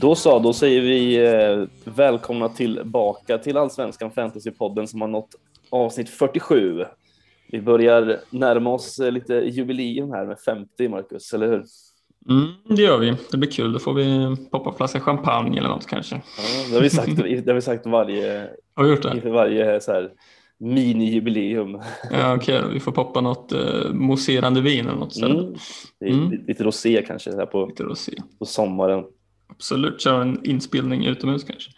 [0.00, 5.34] Då så, då säger vi eh, välkomna tillbaka till Allsvenskan Fantasypodden som har nått
[5.70, 6.84] avsnitt 47.
[7.50, 11.64] Vi börjar närma oss eh, lite jubileum här med 50, Marcus, eller hur?
[12.28, 13.14] Mm, det gör vi.
[13.30, 13.72] Det blir kul.
[13.72, 16.14] Då får vi poppa en flaska champagne eller något kanske.
[16.14, 16.22] Ja,
[16.68, 19.12] det har vi sagt, det har vi sagt varje, Har vi gjort det?
[19.14, 20.10] inför varje så här,
[20.58, 21.82] mini-jubileum.
[22.10, 22.62] Ja, okej.
[22.72, 25.16] Vi får poppa något eh, mousserande vin eller något.
[25.16, 25.54] Mm.
[26.04, 26.44] Mm.
[26.46, 28.12] Lite rosé kanske här på, Lite rosé.
[28.38, 29.04] på sommaren.
[29.60, 31.70] Absolut, köra en inspelning utomhus kanske.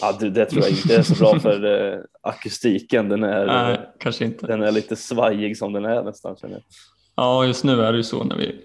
[0.00, 3.08] Ja, du, det tror jag inte är så bra för eh, akustiken.
[3.08, 4.46] Den är, Nej, kanske inte.
[4.46, 6.36] den är lite svajig som den är nästan.
[6.36, 6.62] Känner jag.
[7.16, 8.56] Ja, just nu är det ju så när vi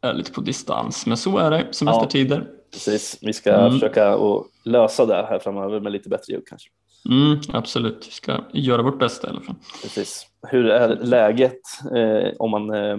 [0.00, 1.06] är lite på distans.
[1.06, 2.46] Men så är det, semestertider.
[2.72, 3.18] Precis.
[3.22, 3.72] Vi ska Mm.
[3.72, 6.68] försöka att lösa det här framöver med lite bättre ljud kanske.
[7.08, 9.54] Mm, absolut, vi ska göra vårt bästa i alla fall.
[9.82, 10.26] Precis.
[10.48, 11.60] Hur är läget
[11.96, 12.98] eh, om, man, eh,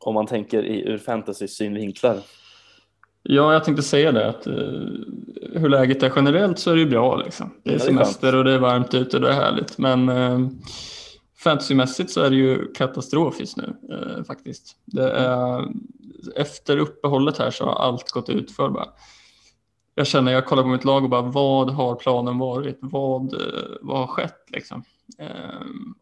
[0.00, 2.18] om man tänker i, ur fantasy-synvinklar?
[3.26, 4.54] Ja, jag tänkte säga det att uh,
[5.52, 7.54] hur läget är generellt så är det ju bra liksom.
[7.62, 9.78] Det är Ja, det är semester och det är varmt ute och det är härligt.
[9.78, 10.48] Men uh,
[11.44, 14.76] fantasymässigt så är det ju katastrof just nu eh, faktiskt.
[14.98, 15.68] Är,
[16.36, 18.88] efter uppehållet här så har allt gått ut för bara.
[19.94, 22.78] Jag känner, jag kollar på mitt lag och bara vad har planen varit?
[22.80, 23.34] Vad,
[23.80, 24.84] vad har skett liksom?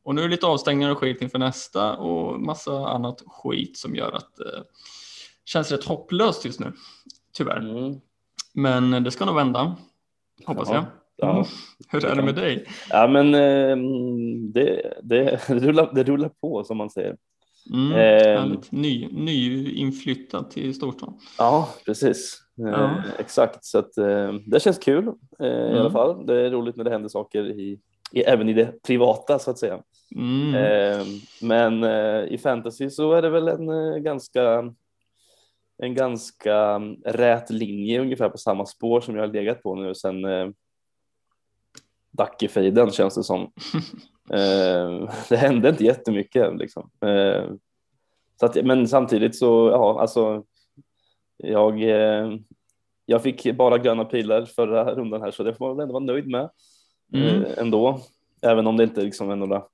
[0.03, 3.95] Och nu är det lite avstängningar och skit inför nästa och massa annat skit som
[3.95, 4.64] gör att det
[5.45, 6.73] känns rätt hopplöst just nu.
[7.36, 7.56] Tyvärr.
[7.78, 8.00] Mm.
[8.55, 9.77] Men det ska nog vända.
[10.47, 10.75] Hoppas Ja.
[10.75, 10.84] jag.
[11.16, 11.30] Ja.
[11.33, 11.44] Mm.
[11.89, 12.66] Hur är det med dig?
[12.91, 13.77] ja, men eh,
[14.52, 17.16] det, det, det, rullar, det rullar på som man säger.
[17.72, 18.41] Mm, Ehm.
[18.41, 18.72] härligt.
[18.72, 21.14] Ny, nyinflyttad till storstan.
[21.39, 22.39] Ja, precis.
[22.58, 22.94] Eh, Ja.
[23.19, 25.08] exakt, så att, eh, det känns kul
[25.39, 25.92] eh, i alla Mm.
[25.92, 26.27] fall.
[26.27, 27.78] Det är roligt när det händer saker i,
[28.12, 29.78] i, även i det privata så att säga.
[30.17, 30.55] Mm.
[30.55, 31.07] Eh,
[31.42, 34.74] men eh, i fantasy så är det väl en eh, ganska
[35.83, 39.95] en ganska mm, rät linje ungefär på samma spår som jag har legat på nu
[39.95, 40.48] sen eh,
[42.11, 43.41] Dackefejden känns det som.
[44.31, 46.91] eh, det hände inte jättemycket liksom.
[47.05, 47.51] Eh,
[48.41, 50.45] så att, men samtidigt så, ja, alltså
[51.37, 52.37] jag, eh,
[53.07, 56.05] jag fick bara gröna pilar förra rundan här så det får man väl ändå vara
[56.05, 56.51] nöjd med
[57.14, 57.45] Mm.
[57.45, 58.01] eh, ändå.
[58.43, 59.64] Även om det inte liksom är några,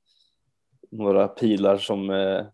[0.90, 2.46] några pilar som eh,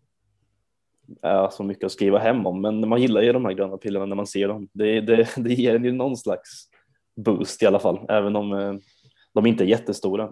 [1.21, 2.61] är så mycket att skriva hem om.
[2.61, 4.67] Men man gillar ju de här gröna pilarna när man ser dem.
[4.73, 6.69] Det, det, det ger en ju någon slags
[7.15, 8.73] boost i alla fall, även om eh,
[9.33, 10.31] de inte är jättestora.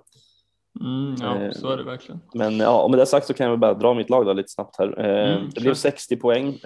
[0.79, 2.19] Mm, ja, Eh, så är det verkligen.
[2.33, 4.49] Men ja, med det sagt så kan jag väl bara dra mitt lag då lite
[4.49, 4.99] snabbt här.
[4.99, 5.91] Eh, Mm, det blev kör.
[5.91, 6.59] 60 poäng,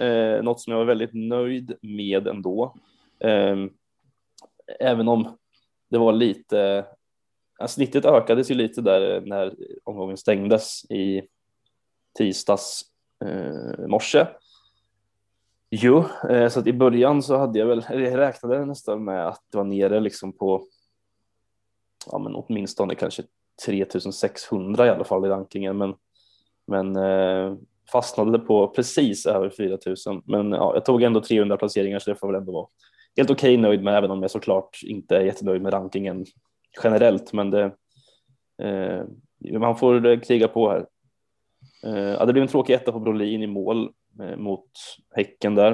[0.44, 2.76] något som jag var väldigt nöjd med ändå.
[3.20, 3.56] Eh,
[4.80, 5.38] även om
[5.90, 6.86] det var lite,
[7.68, 9.54] snittet ökades ju lite där när
[9.84, 11.22] omgången stängdes i
[12.18, 12.82] tisdags
[13.26, 14.28] eh, morse.
[15.70, 19.28] Jo, eh, så att i början så hade jag väl, eller jag räknade nästan med
[19.28, 20.64] att det var nere liksom på,
[22.12, 23.24] ja men åtminstone kanske
[23.66, 25.96] 3600 i alla fall i rankingen, men,
[26.68, 27.56] men eh,
[27.92, 30.22] fastnade på precis över 4000.
[30.26, 32.68] Men ja, jag tog ändå 300 placeringar så det får väl ändå vara
[33.18, 36.26] helt okej nöjd med, även om jag såklart inte är jättenöjd med rankingen
[36.84, 37.72] generellt, men det,
[38.62, 39.04] eh,
[39.60, 40.86] man får eh, kriga på här.
[41.84, 43.90] Eh, ja, det blev en tråkig etta på Brolin i mål
[44.22, 44.70] eh, mot
[45.16, 45.72] Häcken där.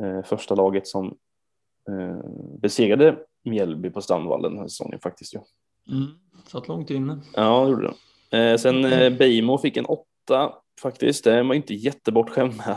[0.00, 1.16] Eh, första laget som
[2.62, 5.34] besegrade Mjällby på Strandvallen den här säsongen faktiskt.
[5.34, 5.44] Ja.
[5.90, 6.06] Mm.
[6.46, 7.20] Satt långt inne.
[7.34, 7.94] Ja, det gjorde
[8.30, 8.58] det.
[8.58, 10.52] Sen eh, Beijmo fick en åtta
[10.82, 11.24] faktiskt.
[11.24, 12.76] Det man inte jättebortskämd med.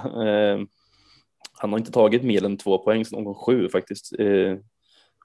[1.59, 4.17] Han har inte tagit mer än två poäng sedan omgång sju faktiskt.
[4.17, 4.59] Det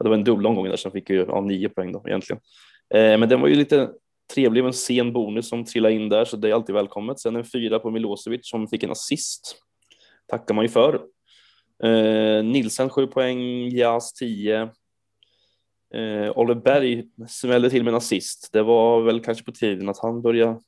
[0.00, 2.41] var en dubbel omgång där han fick ju ja, nio poäng då egentligen.
[2.91, 3.91] Men den var ju lite
[4.34, 7.21] trevlig, en sen bonus som trillade in där så det är alltid välkommet.
[7.21, 9.56] Sen en fyra på Milosevic som fick en assist.
[10.27, 10.94] Tackar man ju för.
[11.84, 14.63] Eh, Nilsen sju poäng, Jas 10.
[15.95, 18.51] Eh, Olle Berg smällde till med en assist.
[18.53, 20.60] Det var väl kanske på tiden att han började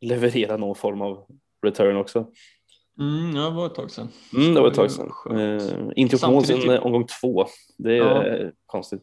[0.00, 1.26] leverera någon form av
[1.66, 2.26] return också.
[3.00, 4.08] Mm, ja, det var ett tag sedan.
[4.34, 5.10] Mm, det var ett tag sedan.
[5.30, 5.62] Eh,
[5.96, 7.46] inte gjort mål sedan ju- omgång två.
[7.78, 9.02] Det är eh, konstigt.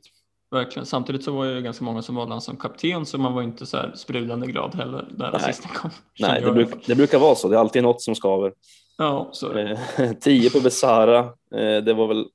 [0.56, 0.86] Verkligen.
[0.86, 3.42] Samtidigt så var det ju ganska många som valde honom som kapten så man var
[3.42, 5.42] inte så här sprudlande glad heller när Nej.
[5.42, 5.90] assisten kom.
[6.20, 7.50] Nej, det, bruk, det brukar vara så.
[7.50, 8.54] Det är alltid något som skaver.
[8.98, 10.04] Ja, så är det.
[10.04, 11.20] Eh, 10 på Besara.
[11.56, 12.26] Eh, det var väl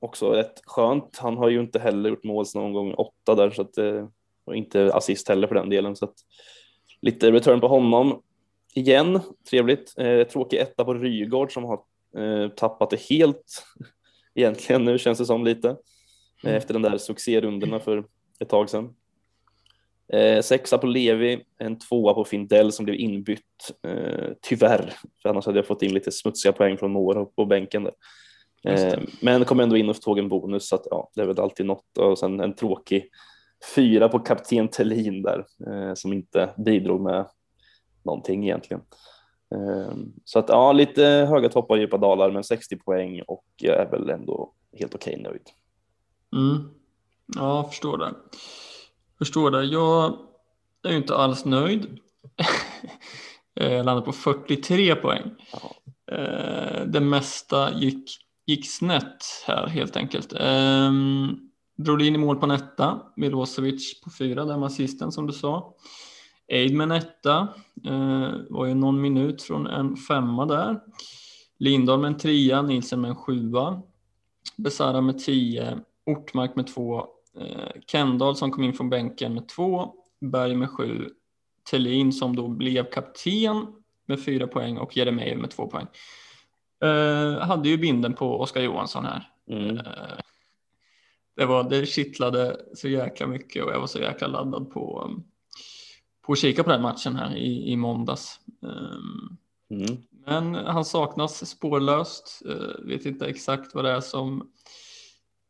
[0.00, 1.18] också rätt skönt.
[1.18, 4.06] Han har ju inte heller gjort mål sedan omgång åtta där så att eh,
[4.44, 6.14] och inte assist heller för den delen så att
[7.02, 8.22] lite return på honom
[8.74, 9.20] igen.
[9.50, 9.94] Trevligt.
[10.32, 11.80] Tråkig etta på Rygård som har
[12.48, 13.64] tappat det helt
[14.34, 15.76] egentligen nu känns det som lite
[16.44, 18.04] eh, efter den där succérundorna för
[18.40, 18.94] ett tag sedan.
[20.12, 24.94] Eh, sexa på Levi, en tvåa på Findell som blev inbytt, eh, tyvärr.
[25.22, 27.94] För annars hade jag fått in lite smutsiga poäng från några på bänken där.
[28.64, 31.40] Eh, men kom ändå in och tog en bonus så att ja, det är väl
[31.40, 33.08] alltid något och sen en tråkig
[33.74, 37.26] fyra på kapten Thelin där eh, som inte bidrog med
[38.02, 38.82] någonting egentligen.
[39.54, 39.94] Eh,
[40.24, 43.90] så att ja, lite höga toppar och djupa dalar men 60 poäng och jag är
[43.90, 45.48] väl ändå helt okej nöjd.
[46.36, 46.68] Mm.
[47.36, 48.14] Ja, jag förstår det.
[49.18, 49.64] Förstår det.
[49.64, 50.18] Jag
[50.82, 51.98] är ju inte alls nöjd.
[53.54, 55.30] jag landade på 43 poäng.
[55.52, 55.74] Ja.
[56.14, 58.10] Eh, Det mesta gick,
[58.46, 60.32] gick snett här helt enkelt.
[60.40, 65.74] Um, Brodin i mål på en etta, Milosevic på fyra, med assisten som du sa.
[66.48, 67.48] Eid med en etta,
[67.86, 70.80] eh, var ju någon minut från en femma där.
[71.58, 73.82] Lindahl med en trea, Nielsen med en sjua.
[74.56, 75.78] Besara med tio,
[76.08, 77.06] Ortmark med två,
[77.40, 81.08] eh, Kendall som kom in från bänken med två, Berg med sju,
[81.70, 83.66] Thelin som då blev kapten
[84.06, 85.86] med fyra poäng och Jeremejeff med två poäng.
[86.84, 89.30] Eh, hade ju binden på Oskar Johansson här.
[89.50, 89.76] Mm.
[89.76, 90.18] Eh,
[91.36, 95.24] det, var, det kittlade så jäkla mycket och jag var så jäkla laddad på, um,
[96.26, 98.40] på att kika på den matchen här i, i måndags.
[98.62, 99.38] Um,
[99.70, 99.96] Mm.
[100.26, 102.42] men han saknas spårlöst.
[102.46, 104.50] Uh, vet inte exakt vad det är som,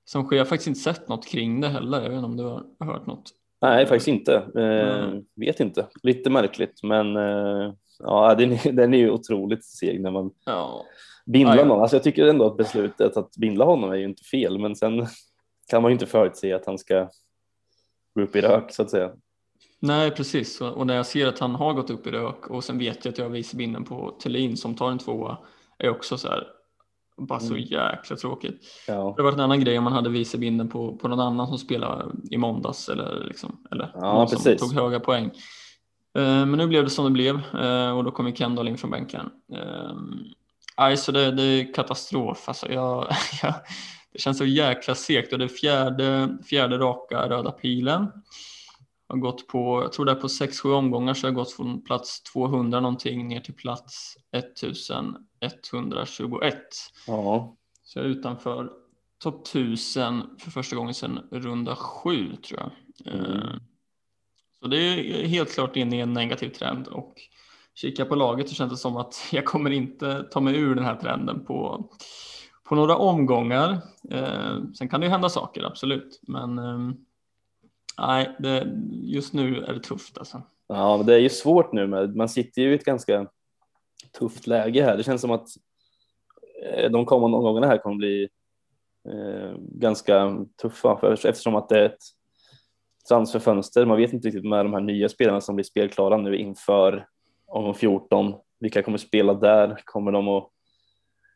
[0.08, 0.36] som sker.
[0.36, 2.02] Jag har faktiskt inte sett något kring det heller.
[2.02, 3.30] Jag vet inte om du har hört något.
[3.60, 4.34] Nej, faktiskt inte.
[4.34, 5.24] Eh, Mm.
[5.36, 5.86] Vet inte.
[6.02, 10.84] Lite märkligt, men eh, ja, den, är- den är ju otroligt seg när man Ja,
[11.26, 11.64] bindlar Ah, ja.
[11.64, 11.80] någon.
[11.80, 15.06] Alltså, jag tycker ändå att beslutet att bindla honom är ju inte fel, men sen
[15.70, 17.08] kan man ju inte förutse att han ska
[18.14, 19.12] gå upp i rök så att säga.
[19.80, 20.60] nej precis.
[20.60, 23.04] Och, och när jag ser att han har gått upp i rök och sen vet
[23.04, 25.38] jag att jag har vicebinden på Thelin som tar en tvåa
[25.78, 26.46] är också så här
[27.18, 27.62] bara så Mm.
[27.66, 28.60] jäkla tråkigt.
[28.86, 31.58] Ja, Det varit en annan grej om man hade vicebinden på, på någon annan som
[31.58, 34.60] spelade i måndags eller, liksom, eller Ja, någon som precis.
[34.60, 35.24] tog höga poäng.
[36.18, 38.78] Eh, Men nu blev det som det blev eh, och då kom ju Kendall in
[38.78, 39.30] från bänken.
[39.54, 39.92] Eh,
[40.78, 42.48] Nej, så det, det är katastrof.
[42.48, 43.06] Alltså jag,
[43.42, 43.54] jag,
[44.12, 48.06] det känns så jäkla segt och det är fjärde, fjärde raka röda pilen.
[49.08, 51.82] Jag har gått på, jag tror det är på 6-7 omgångar så jag gått från
[51.82, 56.54] plats 200 någonting ner till plats 1121.
[57.06, 58.70] ja, Så jag är utanför
[59.22, 62.70] topp 1000 för första gången sedan runda sju tror jag.
[63.14, 63.32] Mm.
[63.36, 63.42] Eh,
[64.62, 67.14] Så det är helt klart inne i en negativ trend och
[67.74, 70.84] kika på laget så känns det som att jag kommer inte ta mig ur den
[70.84, 71.88] här trenden på,
[72.68, 73.78] på några omgångar.
[74.10, 76.78] Eh, Sen kan det ju hända saker, absolut, men eh,
[77.98, 80.42] nej, det, just nu är det tufft alltså.
[80.68, 81.86] ja, men det är ju svårt nu.
[81.86, 83.26] Med, man sitter ju i ett ganska
[84.18, 84.96] tufft läge här.
[84.96, 85.48] Det känns som att
[86.64, 88.28] eh, de kommande omgångarna här kommer bli
[89.08, 92.02] eh, ganska tuffa för, eftersom att det är ett
[93.08, 93.86] transferfönster.
[93.86, 97.06] Man vet inte riktigt med de här nya spelarna som blir spelklara nu inför
[97.46, 98.34] omgång 14.
[98.60, 99.80] Vilka kommer spela där?
[99.84, 100.50] Kommer de att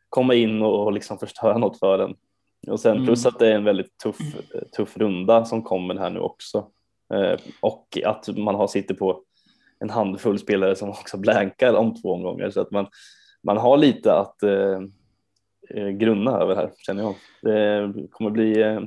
[0.09, 2.15] komma in och liksom förstöra något för en?
[2.67, 3.05] Och sen Mm.
[3.05, 4.17] plus att det är en väldigt tuff,
[4.75, 6.71] tuff runda som kommer här nu också.
[7.13, 9.23] Eh, och att man har sitter på
[9.79, 12.87] en handfull spelare som också blankar om två omgångar så att man,
[13.43, 14.79] man har lite att eh,
[15.69, 17.15] eh, grunna över här känner jag.
[17.41, 18.81] Det kommer bli eh,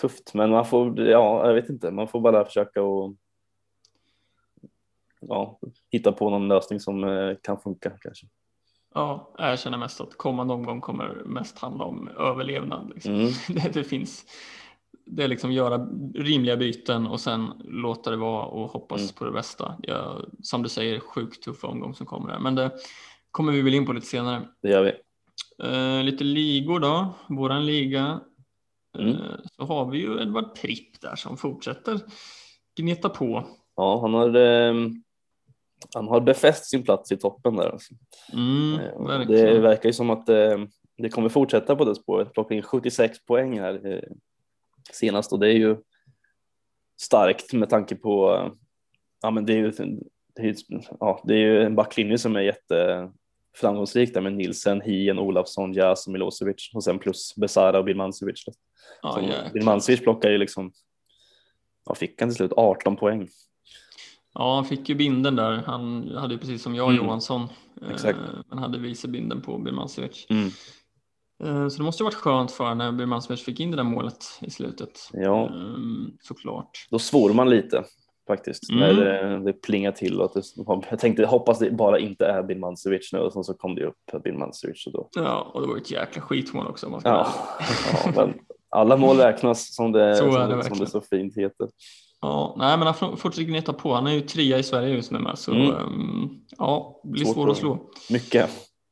[0.00, 3.14] tufft men man får, ja jag vet inte, man får bara försöka och
[5.20, 5.58] ja,
[5.90, 8.26] hitta på någon lösning som eh, kan funka kanske.
[8.94, 12.90] Ja, jag känner mest att kommande omgång kommer mest handla om överlevnad.
[12.94, 13.14] Liksom.
[13.14, 13.32] Mm.
[13.48, 14.24] Det, det finns
[15.06, 19.12] det är liksom göra rimliga byten och sen låta det vara och hoppas Mm.
[19.18, 19.74] på det bästa.
[19.82, 22.38] Jag, som du säger, sjukt tuffa omgång som kommer här.
[22.38, 22.70] Men det
[23.30, 24.48] kommer vi väl in på lite senare.
[24.62, 24.92] Det gör vi.
[25.68, 28.20] Eh, lite ligor då, våran liga.
[28.98, 29.08] Mm.
[29.10, 29.16] Eh,
[29.56, 32.00] så har vi ju Edvard Tripp där som fortsätter
[32.76, 33.46] gneta på.
[33.76, 34.74] Ja, han har, eh,
[35.94, 37.68] han har befäst sin plats i toppen där.
[37.68, 37.94] Alltså.
[38.32, 39.26] Mm, Eh.
[39.26, 40.58] Det verkar ju som att eh,
[40.98, 42.32] det kommer fortsätta på det spåret.
[42.32, 44.02] Plocka in 76 poäng här eh,
[44.92, 45.76] senast och det är ju
[47.00, 48.50] starkt med tanke på,
[49.22, 49.70] ja men det är ju,
[50.34, 50.54] det är
[51.00, 56.06] ja, det är ju en backlinje som är jätteframgångsrik där med Nilsen, Hien, Olafsson, Jas
[56.06, 58.44] och Milosevic och sen plus Besara och Birmancevic.
[59.02, 59.50] Jäklar.
[59.52, 60.72] Birmancevic plockar ju liksom,
[61.86, 63.28] ja fick han till slut 18 poäng.
[64.34, 65.62] Ja, han fick ju binden där.
[65.66, 67.04] Han hade ju precis som jag Mm.
[67.04, 67.48] Johansson.
[67.90, 68.18] Exakt.
[68.18, 70.26] Eh, men hade vicebinden på Birmancevic.
[70.30, 70.46] Mm.
[71.44, 74.24] Eh, så det måste ju varit skönt för när Birmancevic fick in det där målet
[74.40, 75.10] i slutet.
[75.12, 75.46] Ja.
[75.48, 76.70] Ehm, såklart.
[76.90, 77.84] Då svor man lite
[78.26, 78.80] faktiskt Mm.
[78.96, 80.20] när det, det plingar till.
[80.20, 80.42] Att det,
[80.90, 84.24] jag tänkte, hoppas det bara inte är Birmancevic nu och sen så kom det upp
[84.24, 85.08] Birmancevic och då.
[85.12, 86.88] Ja, och det var ett jäkla skitmål också.
[86.88, 87.28] Man Ja,
[88.04, 88.34] ja men
[88.70, 91.68] alla mål räknas som det, Så som, det som det så fint heter.
[92.22, 93.94] Ja, nej, men han får- fortsätter gneta på.
[93.94, 95.70] Han är ju trea i Sverige just nu med, så Mm.
[95.76, 97.90] ehm, ja, blir Svårt svårt att slå.
[98.10, 98.50] Mycket.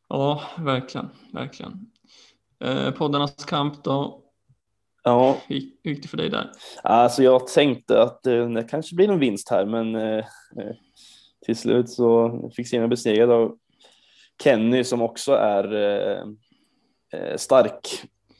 [0.09, 1.87] Ja, verkligen, verkligen.
[2.65, 4.23] Eh, poddarnas kamp då?
[5.03, 6.51] Ja, Hur gick det för dig där?
[6.83, 10.75] alltså jag tänkte att eh, det kanske blir någon vinst här, men eh, eh,
[11.47, 13.57] till slut så fick Sina besegrad av
[14.43, 16.23] Kenny som också är eh,
[17.21, 17.89] eh, stark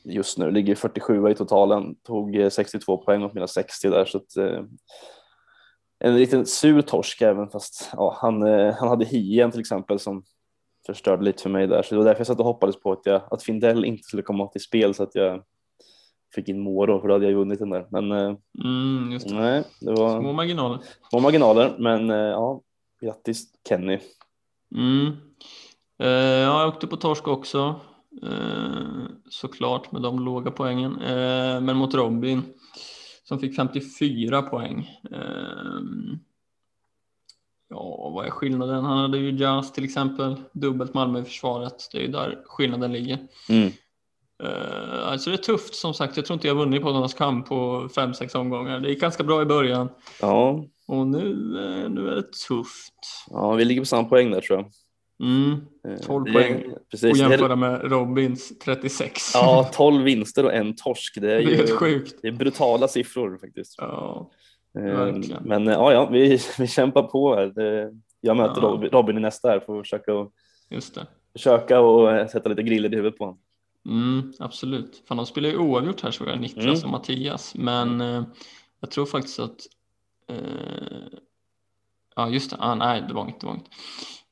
[0.03, 4.17] just nu, ligger 47 i totalen, tog eh, 62 poäng mot mina 60 där så
[4.17, 4.63] att eh,
[6.03, 10.23] en liten sur torsk även fast ja, han, eh, han hade hien till exempel som
[10.85, 13.05] förstörde lite för mig där så det var därför jag satt och hoppades på att,
[13.05, 15.43] jag, att Findell inte skulle komma till spel så att jag
[16.35, 19.33] fick in Moro för då hade jag vunnit den där men eh, Mm, det.
[19.33, 20.79] nej det var Små marginaler.
[21.09, 22.61] små marginaler men eh, ja
[23.01, 23.99] grattis Kenny
[24.75, 25.07] Mm.
[25.99, 27.75] Eh, ja, jag åkte på torsk också.
[28.23, 31.01] Eh, såklart med de låga poängen.
[31.01, 32.41] Eh, men mot Robin
[33.23, 34.89] som fick 54 poäng.
[35.11, 35.81] Eh,
[37.69, 38.83] ja, vad är skillnaden?
[38.85, 41.89] Han hade ju Jazz till exempel, dubbelt Malmö i försvaret.
[41.91, 43.17] Det är ju där skillnaden ligger.
[43.49, 43.71] mm.
[44.43, 46.17] Eh, alltså det är tufft som sagt.
[46.17, 48.79] Jag tror inte jag vunnit på någons kamp på fem sex omgångar.
[48.79, 49.89] Det gick ganska bra i början
[50.21, 51.35] ja, och nu,
[51.89, 52.93] nu är det tufft.
[53.29, 54.71] ja vi ligger på samma poäng där tror jag
[55.21, 55.51] Mm.
[55.87, 56.73] Eh, 12 det är- poäng.
[56.91, 59.31] precis Och jämföra med Robins 36.
[59.33, 61.17] Ja, 12 vinster och en torsk.
[61.21, 62.19] Det är, det är sjukt.
[62.21, 63.75] det är brutala siffror faktiskt.
[63.77, 64.31] Ja,
[64.77, 65.43] Eh, verkligen.
[65.43, 67.53] Men eh, ja, ja vi, vi kämpar på här.
[68.21, 68.89] Jag möter Ja.
[68.91, 70.31] Robin, i nästa här för att försöka, och-
[70.69, 71.07] just det.
[71.33, 73.39] försöka och eh, sätta lite griller i huvudet på honom.
[73.89, 75.03] Mm, absolut.
[75.07, 76.83] Fan, de spelar ju oavgjort här såg jag, Niklas Mm.
[76.83, 77.55] och Mattias.
[77.55, 78.23] Men eh,
[78.79, 79.57] jag tror faktiskt att...
[80.29, 80.35] Eh,
[82.15, 82.57] ja, just det.
[82.59, 83.39] Ah, nej, det var inget.
[83.39, 83.67] Det, var inget.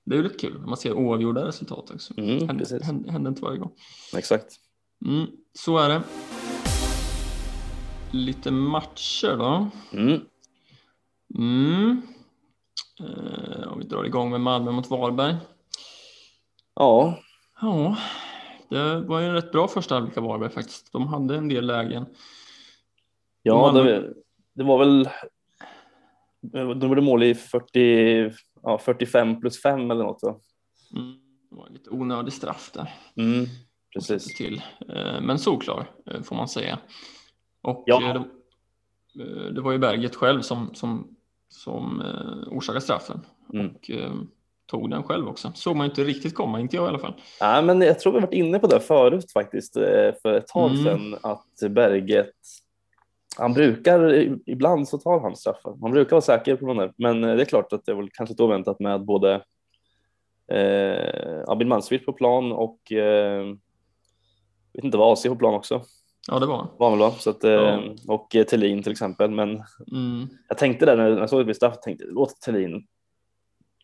[0.09, 2.13] Det är ju lite kul när man ser oavgjorda resultat också.
[2.17, 3.71] Mm, händer, händer, händer inte varje gång.
[4.17, 4.55] Exakt.
[5.05, 6.01] Mm, så är det.
[8.11, 9.69] Lite matcher då.
[9.97, 10.21] Mm.
[11.37, 12.01] Mm.
[12.99, 15.35] Eh, om vi drar igång med Malmö mot Varberg.
[16.75, 17.19] Ja,
[17.61, 17.97] Ja,
[18.69, 20.91] det var ju en rätt bra första halvlek av Varberg faktiskt.
[20.91, 22.05] De hade en del lägen.
[23.41, 24.13] ja Malmö- det,
[24.53, 25.09] det var väl
[26.79, 28.31] de gjorde mål i 40,
[28.63, 30.23] ja, 45 plus 5 eller något.
[30.23, 30.35] Va?
[30.95, 31.13] Mm,
[31.49, 32.93] det var lite onödig straff där.
[33.17, 33.45] Mm,
[33.93, 34.35] precis.
[34.37, 34.61] Till.
[34.95, 36.79] Eh, Men solklar eh, får man säga.
[37.61, 38.01] Och Ja.
[38.09, 38.23] eh, de,
[39.23, 41.15] eh, det var ju Berget själv som, som,
[41.49, 42.01] som
[42.47, 43.19] orsakade straffen
[43.53, 43.67] Mm.
[43.67, 43.91] och
[44.65, 45.51] tog den själv också.
[45.55, 47.13] Såg man inte riktigt komma, inte jag i alla fall.
[47.39, 49.73] Ja, men jag tror vi varit inne på det förut faktiskt
[50.21, 50.83] för ett tag Mm.
[50.83, 52.31] sedan att Berget
[53.38, 54.09] han brukar,
[54.45, 55.75] ibland så tar han straffar.
[55.75, 56.93] Man brukar vara säker på den där.
[56.95, 59.43] Men eh, det är klart att det var kanske inte oväntat med både
[60.51, 63.45] eh, Abin Mansvit på plan och eh,
[64.74, 65.81] vet inte vad AC på plan också.
[66.27, 66.67] Ja, det var han.
[66.79, 67.12] Han väl va?
[67.12, 67.81] Så att, eh, Ja.
[68.07, 69.31] Och eh, Thelin till exempel.
[69.31, 69.50] Men
[69.91, 70.27] mm.
[70.48, 72.88] jag tänkte det när jag såg det vid straff, tänkte låt Thelin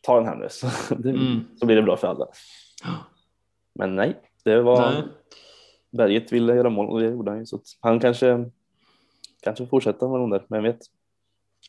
[0.02, 1.44] ta den här nu så, det, Mm.
[1.60, 2.28] så blir det bra för alla.
[3.80, 5.04] Men nej, det var Nej.
[5.92, 7.46] Berget ville göra mål och det gjorde han ju.
[7.46, 8.50] Så han kanske,
[9.46, 10.80] kanske fortsätter med de där, men vet.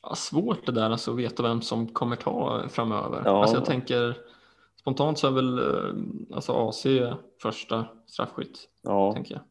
[0.02, 3.22] Ja, svårt det där alltså, att veta vem som kommer ta framöver.
[3.24, 3.40] Ja.
[3.40, 4.16] Alltså, jag tänker
[4.80, 6.86] spontant så är väl eh, alltså AC
[7.42, 9.42] första straffskytt, Ja, tänker jag.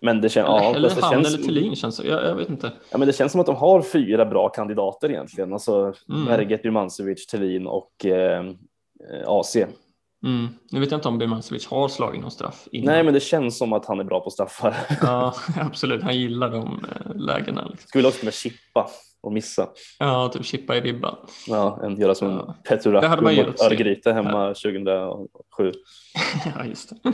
[0.00, 2.04] men det, kän, Eller, ja, eller det han känns, eller Thelin känns.
[2.04, 2.72] Jag, jag vet inte.
[2.90, 5.52] ja, men det känns som att de har fyra bra kandidater egentligen.
[5.52, 6.24] Alltså Mm.
[6.26, 8.44] Berget, Birmancevic, Thelin och eh,
[9.26, 9.56] AC.
[10.26, 10.48] Mm.
[10.70, 12.94] Nu vet jag inte om Birmancevic har slagit någon straff innan.
[12.94, 14.76] Nej, men det känns som att han är bra på straffar.
[15.02, 16.02] Ja, absolut.
[16.02, 17.66] Han gillar de eh, lägena.
[17.68, 17.88] Liksom.
[17.88, 18.90] Skulle också kunna chippa
[19.22, 19.68] och missa.
[19.98, 21.16] Ja, typ chippa i ribban.
[21.46, 22.56] Ja, en göra som Ja.
[22.68, 23.72] Petru Det hade man Rackbo gillat mot.
[23.72, 25.72] Örgryte hemma 2007.
[26.56, 27.12] ja, just det.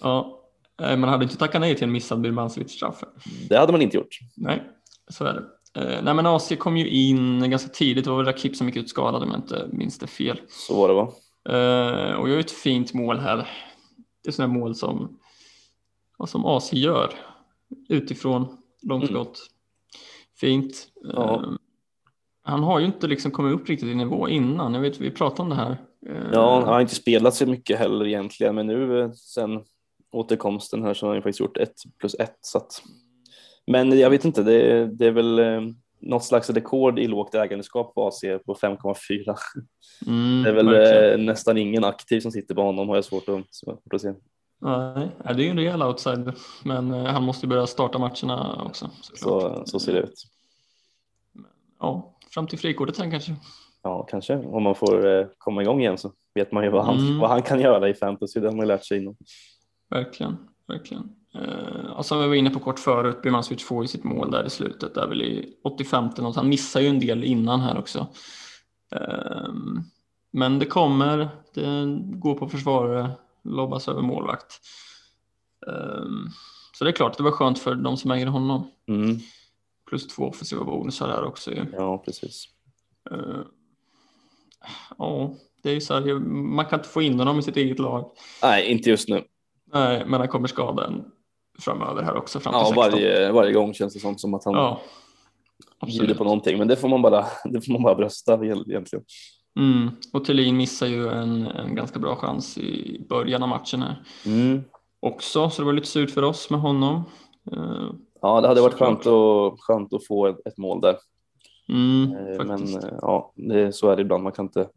[0.00, 0.40] Ja,
[0.78, 3.02] man hade inte tackat nej till en missad Birmancevic-straff.
[3.48, 4.18] Det hade man inte gjort.
[4.36, 4.62] Nej,
[5.10, 5.44] så är det.
[5.80, 8.04] Eh, nej, men AC kom ju in ganska tidigt.
[8.04, 10.40] Det var väl Rakip som gick ut skadad om jag inte minns det fel.
[10.48, 11.12] Så var det va?
[11.48, 13.36] Eh, och jag har ett fint mål här.
[14.22, 15.18] Det är sådana mål som,
[16.26, 17.14] som AC gör
[17.88, 19.38] utifrån långskott.
[20.40, 20.88] Fint.
[21.02, 21.34] Ja.
[21.34, 21.52] Eh,
[22.42, 24.74] han har ju inte liksom kommit upp riktigt i nivå innan.
[24.74, 25.76] Jag vet, vi pratade om det här.
[26.06, 29.64] Eh, Ja, han har inte spelat så mycket heller egentligen, men nu sen
[30.12, 32.38] återkomsten här så har han ju faktiskt gjort ett plus ett.
[32.40, 32.82] Så att...
[33.66, 35.38] Men jag vet inte, det, det är väl
[36.00, 39.36] något slags rekord i lågt ägandeskap på AC på 5,4.
[40.06, 41.20] mm, Det är väl verkligen.
[41.20, 44.14] eh, nästan ingen aktiv som sitter på honom har jag svårt att, svårt att se.
[44.60, 46.34] Nej, det är ju en rejäl outsider.
[46.64, 48.90] Men eh, han måste ju börja starta matcherna också.
[49.14, 50.22] Så, så ser det ut.
[51.80, 53.36] Ja, fram till frikortet sen kanske.
[53.82, 54.36] Ja, kanske.
[54.36, 57.18] Om man får eh, komma igång igen så vet man ju vad han, Mm.
[57.18, 58.40] vad han kan göra i fantasy.
[58.40, 59.16] Det har man lärt sig innan.
[59.90, 60.36] Verkligen,
[60.68, 61.10] verkligen.
[61.34, 64.44] Eh, och som vi var inne på kort förut, Birmancevic får ju sitt mål där
[64.46, 66.36] i slutet, där väl i 85 något.
[66.36, 68.06] Han missar ju en del innan här också.
[68.94, 69.48] Eh,
[70.32, 73.10] men det kommer, det går på försvarare,
[73.44, 74.60] lobbas över målvakt.
[75.66, 76.26] Ehm,
[76.74, 78.70] Så det är klart, det var skönt för de som äger honom.
[78.88, 79.16] Mm.
[79.88, 81.64] Plus två offensiva bonusar här också ju.
[81.72, 82.44] Ja, precis.
[83.10, 83.40] Eh,
[84.98, 86.18] Ja, det är ju så här,
[86.54, 88.10] man kan inte få in honom i sitt eget lag.
[88.42, 89.24] Nej, inte just nu.
[89.72, 91.04] Nej, men han kommer skada en
[91.62, 92.76] framöver här också fram Ja, 16.
[92.92, 94.80] varje, varje gång känns det som, som att han Ja,
[95.86, 96.58] bjuder på någonting.
[96.58, 99.04] Men det får man bara, det får man bara brösta egentligen.
[99.58, 99.90] Mm.
[100.12, 104.62] Och Thelin missar ju en, en ganska bra chans i början av matchen här Mm.
[105.00, 107.02] också, så det var lite surt för oss med honom.
[107.52, 110.96] Eh, Ja, det hade varit skönt att, skönt att få ett, mål där.
[111.68, 112.78] Mm, Eh, Men faktiskt.
[113.00, 114.22] ja, det, så är det ibland.
[114.22, 114.68] Man kan, inte,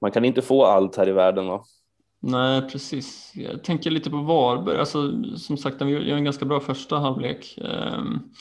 [0.00, 1.46] man kan inte få allt här i världen.
[1.46, 1.64] Va?
[2.26, 3.32] Nej, precis.
[3.34, 4.78] Jag tänker lite på Varberg.
[4.78, 7.58] Alltså, som sagt, de gör en ganska bra första halvlek.
[7.58, 8.32] Um,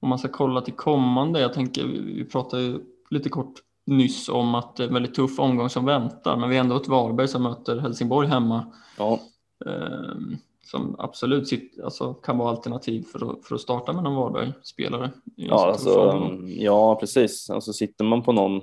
[0.00, 3.54] om man ska kolla till kommande, jag tänker, vi pratade ju lite kort
[3.86, 6.76] nyss om att det är en väldigt tuff omgång som väntar, men vi är ändå
[6.76, 8.72] ett Varberg som möter Helsingborg hemma.
[8.98, 9.20] Ja,
[9.66, 11.52] ehm, som absolut
[11.84, 15.10] alltså, kan vara alternativ för att, för att starta med någon Varberg-spelare.
[15.36, 16.48] ja, alltså, omgång.
[16.48, 17.50] ja precis.
[17.50, 18.56] Alltså, sitter man på någon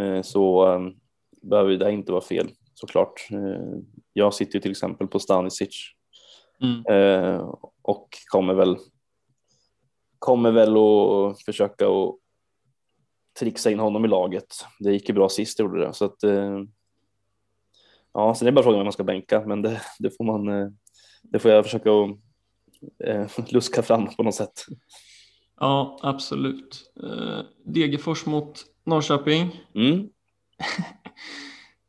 [0.00, 0.80] eh, så eh,
[1.42, 2.48] behöver det inte vara fel
[2.78, 3.28] såklart.
[3.30, 3.78] Eh,
[4.12, 5.94] jag sitter ju till exempel på Stanisic
[6.62, 6.84] Mm.
[6.90, 8.76] eh, och kommer väl
[10.18, 12.16] kommer väl att försöka att
[13.38, 14.46] trixa in honom i laget.
[14.80, 16.62] Det gick ju bra sist gjorde det så att eh,
[18.12, 20.46] ja, sen är det bara frågan om man ska bänka, men det, det får man.
[21.22, 24.64] Det får jag försöka att luska fram på något sätt.
[25.60, 26.92] Ja, absolut.
[27.64, 29.64] Degerfors mot Norrköping.
[29.74, 30.08] Mm.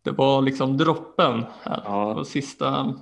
[0.10, 2.14] Det var liksom droppen här Ja.
[2.14, 2.94] på sista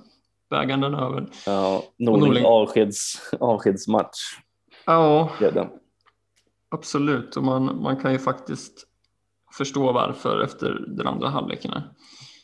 [0.49, 1.25] bägaren över.
[1.45, 2.45] Ja, Norling.
[2.45, 4.17] avskeds, avskedsmatch
[4.85, 5.67] Ja, det.
[6.69, 7.35] absolut.
[7.37, 8.87] Och man, man kan ju faktiskt
[9.57, 11.71] förstå varför efter den andra halvleken.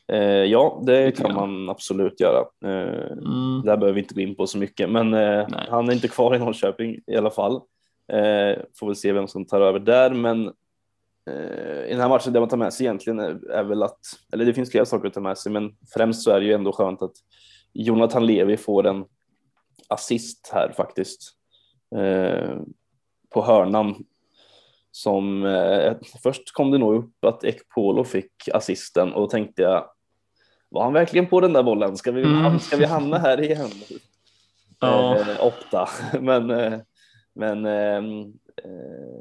[0.08, 2.39] Eh, ja, det kan man absolut göra.
[2.65, 3.62] Eh, Mm.
[3.65, 6.36] Där behöver vi inte gå in på så mycket, men eh, han är inte kvar
[6.36, 7.54] i Norrköping i alla fall.
[8.13, 10.52] Eh, får väl se vem som tar över där, men
[11.88, 14.00] i den här matchen det man tar med sig egentligen är, är väl att,
[14.34, 16.54] eller det finns flera saker att ta med sig, men främst så är det ju
[16.54, 17.16] ändå skönt att
[17.74, 19.06] Jonathan Levi får en
[19.88, 21.20] assist här faktiskt
[21.96, 22.56] eh,
[23.30, 23.96] på hörnan.
[24.92, 29.90] Som eh, först kom det nog upp att Ekpolo fick assisten och då tänkte jag
[30.70, 31.98] var han verkligen på den där bollen?
[31.98, 32.60] Ska vi, Mm.
[32.60, 33.70] ska vi hamna här igen?
[34.80, 35.18] Ja.
[35.20, 35.90] Eh, Opta.
[36.22, 36.80] Men, eh,
[37.36, 38.02] men eh, eh,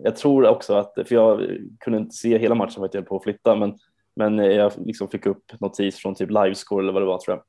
[0.03, 3.09] jag tror också att, för jag kunde inte se hela matchen för att jag höll
[3.09, 3.79] på att flytta, men,
[4.17, 7.37] men eh, jag liksom fick upp notis från typ livescore eller vad det var tror
[7.37, 7.45] jag.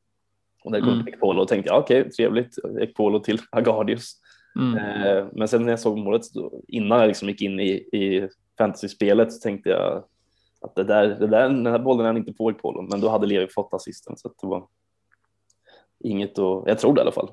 [0.64, 1.08] Och där kom Mm.
[1.08, 4.14] Ekpolo och tänkte jag okej, trevligt, Ekpolo till Agardius.
[4.60, 4.78] Mm.
[4.78, 6.22] Eh, men sen när jag såg målet,
[6.68, 10.04] innan jag liksom gick in i, i fantasy-spelet, så tänkte jag
[10.62, 13.28] att det där, det där, den här bollen är inte på Ekpolo, men då hade
[13.28, 14.68] Levi fått assisten så det var
[16.04, 17.32] inget att, jag tror det i alla fall.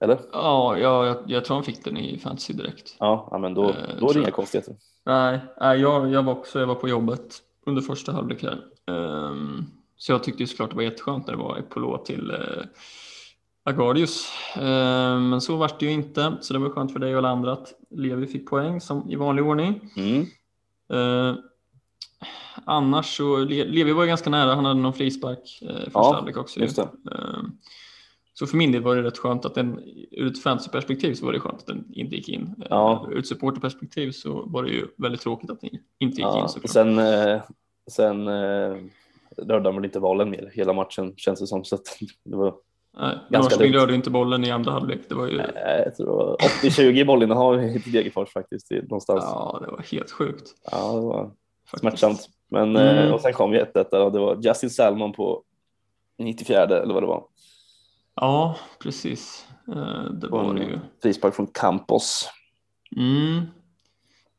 [0.00, 0.18] Eller?
[0.32, 2.96] Ja, ja jag, jag tror han fick den i fantasy direkt.
[2.98, 4.74] Ja, ja men då, Eh, då är det inga konstigheter.
[5.06, 8.58] Nej, nej jag, jag var också jag var på jobbet under första halvlek här.
[8.86, 9.64] Ehm,
[9.96, 12.64] så jag tyckte ju såklart det var jätteskönt när det var Epolo till uh,
[13.64, 14.28] Agardius.
[14.56, 17.28] Ehm, men så vart det ju inte, så det var skönt för dig och alla
[17.28, 19.90] andra att Levi fick poäng som i vanlig ordning.
[19.96, 20.26] Mm.
[20.92, 21.36] Ehm,
[22.64, 26.12] annars så, Le- Levi var ju ganska nära, han hade någon frispark uh, första Ja,
[26.14, 26.58] halvlek också.
[26.60, 26.64] ju.
[26.64, 26.78] Just
[28.36, 31.32] så för min del var det rätt skönt att den, ur ett fantasyperspektiv så var
[31.32, 32.54] det skönt att den inte gick in.
[32.70, 33.06] Ja.
[33.10, 36.48] Ur ett supporterperspektiv så var det ju väldigt tråkigt att den inte gick Ja, in
[36.48, 36.70] såklart.
[36.70, 37.40] sen sen, eh,
[37.90, 38.76] sen eh,
[39.36, 41.64] rörde väl inte bollen mer hela matchen känns det som.
[41.64, 41.82] Så att
[42.24, 42.54] det var,
[42.98, 45.00] Nej, ganska Norrköping rörde inte bollen i andra halvlek.
[45.08, 45.46] Det var ju, eh,
[45.84, 49.24] jag tror det var 80-20 bollinnehav i Degerfors faktiskt någonstans.
[49.26, 50.50] ja, det var helt sjukt.
[50.70, 51.30] Ja, det var
[51.70, 51.80] faktiskt.
[51.80, 52.28] smärtsamt.
[52.50, 52.96] Men Mm.
[52.98, 55.42] eh, och sen kom ju 1-1 där och det var Justin Salmon på
[56.18, 57.24] 94 eller vad det var.
[58.16, 59.46] Ja, precis.
[59.68, 60.78] Eh, Det var det en ju.
[61.02, 62.28] frispark från Campos.
[62.96, 63.42] Mm.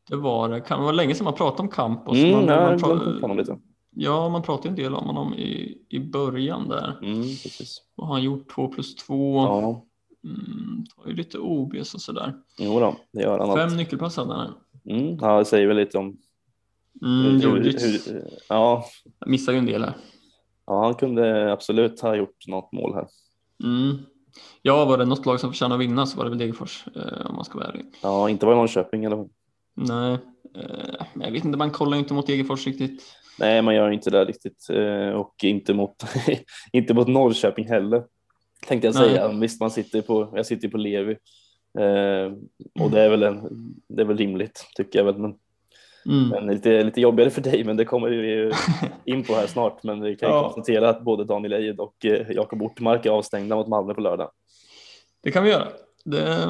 [0.10, 0.60] Det var det.
[0.70, 2.18] Det var länge sedan man pratade om Campos.
[2.18, 3.58] Mm, man, jag har man glömt pra- bort honom lite.
[3.96, 6.98] ja, man pratade en del om honom i, i början där.
[7.04, 7.82] Mm, precis.
[7.96, 9.36] Och han gjort två plus två.
[9.44, 9.86] Ja,
[10.26, 12.34] Mm, tar ju lite OBs och sådär.
[12.60, 13.58] jo då, det gör han.
[13.58, 14.54] Fem nyckelpass hade han.
[14.90, 16.18] Mm, ja, det säger väl lite om
[17.02, 18.86] Mm, hur, Djurdjic hur, ja,
[19.26, 19.94] missar ju en del här.
[20.66, 23.08] ja, han kunde absolut ha gjort något mål här.
[23.64, 23.98] Mm.
[24.62, 27.26] Ja, var det något lag som förtjänar att vinna så var det väl Degerfors eh,
[27.26, 27.86] om man ska vara ärlig.
[28.02, 29.28] Ja, inte var i Norrköping eller
[29.76, 30.18] Nej,
[30.56, 33.04] eh, jag vet inte, man kollar ju inte mot Degerfors riktigt.
[33.40, 35.96] Nej, man gör inte det riktigt eh, och inte mot,
[36.72, 38.04] inte mot Norrköping heller.
[38.68, 39.10] Tänkte jag Nej.
[39.10, 39.28] säga.
[39.28, 41.12] Visst, man sitter på, jag sitter på Levi
[41.80, 42.34] eh,
[42.80, 43.50] och det är väl en,
[43.88, 45.18] det är väl rimligt tycker jag väl.
[45.18, 45.36] Men,
[46.06, 46.30] Mm.
[46.30, 48.52] men lite, lite jobbigare för dig, men det kommer vi ju
[49.06, 49.84] in på här snart.
[49.84, 50.44] Men vi kan Ja.
[50.44, 54.32] konstatera att både Daniel Eid och eh, Jakob Ortmark är avstängda mot Malmö på lördag.
[55.24, 55.68] Det kan vi göra.
[56.06, 56.48] Det,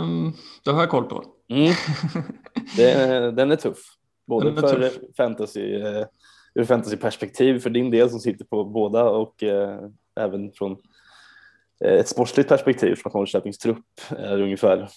[0.65, 1.23] det har jag koll på.
[1.49, 1.73] Mm.
[2.77, 3.77] Det, den är tuff,
[4.27, 4.97] både är för tuff.
[5.17, 6.05] fantasy, eh,
[6.55, 9.79] ur fantasyperspektiv för din del som sitter på båda och eh,
[10.19, 10.77] även från
[11.85, 14.89] ett sportsligt perspektiv från Norrköpings trupp är ungefär,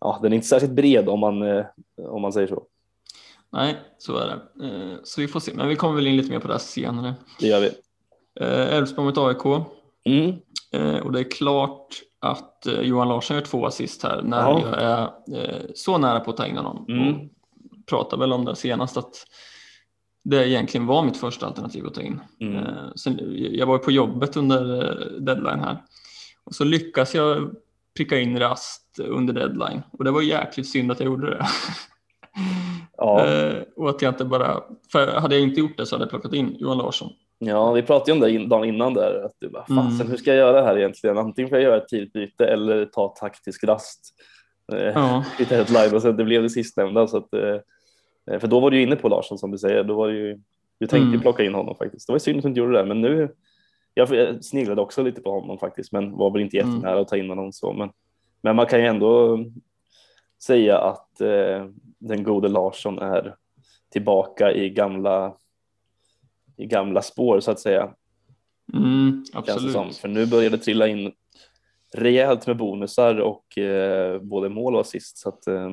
[0.00, 1.64] ja den är inte särskilt bred om man,
[2.08, 2.66] om man säger så.
[3.52, 4.66] Nej, så är det.
[4.66, 5.52] Eh, Så vi får se.
[5.54, 7.14] Men vi kommer väl in lite mer på det här senare.
[7.40, 7.70] Det gör vi.
[8.40, 9.64] Eh, Elfsborg mot AIK.
[10.04, 10.34] Mm.
[10.72, 11.88] Eh, Och det är klart
[12.20, 14.60] att Johan Larsson gör två assist här när Ja.
[15.28, 16.84] jag är så nära på att ta in honom.
[16.88, 17.14] Mm.
[17.14, 17.20] Och
[17.86, 19.26] pratade väl om det senast att
[20.24, 22.20] det egentligen var mitt första alternativ att ta in.
[22.40, 22.64] Mm.
[22.96, 24.64] Sen, jag var på jobbet under
[25.20, 25.82] deadline här
[26.44, 27.50] och så lyckas jag
[27.96, 31.46] pricka in Rast under deadline och det var jäkligt synd att jag gjorde det.
[32.96, 33.26] Ja.
[33.26, 36.10] Eh, och att jag inte bara, för hade jag inte gjort det så hade jag
[36.10, 37.08] plockat in Johan Larsson.
[37.38, 40.08] ja, vi pratade ju om det in- dagen innan där, att du bara, fasen Mm.
[40.10, 41.18] hur ska jag göra här egentligen?
[41.18, 44.14] Antingen får jag göra ett tidigt byte eller ta taktisk rast.
[44.72, 47.06] Eh, Ja, i deadline och sen det blev det sistnämnda.
[47.06, 49.84] Så att, eh, för då var du ju inne på Larsson som du säger.
[49.84, 50.32] Då var ju,
[50.80, 51.20] du tänkte Mm.
[51.20, 52.06] plocka in honom faktiskt.
[52.06, 53.28] Det var synd att du inte gjorde det, men nu
[53.94, 56.74] jag sneglade också lite på honom faktiskt, men var väl inte Mm.
[56.74, 57.72] jättenära att ta in honom så.
[57.72, 57.90] Men,
[58.42, 59.38] men man kan ju ändå
[60.42, 61.66] säga att eh,
[61.98, 63.36] den gode Larsson är
[63.90, 65.36] tillbaka i gamla
[66.56, 67.94] i gamla spår så att säga.
[68.74, 69.96] mm, absolut.
[69.96, 71.12] För nu börjar det trilla in
[71.94, 75.18] rejält med bonusar och eh, både mål och assist.
[75.18, 75.70] Så att, eh,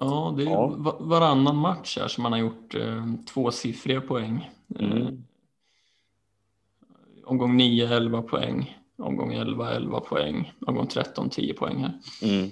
[0.00, 0.66] Ja, det är Ja.
[0.76, 4.50] va- varannan match här som man har gjort eh, tvåsiffriga poäng.
[4.78, 5.24] Eh, Mm.
[7.24, 8.78] omgång 9, 11 poäng.
[8.98, 10.52] Omgång 11, 11 poäng.
[10.66, 11.92] Omgång 13, 10 poäng här.
[12.22, 12.50] mm.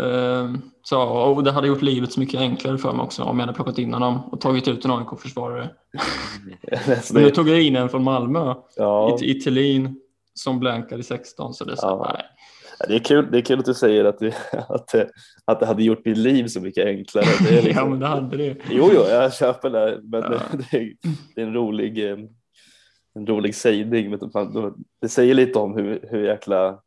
[0.00, 3.46] Eh, så, och det hade gjort livet så mycket enklare för mig också om jag
[3.46, 5.70] hade plockat in honom och tagit ut en AIK-försvarare.
[7.12, 10.00] Men nu tog jag in en från Malmö, ja, i, i Thelin,
[10.34, 11.54] som blankar i 16.
[11.54, 12.12] Så det är så, Ja.
[12.14, 12.22] nej.
[12.88, 14.32] det, är kul, det är kul att du säger att, du,
[14.68, 15.10] att, det-
[15.44, 17.24] att det hade gjort mitt liv så mycket enklare.
[17.48, 18.56] Det liksom, Ja, men det hade det.
[18.70, 20.38] Jo, jo, jag köper det, men Ja.
[20.70, 20.92] det, är,
[21.34, 22.18] det är en rolig, eh,
[23.14, 24.10] en rolig sägning.
[24.10, 24.20] men
[25.02, 26.78] Det säger lite om hur, hur jäkla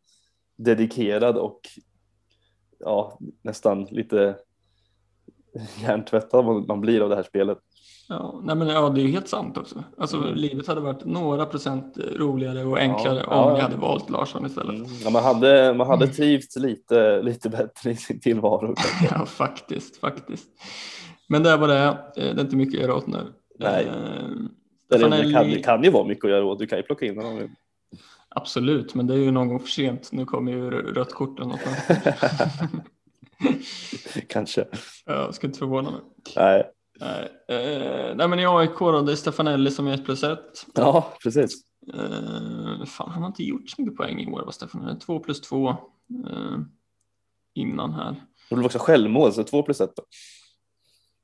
[0.58, 1.60] dedikerad och
[2.80, 4.36] ja, nästan lite
[5.82, 7.58] hjärntvättad man, man blir av det här spelet.
[8.10, 9.84] Ja, nej men, ja, det är ju helt sant också.
[9.98, 10.34] Alltså, Mm.
[10.36, 13.56] Livet hade varit några procent roligare och enklare Ja, om ja.
[13.58, 14.76] jag hade valt Larsson istället.
[14.76, 14.88] Mm.
[15.04, 18.76] Ja, man, hade, man hade trivts lite, lite bättre i sin tillvaro.
[19.12, 20.48] Ja, faktiskt, faktiskt.
[21.28, 21.84] Men det var det.
[21.88, 23.34] Eh, Det är inte mycket att göra åt nu.
[23.60, 23.86] Nej.
[23.86, 23.94] Eh,
[24.90, 26.60] Det, det, Stefanelli- kan, det kan ju vara mycket att göra åt.
[26.60, 27.50] Du kan ju plocka in honom.
[28.42, 30.12] Absolut, men det är ju någon gång för sent.
[30.12, 31.60] Nu kommer ju rött kort eller något.
[34.30, 34.66] Kanske.
[35.06, 36.02] Jag ska inte förvåna mig.
[36.36, 36.72] Nej.
[37.00, 40.40] Nej, eh, nej men i AIK då, det är Stefanelli som är 1 plus 1.
[40.74, 41.64] Ja, precis.
[41.94, 45.00] Eh, fan, han har inte gjort så mycket poäng i år, va, Stefanelli?
[45.00, 45.76] 2 plus 2 eh,
[47.56, 48.24] innan här.
[48.50, 49.96] Det blev också självmål, så två plus ett.
[49.96, 50.04] Då.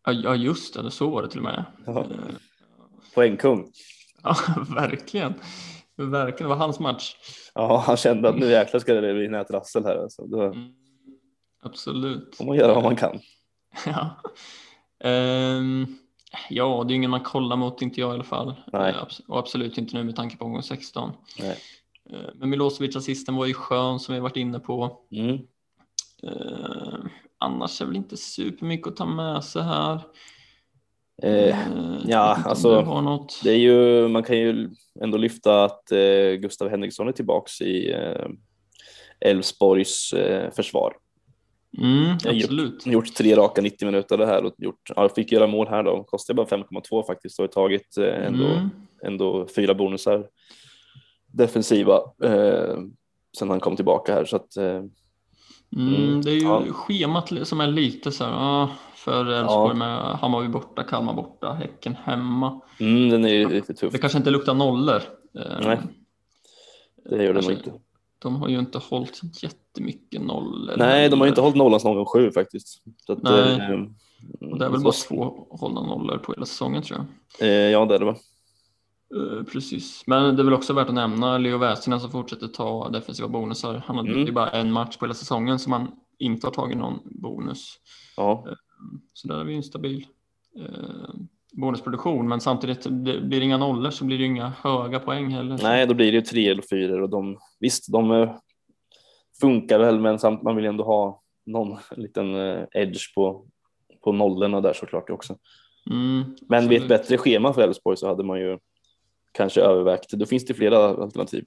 [0.05, 1.65] Ja, ja, just det, så var det till och med.
[1.85, 1.99] Ja.
[1.99, 2.35] Eh,
[3.15, 3.71] Poängkung.
[4.23, 4.35] ja,
[4.75, 5.33] verkligen.
[5.97, 7.15] Verkligen, det var hans match.
[7.53, 9.95] Ja, han kände att nu jäklar ska det bli nätrassel här.
[9.97, 10.25] Alltså.
[10.27, 10.73] Då Mm,
[11.63, 12.35] absolut.
[12.35, 13.19] får man göra vad man kan.
[13.85, 14.21] Ja.
[15.09, 15.85] Ehm,
[16.49, 18.55] ja, det är ingen man kollar mot, inte jag i alla fall.
[18.73, 18.91] Nej.
[18.91, 21.11] Eh, och absolut inte nu med tanke på omgång 16.
[21.39, 21.57] Nej.
[22.09, 24.97] Eh, men Milosevic assisten var ju skön som vi varit inne på.
[25.11, 25.39] Mm.
[26.23, 26.99] Eh,
[27.37, 30.01] annars är väl inte supermycket att ta med sig här.
[31.23, 31.55] Eh, Eh,
[32.07, 33.39] ja, alltså, något.
[33.43, 34.69] det är ju, man kan ju
[35.01, 38.27] ändå lyfta att eh, Gustav Henriksson är tillbaks i eh,
[39.19, 40.93] Elfsborgs eh, försvar.
[41.77, 42.85] Mm, absolut.
[42.85, 46.03] Gjort tre raka 90 minuter det här och gjort, ja, fick göra mål här då.
[46.03, 48.69] Kostade bara 5,2 faktiskt och har tagit eh, ändå, Mm.
[49.03, 50.27] ändå fyra bonusar
[51.27, 52.77] defensiva eh,
[53.37, 54.25] sen han kom tillbaka här.
[54.25, 54.81] Så att, eh,
[55.75, 56.63] Mm, det är ju ja.
[56.71, 58.69] schemat som är lite så här, ja,
[59.05, 62.61] för Elfsborg med Hammarby borta, Kalmar borta, Häcken hemma.
[62.79, 63.91] mm, den är ju lite tuff.
[63.91, 65.01] Det kanske inte luktar nollor.
[65.39, 65.79] Eh, Nej,
[67.09, 67.73] Det gör det nog inte.
[68.19, 70.73] De har ju inte hållit jättemycket nollor.
[70.77, 72.83] Nej, de har ju inte hållit nollan sedan omgång sju faktiskt.
[73.07, 73.51] Att, Nej.
[73.51, 76.99] eh, Och det är väl så- bara två hållna nollor på hela säsongen tror
[77.39, 77.47] jag.
[77.49, 78.15] Eh, ja, det är det va?
[79.15, 80.03] Eh, precis.
[80.07, 83.83] Men det är väl också värt att nämna Leo Väisänen som fortsätter ta defensiva bonusar.
[83.87, 84.33] Han har Mm.
[84.33, 87.75] bara en match på hela säsongen som han inte har tagit någon bonus.
[88.17, 88.45] Ja,
[89.15, 90.05] Så där är vi en stabil
[90.59, 91.15] eh,
[91.53, 92.27] bonusproduktion.
[92.27, 95.59] Men samtidigt, det blir inga nollor så blir det inga höga poäng heller.
[95.63, 98.35] nej, då blir det ju tre eller fyra och de visst, de eh,
[99.41, 103.45] funkar väl, men samt man vill ändå ha någon liten eh, edge på
[104.03, 105.37] på nollorna där såklart också.
[105.91, 108.57] Mm, Men vid ett bättre schema för Elfsborg så hade man ju
[109.31, 110.11] kanske övervägt.
[110.11, 111.45] Då finns det flera alternativ.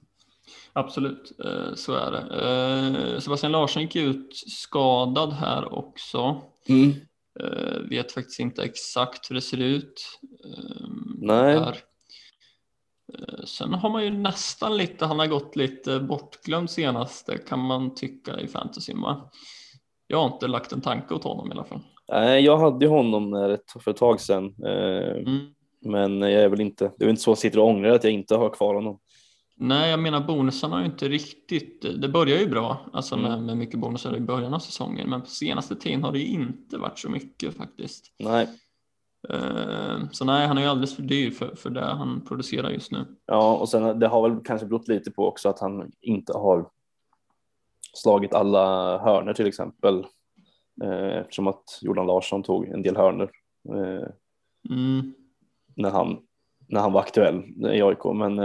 [0.73, 3.21] Absolut, eh, så är det.
[3.21, 6.41] Sebastian Larsson gick ut skadad här också.
[6.69, 6.93] Mm.
[7.43, 10.19] Eh, vet faktiskt inte exakt hur det ser ut.
[10.45, 11.55] Eh, Nej.
[11.55, 11.77] där.
[13.13, 17.95] Eh, Sen har man ju nästan lite, han har gått lite bortglömd senaste kan man
[17.95, 19.29] tycka i fantasyn va?
[20.07, 21.79] Jag har inte lagt en tanke åt honom i alla fall.
[22.11, 25.39] Nej, jag hade ju honom ett, för ett tag sedan, eh, Mm.
[25.81, 27.89] men jag är väl inte, det är väl inte så att jag sitter och ångrar
[27.89, 28.99] att jag inte har kvar honom.
[29.61, 33.45] Nej, jag menar bonusarna har ju inte riktigt, det börjar ju bra, alltså med, Mm.
[33.45, 36.77] med mycket bonusar i början av säsongen, men på senaste tiden har det ju inte
[36.77, 38.05] varit så mycket faktiskt.
[38.19, 38.47] Nej,
[39.29, 42.91] Eh, Så nej, han är ju alldeles för dyr för, för det han producerar just
[42.91, 43.05] nu.
[43.25, 46.69] ja, och sen det har väl kanske berott lite på också att han inte har
[47.93, 50.05] slagit alla hörner till exempel,
[50.83, 53.31] eh, eftersom att Jordan Larsson tog en del hörner
[53.69, 54.07] eh,
[54.69, 55.13] Mm.
[55.75, 56.17] när han
[56.67, 57.43] när han var aktuell
[57.73, 58.39] i AIK, men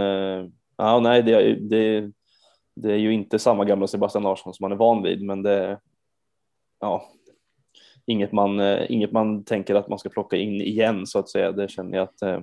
[0.77, 2.11] ja, nej, det, det,
[2.75, 5.79] det är ju inte samma gamla Sebastian Larsson som man är van vid, men det
[6.79, 7.09] ja,
[8.05, 11.51] inget man, eh, inget man tänker att man ska plocka in igen så att säga.
[11.51, 12.39] Det känner jag att eh,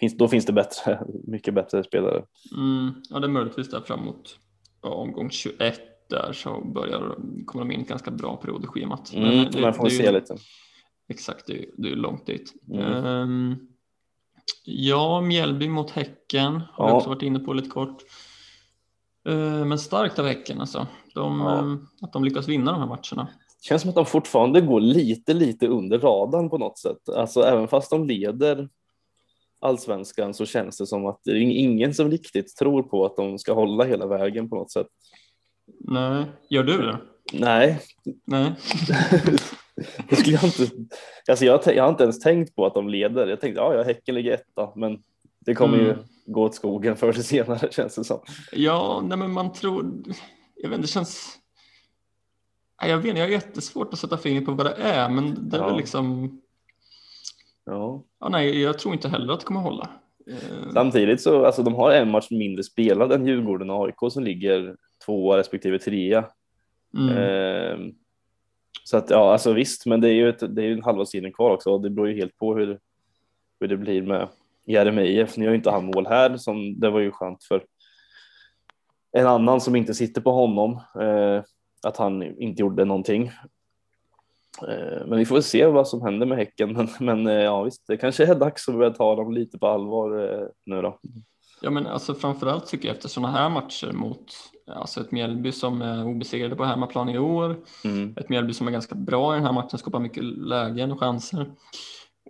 [0.00, 2.24] finns, då finns det bättre, mycket bättre spelare.
[2.56, 2.90] Mm.
[3.10, 4.38] Ja, det är möjligtvis där framåt
[4.80, 9.10] omgång 21 där så börjar, kommer de in ganska bra period i schemat.
[9.14, 10.36] Men Mm, det- man får det är ju- se lite.
[11.08, 12.52] Exakt, det det är långt dit.
[12.72, 13.04] Mm.
[13.04, 13.56] Ehm,
[14.64, 16.96] ja, Mjällby mot Häcken har vi Ja.
[16.96, 17.96] också varit inne på lite kort.
[19.28, 20.86] Ehm, men starkt av Häcken alltså.
[21.14, 21.58] De, Ja.
[21.58, 23.28] ehm, att de lyckas vinna de här matcherna.
[23.62, 27.08] känns som att de fortfarande går lite, lite under radarn på något sätt.
[27.16, 28.68] Alltså även fast de leder
[29.60, 33.38] allsvenskan så känns det som att det är ingen som riktigt tror på att de
[33.38, 34.86] ska hålla hela vägen på något sätt.
[35.80, 36.98] Nej, gör du det?
[37.32, 37.80] Nej,
[38.24, 38.52] Nej.
[40.10, 40.68] det skulle jag inte.
[41.28, 43.26] Alltså jag, jag har inte ens tänkt på att de leder.
[43.26, 45.02] Jag tänkte ja, ja Häcken ligger etta, men
[45.38, 46.04] det kommer ju Mm.
[46.26, 48.20] gå åt skogen förr eller senare känns det som.
[48.52, 49.84] Ja, nej men man tror,
[50.56, 51.38] jag vet inte, det känns,
[52.82, 55.56] jag vet inte, jag har jättesvårt att sätta fingret på vad det är, men det
[55.56, 55.66] är Ja.
[55.66, 56.40] väl liksom,
[57.64, 58.02] Ja.
[58.20, 59.88] ja nej, jag tror inte heller att det kommer hålla.
[60.30, 64.24] Eh, Samtidigt så alltså de har en match mindre spelad än Djurgården och AIK som
[64.24, 66.24] ligger tvåa respektive trea.
[66.98, 67.16] Mm.
[67.16, 67.92] Ehm,
[68.84, 71.06] så att ja, alltså visst, men det är ju, ett, det är ju en halva
[71.06, 72.78] sidan kvar också och det beror ju helt på hur,
[73.60, 74.28] hur det blir med
[74.66, 75.36] Jeremejeff.
[75.36, 77.64] Ni har ju inte han mål här, som det var ju skönt för
[79.12, 81.42] en annan som inte sitter på honom, eh,
[81.82, 83.30] att han inte gjorde någonting.
[84.68, 86.72] Eh, men vi får väl se vad som händer med Häcken.
[86.76, 89.66] Men, men eh, ja, visst, det kanske är dags att börja ta dem lite på
[89.66, 90.98] allvar eh, nu då.
[91.62, 94.24] Ja, men alltså framförallt tycker jag efter sådana här matcher mot
[94.76, 98.14] alltså ett Mjällby som är obesegrade på hemmaplan i år, Mm.
[98.16, 101.50] ett Mjällby som är ganska bra i den här matchen, skapar mycket lägen och chanser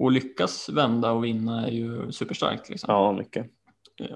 [0.01, 2.69] och lyckas vända och vinna är ju superstarkt.
[2.71, 2.87] Liksom.
[2.95, 3.47] Ja, mycket.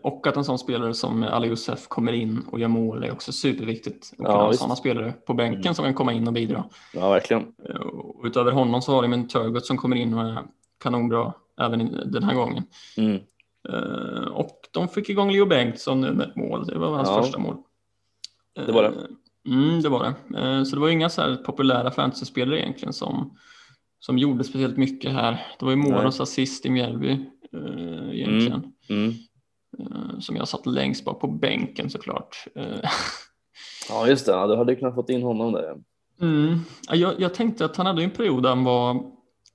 [0.03, 3.33] Och att en sån spelare som Ali Youssef kommer in och gör mål är också
[3.33, 4.12] superviktigt.
[4.18, 5.74] Och Ja, sådana spelare på bänken Mm.
[5.74, 6.64] som kan komma in och bidra.
[6.94, 7.42] Ja, verkligen.
[7.92, 10.42] Och utöver honom så har de en Turgot som kommer in och är
[10.83, 12.62] kanonbra även den här gången.
[12.96, 13.20] Mm.
[13.68, 16.66] Eh, Och de fick igång Leo Bengtsson nu med ett mål.
[16.66, 17.22] Det var hans Ja.
[17.22, 17.57] första mål.
[18.66, 18.88] Det var det.
[18.88, 18.94] Eh,
[19.46, 20.38] Mm, det var det.
[20.40, 23.38] Eh, Så det var inga så populära fantasyspelare egentligen som,
[23.98, 25.46] som gjorde speciellt mycket här.
[25.59, 27.11] Det var ju Moros assist i Mjällby
[27.53, 28.72] eh, egentligen.
[28.88, 29.11] Mm.
[29.79, 32.44] Eh, Som jag satt längst bak på bänken såklart.
[33.88, 34.33] Ja, just det.
[34.33, 35.74] Ja, du hade kunnat fått in honom där.
[36.20, 36.59] Mm.
[36.88, 39.03] Ja, Jag, jag tänkte att han hade en period där han var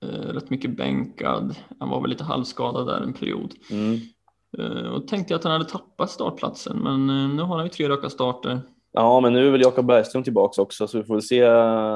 [0.07, 1.55] rätt mycket bänkad.
[1.79, 3.53] Han var väl lite halvskadad där en period.
[3.71, 3.99] Mm.
[4.57, 7.89] Eh, och tänkte att han hade tappat startplatsen, men eh, nu har han ju tre
[7.89, 8.59] raka starter.
[8.91, 11.43] Ja, men nu är väl Jakob Bergström tillbaks också, så vi får väl se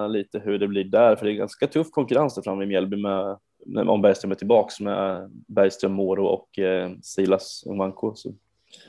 [0.07, 2.97] lite hur det blir där, för det är ganska tuff konkurrens där framme i Mjällby
[2.97, 3.37] med,
[3.87, 8.15] om Bergström är tillbaks med Bergström, Moro och eh, Silas Omanko.
[8.15, 8.33] Så.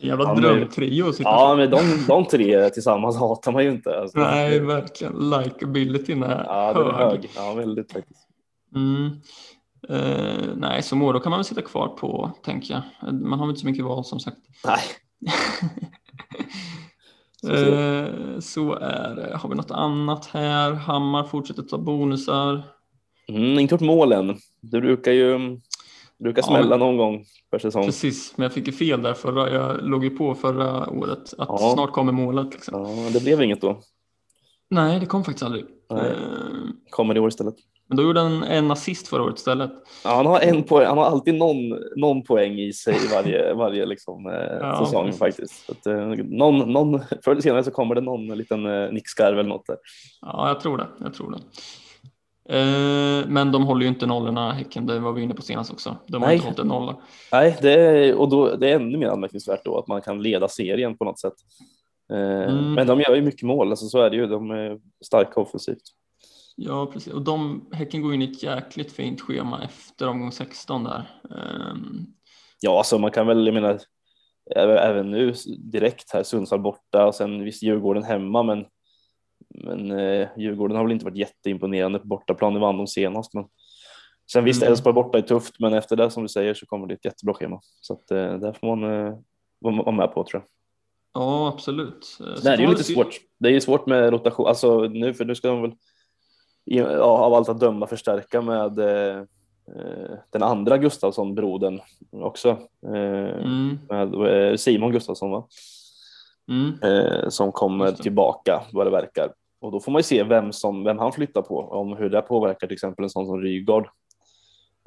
[0.01, 1.13] Jävla Ja, drömtrio.
[1.19, 4.01] Ja, men de, de tre tillsammans hatar man ju inte.
[4.01, 4.19] Alltså.
[4.19, 5.31] Nej, verkligen.
[5.31, 6.93] Likeabilityn är Ja, hög.
[6.95, 7.31] hög.
[7.37, 8.24] Ja, väldigt faktiskt.
[8.75, 9.07] Mm.
[9.89, 13.13] Eh, nej, så Moro kan man väl sitta kvar på, tänker jag.
[13.15, 14.39] Man har väl inte så mycket val som sagt.
[14.65, 14.81] Nej.
[17.51, 19.37] Eh, så är det.
[19.37, 20.73] Har vi något annat här?
[20.73, 22.63] Hammar fortsätter ta bonusar.
[23.29, 24.37] Mm, inte gjort mål än.
[24.61, 25.39] Det brukar ju
[26.19, 27.85] brukar Ja, smälla men- någon gång per säsong.
[27.85, 29.51] Precis, men jag fick ju fel där förra.
[29.51, 31.71] Jag låg ju på förra året att Ja.
[31.75, 32.53] snart kommer målet.
[32.53, 32.83] Liksom.
[32.83, 33.81] Ja, det blev inget då.
[34.71, 35.65] Nej, det kom faktiskt aldrig.
[35.91, 36.11] Nej.
[36.11, 36.17] Eh,
[36.91, 37.55] Kommer i år istället.
[37.89, 39.71] Men då gjorde han en assist förra året istället.
[40.05, 40.87] Ja, han har en poäng.
[40.87, 45.05] Han har alltid någon, någon poäng i sig i varje, varje liksom, eh, Ja, säsong
[45.07, 45.19] precis.
[45.19, 45.67] faktiskt.
[45.67, 49.39] Så att, eh, någon, någon, förr eller senare så kommer det någon liten eh, nickskarv
[49.39, 49.77] eller något där.
[50.21, 50.87] Ja, jag tror det.
[51.01, 51.39] Jag tror det.
[52.49, 55.97] Eh, men de håller ju inte nollorna, Häcken, det var vi inne på senast också.
[56.07, 56.37] De har Nej.
[56.37, 56.97] inte hållit en nolla.
[57.33, 60.49] Nej, det är, och då, det är ännu mer anmärkningsvärt då att man kan leda
[60.49, 61.35] serien på något sätt.
[62.13, 62.19] Eh,
[62.55, 62.73] Mm.
[62.75, 64.27] Men de gör ju mycket mål, alltså så är det ju.
[64.27, 65.83] De är starka offensivt.
[66.57, 67.13] Ja, precis.
[67.13, 71.11] Och de, Häcken går in i ett jäkligt fint schema efter omgång 16 där.
[71.31, 72.07] Ehm,
[72.61, 73.81] Ja, alltså man kan väl, jag menar,
[74.57, 78.67] även, nu direkt här, Sundsvall borta och sen visst Djurgården hemma, men,
[79.65, 83.45] men eh, Djurgården har väl inte varit jätteimponerande på bortaplan, det vann de senast, men
[84.33, 84.73] sen visst Mm.
[84.73, 87.35] Elfsborg borta är tufft, men efter det som du säger så kommer det ett jättebra
[87.35, 89.19] schema, så att eh, där får man eh,
[89.61, 90.49] vara med på tror jag.
[91.23, 92.19] ja, absolut.
[92.21, 93.21] Eh, så Nej, det är ju lite svårt.
[93.39, 95.73] Det är ju svårt med rotation, alltså nu, för nu ska de väl
[96.65, 99.19] ja, av allt att döma förstärka med eh,
[99.77, 102.49] eh, den andra Gustafsson, brodern också.
[102.87, 104.15] Eh, Mm, med
[104.51, 105.47] eh, Simon Gustafsson va?
[106.49, 109.33] mm, Eh, som kommer tillbaka vad det verkar.
[109.61, 112.23] Och då får man ju se vem, som, vem han flyttar på, om hur det
[112.23, 113.89] påverkar till exempel en sån som Rygaard.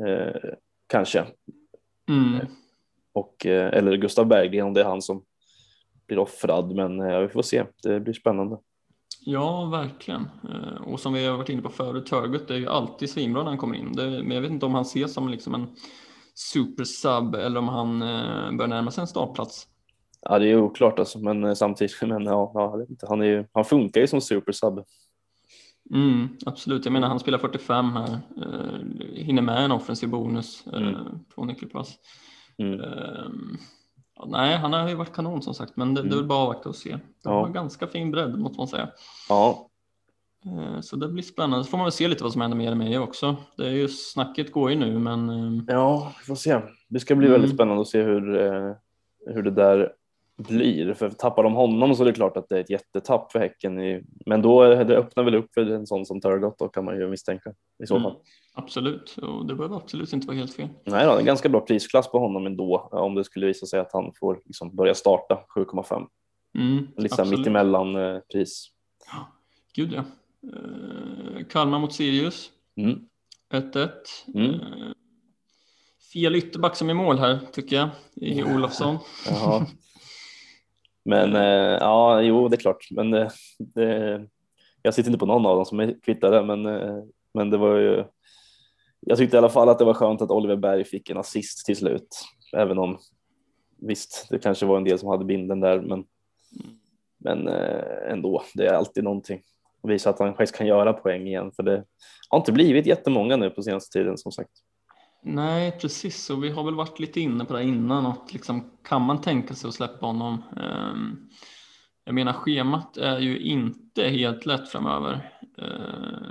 [0.07, 0.51] Eh,
[0.87, 1.25] kanske.
[2.09, 2.45] mm.
[3.13, 5.23] Och, eller Gustav Berggren om det är han som
[6.07, 6.75] blir offrad.
[6.75, 8.57] Men eh, vi får se, det blir spännande.
[9.29, 10.21] Ja, verkligen.
[10.49, 13.49] Eh, Och som vi har varit inne på förut, Törgut är ju alltid svinbra när
[13.49, 13.93] han kommer in.
[13.93, 15.67] Det, men jag vet inte om han ses som liksom en
[16.35, 19.67] supersub eller om han eh, börjar närma sig en startplats.
[20.21, 22.85] Ja, det är oklart alltså, men eh, samtidigt, men ja, ja.
[23.09, 24.79] Han, är ju, han funkar ju som supersub.
[25.93, 30.81] Mm, absolut, jag menar han spelar 45 här, eh, hinner med en offensiv bonus eh,
[30.81, 30.95] Mm.
[31.35, 31.95] på nyckelpass.
[32.57, 32.79] Mm.
[32.81, 33.57] Ehm,
[34.19, 36.17] ja, nej, han har ju varit kanon som sagt, men det, det är Mm.
[36.17, 36.89] väl bara att avvakta och se.
[36.91, 37.41] De Ja.
[37.41, 38.89] har ganska fin bredd måste man säga.
[39.30, 39.63] Ja,
[40.45, 41.63] Eh, Så det blir spännande.
[41.65, 43.36] Så får man väl se lite vad som händer med Jeremejeff också.
[43.58, 46.60] Det är ju, snacket går ju nu, men ehm, ja, vi får se.
[46.88, 47.39] Det ska bli Mm.
[47.39, 48.71] väldigt spännande att se hur, eh,
[49.34, 49.91] hur det där
[50.38, 50.93] blir.
[50.93, 54.04] För tappar de honom så är det klart att det är ett jättetapp för Häcken.
[54.26, 57.00] Men då är det öppnar väl upp för en sån som Turgott då kan man
[57.00, 58.12] ju misstänka i så fall.
[58.12, 58.21] Mm,
[58.54, 60.67] absolut, och det behöver absolut inte vara helt fel.
[60.86, 63.65] Nej då, det är en ganska bra prisklass på honom ändå om det skulle visa
[63.65, 66.08] sig att han får liksom börja starta 7,5.
[66.58, 68.67] Mm, Lite mittemellan eh, pris.
[69.76, 70.04] Gud ja.
[70.54, 73.00] Eh, Kalmar mot Sirius, Mm.
[73.54, 73.89] 1-1.
[74.36, 74.50] Mm.
[74.54, 74.60] Eh,
[76.13, 78.97] fel ytterback som är mål här tycker jag, i Olofsson.
[81.08, 82.88] Men eh, ja, jo, det är klart.
[82.91, 84.22] Men det, det,
[84.82, 87.76] jag sitter inte på någon av dem som är kvittade, men, eh, men det var
[87.76, 88.04] ju.
[89.00, 91.65] Jag tyckte i alla fall att det var skönt att Oliver Berg fick en assist
[91.65, 92.08] till slut,
[92.56, 92.98] även om
[93.82, 96.04] visst, det kanske var en del som hade binden där, men.
[97.20, 99.41] Men eh, ändå, det är alltid någonting.
[99.82, 101.84] Och visa att han faktiskt kan göra poäng igen, för det
[102.30, 104.52] har inte blivit jättemånga nu på senaste tiden som sagt.
[105.23, 106.30] Nej, precis.
[106.30, 108.06] Och vi har väl varit lite inne på det innan.
[108.06, 110.43] Och liksom, kan man tänka sig att släppa honom?
[110.58, 111.30] Ehm,
[112.06, 115.34] jag menar, schemat är ju inte helt lätt framöver.
[115.62, 115.65] Uh,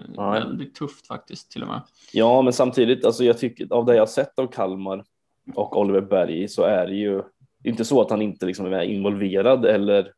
[0.08, 0.40] Nej.
[0.40, 1.82] väldigt tufft faktiskt till och med.
[2.12, 5.04] Ja, men samtidigt, alltså jag tycker av det jag sett av Kalmar
[5.54, 7.22] och Oliver Berg så är det ju
[7.64, 10.12] inte så att han inte liksom är involverad eller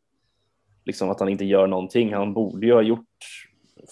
[0.85, 2.15] liksom att han inte gör någonting.
[2.15, 3.07] Han borde ju ha gjort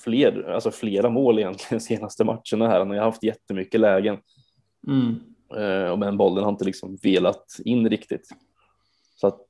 [0.04, 2.78] fler, alltså flera mål egentligen de senaste matcherna här.
[2.78, 4.18] Han har ju haft jättemycket lägen
[4.86, 5.16] Mm.
[5.56, 8.28] eh, och men bollen har inte liksom velat in riktigt.
[9.16, 9.40] Så att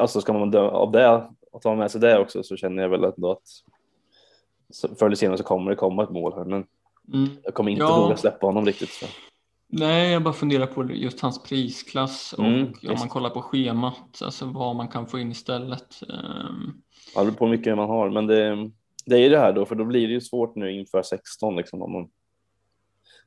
[0.00, 2.90] alltså ska man dö av det och ta med sig det också så känner jag
[2.90, 3.42] väl ändå att
[4.98, 6.66] förr eller senare så kommer det komma ett mål här, men
[7.14, 7.28] Mm.
[7.42, 8.02] jag kommer inte Ja.
[8.02, 8.88] våga släppa honom riktigt.
[8.90, 9.06] Så.
[9.68, 14.22] Nej, jag bara funderar på just hans prisklass och Mm, om man kollar på schemat,
[14.24, 16.02] alltså vad man kan få in istället.
[16.02, 16.72] Ehm,
[17.14, 18.70] Ja, det beror på hur mycket man har, men det,
[19.06, 21.56] det är ju det här då, för då blir det ju svårt nu inför 16
[21.56, 22.08] liksom om man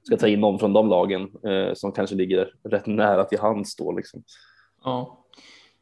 [0.07, 3.75] ska ta in någon från de lagen eh, som kanske ligger rätt nära till hands
[3.75, 4.23] då liksom.
[4.83, 5.25] Ja,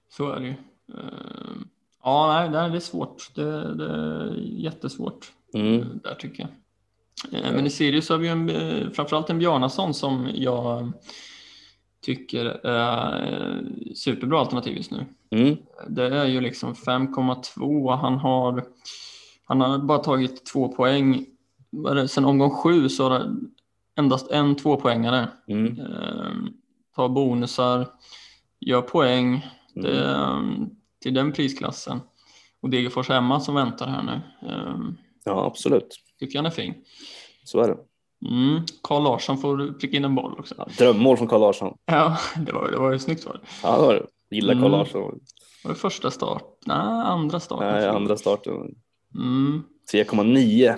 [0.09, 0.53] så är det ju.
[0.99, 1.67] Ehm,
[2.03, 3.35] Ja, nej, det är svårt.
[3.35, 5.81] Det, det är jättesvårt Mm.
[5.81, 6.47] eh, där tycker
[7.31, 7.39] jag.
[7.41, 10.91] Eh, Men i Sirius har vi ju en, eh, framförallt en Bjarnason som jag
[12.01, 15.05] tycker är eh, superbra alternativ just nu.
[15.29, 15.57] Mm.
[15.87, 17.95] Det är ju liksom 5,2.
[17.95, 18.63] Han har,
[19.45, 21.25] han har bara tagit två poäng.
[22.07, 23.35] Sen omgång sju så har
[23.95, 25.27] endast en tvåpoängare.
[25.47, 25.79] Mm.
[25.79, 26.49] Ehm,
[26.95, 27.87] tar bonusar,
[28.59, 29.47] gör poäng.
[29.73, 30.15] Det, Mm.
[30.15, 30.69] ehm,
[31.01, 31.99] till den prisklassen.
[32.61, 34.21] Och Degerfors hemma som väntar här nu.
[34.49, 35.95] Ehm, Ja, absolut.
[36.19, 36.73] tycker han är fin.
[37.43, 37.77] Så är det.
[38.29, 38.61] Mm.
[38.83, 40.55] Karl Larsson får pricka in en boll också.
[40.57, 41.77] Ja, drömmål från Karl Larsson.
[41.85, 43.39] Ja, det var, det var ju snyggt var det.
[43.63, 44.05] Ja, det var det.
[44.35, 44.71] Gillar Karl Mm.
[44.71, 45.19] Larsson.
[45.63, 46.43] Var det första start?
[46.65, 47.59] Nej, andra start.
[47.59, 48.53] Nej, andra starten.
[49.15, 49.63] Mm.
[49.91, 50.75] 3,9.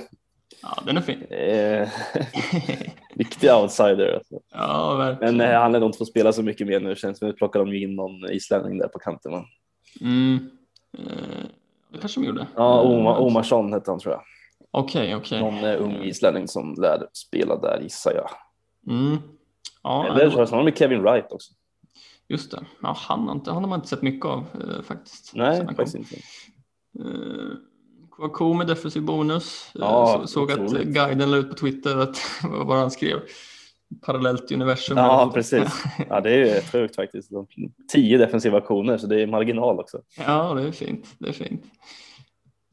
[0.61, 1.19] Ja, den är fin.
[3.17, 4.13] Riktig outsider.
[4.13, 4.35] Alltså.
[4.53, 5.37] Ja, verkligen.
[5.37, 6.95] Men eh, han är nog inte få spela så mycket mer nu.
[6.95, 9.31] Känns som att plockar de ju in någon islänning där på kanten.
[9.31, 9.45] va?
[10.01, 10.49] Mm.
[10.97, 11.45] Eh,
[11.93, 12.47] det kanske de gjorde.
[12.55, 14.21] Ja, Eh, Omar, Omarsson hette han tror jag.
[14.71, 15.39] Okej, okej.
[15.39, 18.29] Någon eh, ung islänning som lär spela där gissar jag.
[18.95, 19.17] Mm.
[19.83, 21.53] Ja, Eller så har de Kevin Wright också.
[22.27, 22.65] just det.
[22.81, 25.31] Ja, han, har inte, han har man inte sett mycket av eh, faktiskt.
[25.35, 26.15] Nej, faktiskt inte.
[28.19, 29.71] Eh, Kouakou med defensiv bonus.
[29.75, 30.87] Eh, Ja, så, såg att otroligt.
[30.87, 32.17] guiden la ut på Twitter att,
[32.65, 33.19] vad han skrev.
[34.05, 34.97] Parallellt universum.
[34.97, 35.83] Ja, precis.
[36.09, 37.31] Ja, det är sjukt faktiskt.
[37.91, 40.01] Tio defensiva aktioner, så det är marginal också.
[40.25, 41.05] Ja, det är fint.
[41.19, 41.63] Det är fint.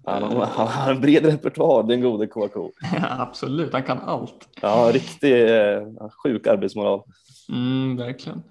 [0.07, 2.71] Han, har- han har en bred repertoar, den gode KK.
[2.95, 4.49] Ja, absolut, han kan allt.
[4.61, 5.83] Ja, riktig eh,
[6.23, 7.03] sjuk arbetsmoral.
[7.49, 8.43] Mm, verkligen.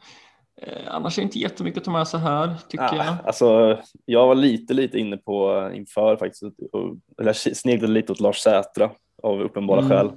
[0.61, 3.15] Eh, annars är det inte jättemycket att ta med sig här, tycker Ah, jag.
[3.25, 8.37] alltså, jag var lite, lite inne på inför faktiskt, och, eller sneglade lite åt Lars
[8.37, 8.91] Sätra
[9.23, 9.89] av uppenbara Mm.
[9.89, 10.11] skäl.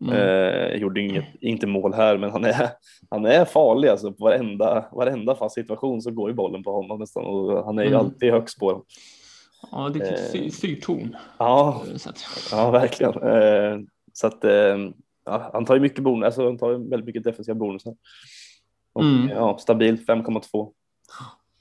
[0.00, 0.14] Mm.
[0.14, 2.68] Eh, gjorde inget, inte mål här, men han är,
[3.10, 4.12] han är farlig alltså.
[4.12, 7.82] På varenda, varenda fast situation så går ju bollen på honom nästan och han är
[7.82, 8.00] ju Mm.
[8.00, 8.84] alltid högst på dem.
[9.72, 10.12] Ja, det är
[10.44, 11.16] eh, fyrtorn.
[11.38, 13.22] Ja, eh, så att- ja verkligen.
[13.22, 13.78] Eh,
[14.12, 14.76] så att eh,
[15.24, 17.94] ja, han tar ju mycket bonus, alltså han tar väldigt mycket defensiva bonusar.
[18.98, 19.28] Och, Mm.
[19.28, 20.72] ja, stabilt 5,2.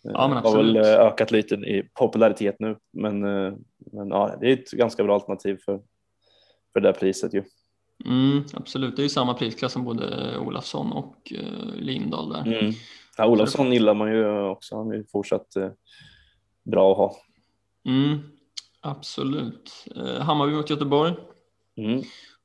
[0.04, 4.36] Ja, men Eh, Har väl eh, ökat lite i popularitet nu, men, eh, men ja,
[4.42, 5.82] det är ett ganska bra alternativ för,
[6.74, 7.44] för det här priset ju.
[8.06, 11.34] Mm, absolut, det är ju samma prisklass som både Olafsson och
[11.76, 12.48] Lindahl där.
[12.60, 12.74] Mm.
[13.18, 15.48] Ja, Olofsson gillar man ju också, han är ju fortsatt
[16.64, 17.16] bra att ha.
[17.86, 18.20] Mm,
[18.82, 19.86] absolut.
[20.20, 21.14] Hammarby mot Göteborg.
[21.78, 22.02] Mm.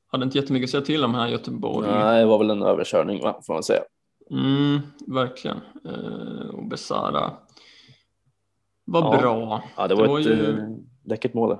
[0.07, 1.87] Hade inte jättemycket att säga till om här Göteborg.
[1.91, 3.81] Nej, det var väl en överkörning va, får man säga.
[4.31, 5.57] Mm, verkligen.
[5.85, 7.33] Eh, och Besara
[8.85, 9.17] var Ja.
[9.21, 9.63] bra.
[9.77, 10.65] Ja, det var, Det var ett ju- eh,
[11.05, 11.57] läckert mål.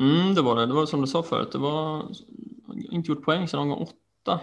[0.00, 0.66] Mm, det var det.
[0.66, 1.52] Det var som du sa förut.
[1.52, 2.02] Det var
[2.90, 4.40] inte gjort poäng sedan omgång åtta.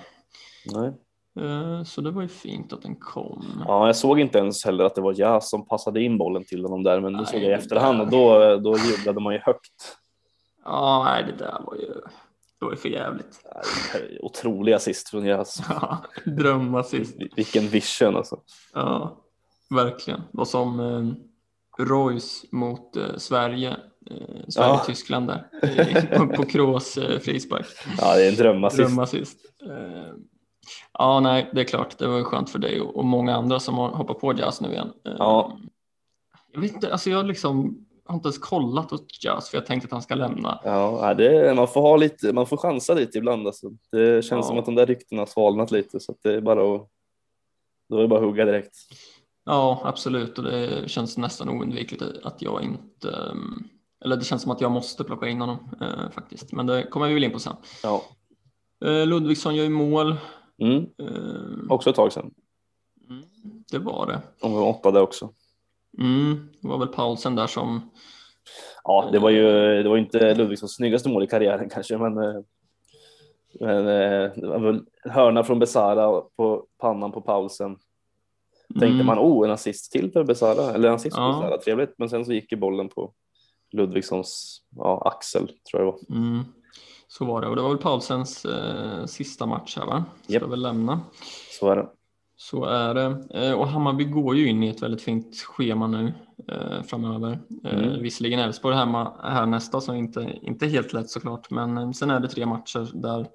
[0.73, 0.91] Nej.
[1.39, 3.45] Eh, så det var ju fint att den kom.
[3.67, 6.63] Ja, jag såg inte ens heller att det var jag som passade in bollen till
[6.65, 9.39] honom där, men det Nej, såg jag i efterhand och då, då jublade man ju
[9.39, 9.97] högt.
[10.65, 11.93] Ja, nej, det där var ju,
[12.59, 13.39] det var ju för jävligt.
[14.21, 15.61] Otrolig assist från Jas.
[15.69, 17.15] Ja, drömassist.
[17.35, 18.39] Vilken vision alltså.
[18.73, 19.17] Ja,
[19.69, 20.21] verkligen.
[20.31, 23.69] Var som eh, Royce mot eh, Sverige.
[23.69, 23.77] Eh,
[24.07, 24.51] Ja.
[24.51, 25.47] Sverige-Tyskland där.
[25.61, 27.65] eh, på, på Kroos eh, frispark.
[27.97, 28.87] Ja, det är en drömassist.
[28.89, 29.37] Drömassist.
[29.69, 30.13] Eh,
[30.93, 31.97] ja, nej, det är klart.
[31.97, 34.61] Det var ju skönt för dig och, och många andra som har hoppat på jazz
[34.61, 34.91] nu igen.
[35.05, 35.57] Eh, Ja.
[36.51, 39.85] Jag vet inte, alltså jag liksom har inte ens kollat åt jazz för jag tänkte
[39.85, 40.59] att han ska lämna.
[40.63, 43.47] Ja, det, man får ha lite, man får chansa lite ibland.
[43.47, 43.69] Alltså.
[43.91, 44.47] Det känns Ja.
[44.49, 46.89] som att de där ryktena har svalnat lite så det är bara att,
[47.89, 48.75] då är det bara att hugga direkt.
[49.45, 53.35] Ja, absolut och det känns nästan oundvikligt att jag inte
[54.05, 57.07] eller det känns som att jag måste plocka in honom eh, faktiskt, men det kommer
[57.07, 57.55] vi väl in på sen.
[57.83, 58.01] Ja.
[58.85, 60.15] Eh, Ludvigsson gör ju mål.
[60.61, 60.85] Mm.
[61.01, 62.31] Eh, Också ett tag sedan.
[63.09, 63.23] mm,
[63.71, 64.21] det var det.
[64.47, 65.29] Omgång åtta där också.
[65.99, 67.89] Mm, det var väl Paulsen där som
[68.83, 69.43] Ja, det var ju
[69.83, 72.41] det var inte Ludvigssons snyggaste mål i karriären kanske, men, eh,
[73.59, 77.77] men eh, det var väl hörna från Besara på pannan på Paulsen.
[78.69, 79.05] Tänkte Mm.
[79.05, 81.27] man, oh, en assist till för Besara, eller en assist för Ja.
[81.41, 81.93] Besara, trevligt.
[81.97, 83.13] Men sen så gick ju bollen på
[83.71, 86.17] Ludvigssons ja, axel, tror jag det var.
[86.17, 86.43] Mm,
[87.07, 90.05] så var det och det var väl Paulsens eh, sista match här va?
[90.23, 90.43] Ska Japp.
[90.43, 90.99] väl lämna.
[91.59, 91.87] Så är det.
[92.37, 93.23] Så är det.
[93.33, 96.13] Eh, och Hammarby går ju in i ett väldigt fint schema nu
[96.51, 97.39] eh, framöver.
[97.65, 98.01] Eh, Mm.
[98.01, 101.49] Visserligen Elfsborg hemma här nästa som inte, inte helt lätt såklart.
[101.49, 103.27] Men sen är det tre matcher där,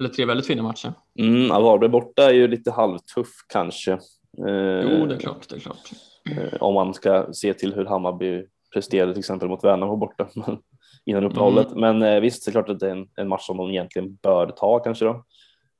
[0.00, 0.92] eller tre väldigt fina matcher.
[1.18, 3.98] Mm, Varberg borta är ju lite halvtuff kanske.
[4.36, 5.90] Jo, det är klart, det är klart.
[6.60, 10.28] om man ska se till hur Hammarby presterade till exempel mot Värnamo borta
[11.04, 11.70] innan uppehållet.
[11.76, 14.14] Men eh, visst, det är klart att det är en, en match som de egentligen
[14.14, 15.24] bör ta kanske då.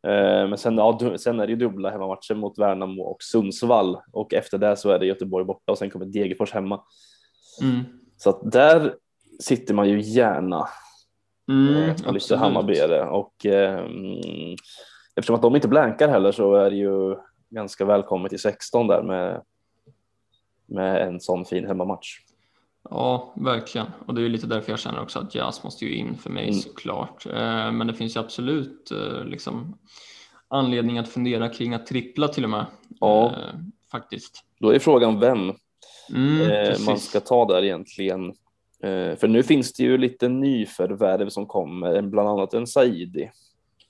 [0.06, 4.34] Eh, men sen, ja, sen är det ju dubbla hemmamatcher mot Värnamo och Sundsvall och
[4.34, 6.82] efter det så är det Göteborg borta och sen kommer Degerfors hemma.
[7.62, 7.80] Mm.
[8.16, 8.94] Så att där
[9.40, 10.68] sitter man ju gärna
[11.50, 12.40] Mm, eh, och lite absolut.
[12.40, 13.84] Hammarbyare och eh,
[15.16, 17.16] eftersom att de inte blankar heller så är det ju
[17.50, 19.42] ganska välkommet i 16 där med,
[20.66, 22.18] med en sån fin hemmamatch.
[22.90, 23.86] Ja, verkligen.
[24.06, 26.42] Och det är lite därför jag känner också att Jazz måste ju in för mig
[26.48, 26.54] Mm.
[26.54, 27.26] såklart.
[27.26, 29.78] Eh, men det finns ju absolut eh, liksom
[30.48, 32.66] anledning att fundera kring att trippla till och med.
[33.00, 33.26] Ja.
[33.26, 33.54] Eh,
[33.90, 34.44] faktiskt.
[34.60, 35.52] Då är frågan vem
[36.14, 38.34] Mm, man ska ta där egentligen.
[39.16, 43.30] För nu finns det ju lite nyförvärv som kommer, bland annat en Saidi.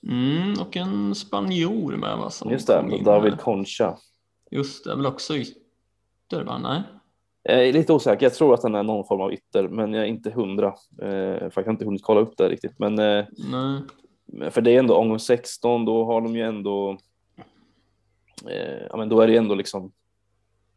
[0.07, 2.31] Mm, och en spanjor med va?
[2.51, 3.39] Just det, David.
[3.39, 3.97] Concha.
[4.51, 6.57] Just det, väl också ytter va?
[6.57, 6.83] Nej?
[7.43, 10.03] Jag är lite osäker, jag tror att han är någon form av ytter, men jag
[10.03, 10.67] är inte hundra.
[11.01, 12.79] Eh, för jag har inte hunnit kolla upp det riktigt.
[12.79, 14.51] Men eh, Nej.
[14.51, 16.97] för det är ändå omgång 16, då har de ju ändå.
[18.49, 19.91] Eh, ja, men då är det ju ändå liksom.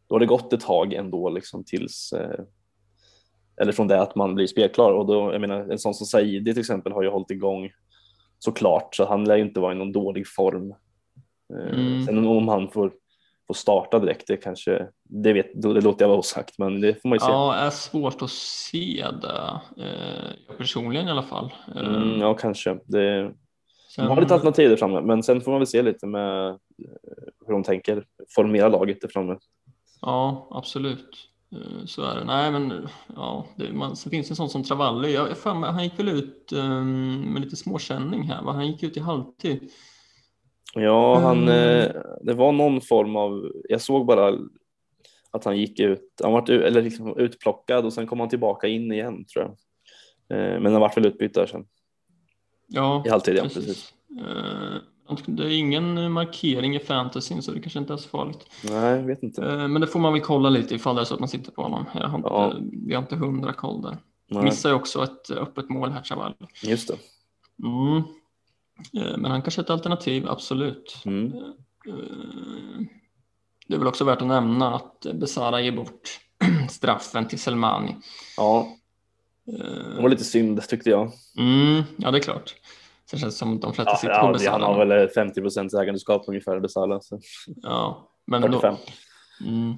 [0.07, 2.13] Då har det gått ett tag ändå liksom tills.
[3.61, 6.53] Eller från det att man blir spelklar och då, jag menar en sån som Saidi
[6.53, 7.69] till exempel har ju hållit igång
[8.39, 10.73] såklart så han lär ju inte vara i någon dålig form.
[11.53, 12.05] Mm.
[12.05, 12.91] Sen om han får,
[13.47, 17.09] får starta direkt, det kanske, det, vet, det låter jag vara osagt men det får
[17.09, 17.31] man ju se.
[17.31, 19.59] Ja, är svårt att se det.
[19.83, 21.53] Eh, personligen i alla fall.
[21.75, 22.79] Mm, ja, kanske.
[22.85, 23.33] Det, de
[23.95, 26.55] sen- har lite alternativ där framme, men sen får man väl se lite med eh,
[27.45, 29.37] hur de tänker formera laget där framme.
[30.01, 31.29] Ja, absolut.
[31.51, 32.23] Eh, Så är det.
[32.23, 35.13] Nej, men ja, det, man, sen finns det en sån som Travalli.
[35.13, 38.41] Jag fan, han gick väl ut um, med lite småkänning här.
[38.43, 38.51] Va?
[38.51, 39.71] Han gick ut i halvtid.
[40.73, 41.79] Ja, han, Mm.
[41.79, 44.39] eh, det var någon form av, jag såg bara
[45.31, 48.91] att han gick ut, han var eller liksom utplockad och sen kom han tillbaka in
[48.91, 49.51] igen tror jag.
[50.37, 51.65] Eh, Men han vart väl utbytt där sen
[52.67, 53.93] Ja, i halvtid, ja precis.
[54.19, 54.77] Eh,
[55.27, 58.47] Det är ingen markering i fantasyn så det kanske inte är så farligt.
[58.69, 59.41] Nej, vet inte.
[59.67, 61.61] Men det får man väl kolla lite ifall det är så att man sitter på
[61.61, 61.85] honom.
[61.93, 62.53] Jag har inte, Ja.
[62.87, 63.97] Vi har inte hundra koll där.
[64.29, 66.33] Nej, Missar ju också ett öppet mål här, Chaval.
[66.63, 66.97] just det.
[67.67, 68.01] Mm.
[68.93, 70.97] Eh, Men han kanske är ett alternativ, absolut.
[71.05, 71.33] Mm.
[71.87, 72.85] Eh,
[73.67, 76.19] Det är väl också värt att nämna att Besara ger bort
[76.69, 77.95] straffen till Selmani.
[78.37, 78.67] Ja,
[79.47, 81.11] Eh, det var lite synd tyckte jag.
[81.37, 82.55] Mm, ja, det är klart.
[83.09, 84.51] Sen känns det som att de flesta Ja, sitter på ja, Besara.
[84.51, 87.01] han har väl 50 procents ägandeskap ungefär, Besala.
[87.01, 87.19] Så
[87.55, 88.59] Ja, men ändå.
[88.59, 88.75] 45.
[89.47, 89.71] Mm.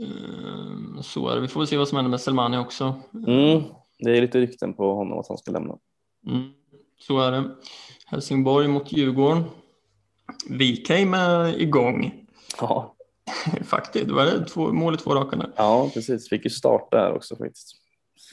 [0.00, 1.40] Eh, Så är det.
[1.40, 2.94] Vi får väl se vad som händer med Selmani också.
[3.14, 3.62] Mm.
[3.98, 5.74] Det är lite rykten på honom att han ska lämna.
[6.26, 6.50] Mm.
[7.00, 7.44] Så är det.
[8.10, 9.44] Helsingborg mot Djurgården.
[10.50, 12.24] Wikheim är igång.
[12.60, 12.94] Ja,
[13.64, 15.52] Faktiskt, var det två, mål i två raka nu.
[15.56, 16.28] ja precis.
[16.28, 17.76] Fick ju starta här också faktiskt.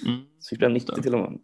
[0.06, 0.22] Mm.
[0.60, 1.40] Bli 90 till och med.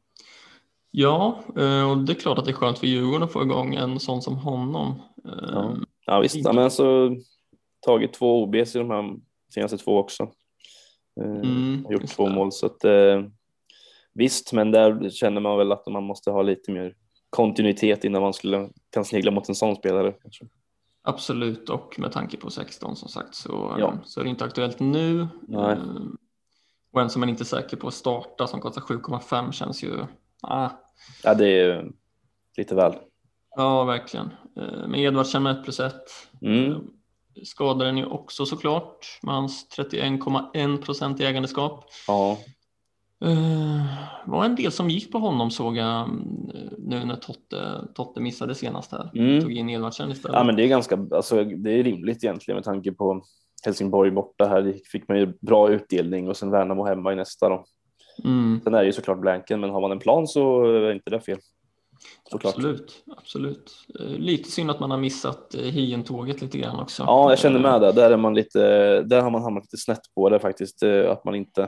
[0.91, 3.75] Ja, eh, och det är klart att det är skönt för Djurgården att få igång
[3.75, 5.01] en sån som honom.
[5.25, 5.75] Eh, Ja.
[6.05, 7.15] Ja visst, ja, men alltså
[7.85, 9.15] tagit två OBs i de här
[9.53, 10.23] senaste två också.
[11.21, 12.33] Eh, Mm, gjort två det.
[12.35, 13.23] mål så att eh,
[14.13, 16.95] visst, men där känner man väl att man måste ha lite mer
[17.31, 20.11] kontinuitet innan man skulle kan snegla mot en sån spelare.
[20.21, 20.45] Kanske.
[21.03, 23.93] Absolut, och med tanke på 16 som sagt så, Ja.
[24.05, 25.27] så är det inte aktuellt nu.
[25.47, 25.71] Nej.
[25.71, 25.77] Eh,
[26.93, 30.05] Och en som man inte är säker på att starta som kostar 7,5 känns ju...
[30.41, 30.69] Ah,
[31.23, 31.91] Ja, det är
[32.57, 32.93] lite väl.
[33.55, 34.29] ja, verkligen.
[34.57, 35.93] Eh, Med Edvardsen med 1 plus 1.
[36.41, 36.79] Mm.
[37.43, 41.85] Skadar den ju också såklart med hans 31,1 procent i ägandeskap.
[42.07, 42.37] Ja,
[43.25, 43.81] Uh,
[44.25, 46.23] var en del som gick på honom såg jag mm,
[46.77, 49.11] nu när Totte, Totte missade senast här.
[49.15, 49.41] Mm.
[49.41, 50.35] Tog in Edvardsen istället.
[50.37, 53.21] ja, men det är ganska, alltså det är rimligt egentligen med tanke på
[53.65, 57.65] Helsingborg borta här fick man ju bra utdelning och sen Värnamo hemma i nästa då.
[58.23, 61.09] mm, Sen är det ju såklart blanken, men har man en plan så är inte
[61.09, 61.37] det fel.
[62.31, 62.55] Såklart.
[62.55, 63.71] absolut, absolut.
[63.99, 67.03] Eh, lite synd att man har missat Hien-tåget lite grann också.
[67.03, 67.91] Ja, jag känner Eh, med det.
[67.91, 68.59] Där, är man lite,
[69.01, 70.83] där har man hamnat lite snett på det faktiskt.
[70.83, 71.67] eh, Att man inte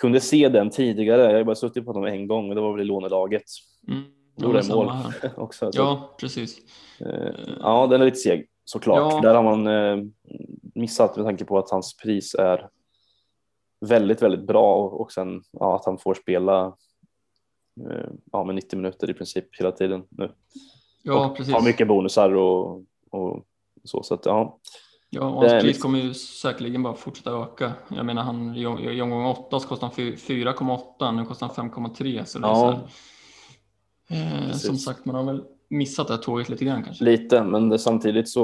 [0.00, 1.22] kunde se den tidigare.
[1.22, 3.42] Jag har bara suttit på dem en gång och det var väl i lånelaget
[3.88, 4.04] Mm,
[4.36, 4.90] Gjorde mål.
[5.36, 5.72] också.
[5.72, 6.58] Så, Ja, precis.
[7.00, 9.12] eh, ja, den är lite seg såklart.
[9.12, 9.20] Ja.
[9.20, 10.04] Där har man eh,
[10.74, 12.68] missat med tanke på att hans pris är
[13.86, 16.76] väldigt, väldigt bra och, och sen ja, att han får spela
[17.90, 20.32] eh, ja, med 90 minuter i princip hela tiden nu.
[21.02, 21.54] Ja, och precis.
[21.54, 23.44] har mycket bonusar och, och
[23.84, 24.02] så.
[24.02, 24.58] Så att ja,
[25.10, 27.72] Ja, och hans pris liksom- kommer ju säkerligen bara fortsätta öka.
[27.88, 28.60] Jag menar, han, i
[28.96, 32.24] i omgång 8 så kostade han fy- 4,8, nu kostar han 5,3.
[32.24, 32.80] Så det är Ja.
[34.08, 37.04] så eh, som sagt, man har väl missat det här tåget lite grann kanske.
[37.04, 38.42] Lite, men det, samtidigt så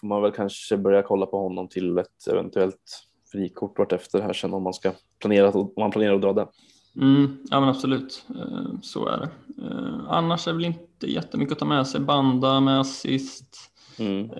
[0.00, 4.54] får man väl kanske börja kolla på honom till ett eventuellt frikort vartefter här sen
[4.54, 6.46] om man ska planera, om man planerar att dra det.
[7.00, 9.28] Mm, ja men absolut, eh, så är det.
[9.66, 12.00] Eh, annars är det väl inte jättemycket att ta med sig.
[12.00, 13.56] Banda med assist.
[13.98, 14.30] Mm.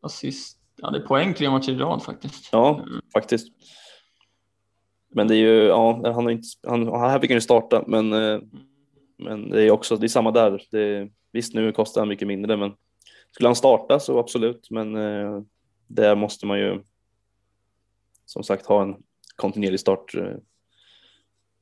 [0.00, 0.58] Assist.
[0.76, 2.48] Ja, det är poäng tre matcher i rad faktiskt.
[2.52, 3.48] Ja, faktiskt.
[5.10, 8.12] Men det är ju, ja, han har inte, han, här fick han ju starta, men,
[8.12, 8.40] eh,
[9.18, 10.62] men det är också, det är samma där.
[10.70, 12.72] Det, visst, nu kostar han mycket mindre, men
[13.30, 15.42] skulle han starta så absolut, men eh,
[15.86, 16.82] där måste man ju
[18.26, 18.96] som sagt ha en
[19.36, 20.36] kontinuerlig start, eh,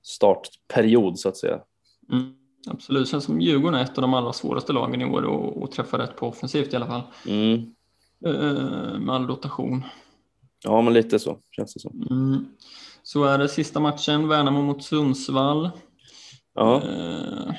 [0.03, 1.61] startperiod så att säga.
[2.12, 2.34] Mm,
[2.66, 5.99] absolut, sen som Djurgården är ett av de allra svåraste lagen i år och träffa
[5.99, 7.03] rätt på offensivt i alla fall.
[7.28, 7.74] Mm.
[8.26, 9.84] Eh, med all rotation.
[10.64, 12.06] Ja, men lite så känns det som.
[12.10, 12.46] Mm.
[13.02, 15.70] Så är det sista matchen, Värnamo mot Sundsvall.
[16.54, 17.54] Ja, Eh,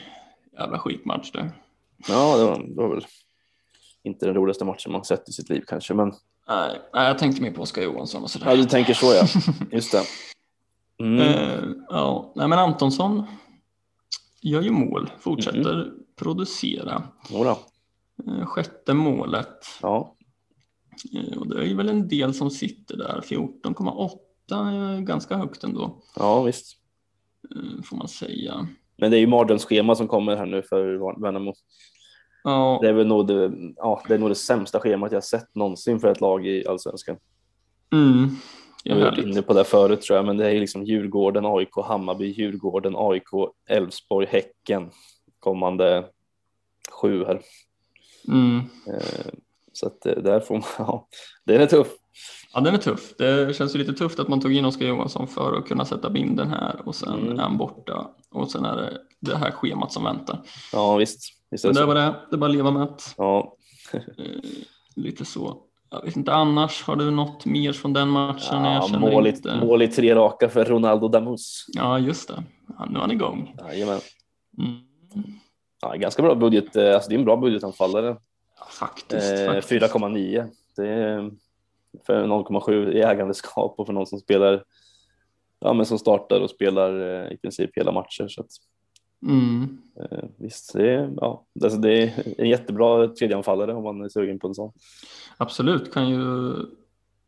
[0.60, 1.52] jävla skitmatch det.
[2.08, 3.06] ja det, var, det var väl
[4.04, 6.14] inte den roligaste matchen man sett i sitt liv kanske, men
[6.50, 8.50] Nej, nej, jag tänkte mer på Oskar Johansson och sådär.
[8.50, 9.28] ja, du tänker så ja.
[9.72, 10.04] Just det.
[11.00, 11.20] Mm.
[11.20, 13.24] Eh, ja, nej, men Antonsson
[14.42, 15.96] gör ju mål, fortsätter Mm.
[16.16, 17.04] producera.
[17.30, 17.60] Jodå.
[18.28, 19.66] Eh, sjätte målet.
[19.82, 20.16] Ja.
[21.14, 24.18] Eh, och det är väl en del som sitter där, 14,8
[24.52, 26.78] är ganska högt ändå, Ja, visst.
[27.56, 28.68] eh, får man säga.
[28.98, 31.54] Men det är ju mardrömsschema som kommer här nu för Värnamo.
[32.44, 35.56] Ja, Det är väl nog det, ja, det, är nog det sämsta schemat jag sett
[35.56, 37.18] någonsin för ett lag i allsvenskan.
[37.94, 38.30] mm,
[38.84, 41.76] Jag har varit inne på det förut tror jag, men det är liksom Djurgården, AIK,
[41.84, 43.30] Hammarby, Djurgården, AIK,
[43.70, 44.90] Elfsborg, Häcken
[45.40, 46.06] kommande
[47.02, 47.42] sju här.
[48.28, 48.58] Mm.
[48.88, 49.32] Eh,
[49.80, 51.08] Så att det- där får man, ja,
[51.46, 51.88] den är tuff.
[52.54, 53.14] Ja, den är tuff.
[53.18, 56.10] Det känns ju lite tufft att man tog in Oskar Johansson för att kunna sätta
[56.10, 57.40] binden här och sen Mm.
[57.40, 60.42] är han borta och sen är det det här schemat som väntar.
[60.74, 61.20] Ja, visst.
[61.52, 62.94] visst Men det var det, det är bara att leva med det.
[63.18, 63.54] Ja,
[63.94, 64.02] Eh,
[64.96, 65.58] lite så.
[65.90, 68.64] Jag vet inte annars, har du något mer från den matchen?
[68.66, 69.56] jag ja känner mål, inte...
[69.66, 71.66] mål i tre raka för Ronaldo Damus.
[71.74, 72.44] Ja, just det.
[72.80, 73.56] Ja, nu är han igång.
[73.68, 74.00] Jajamän.
[74.60, 74.78] Mm.
[75.82, 76.76] Ja, ganska bra budget.
[76.76, 78.18] eh, Alltså det är en bra budgetanfallare.
[78.80, 79.34] Faktiskt.
[79.40, 79.70] Eh, faktiskt.
[79.84, 80.48] 4,9.
[80.76, 81.32] Det är
[82.06, 84.64] för 0,7 i ägandeskap och för någon som spelar
[85.60, 88.28] ja, men som startar och spelar eh, i princip hela matcher.
[88.28, 88.48] Så att,
[89.28, 89.78] Mm.
[90.00, 94.40] eh, visst, det är, ja, alltså det är en jättebra tredjeanfallare om man är sugen
[94.40, 94.72] på en sån.
[95.38, 96.50] Absolut, kan ju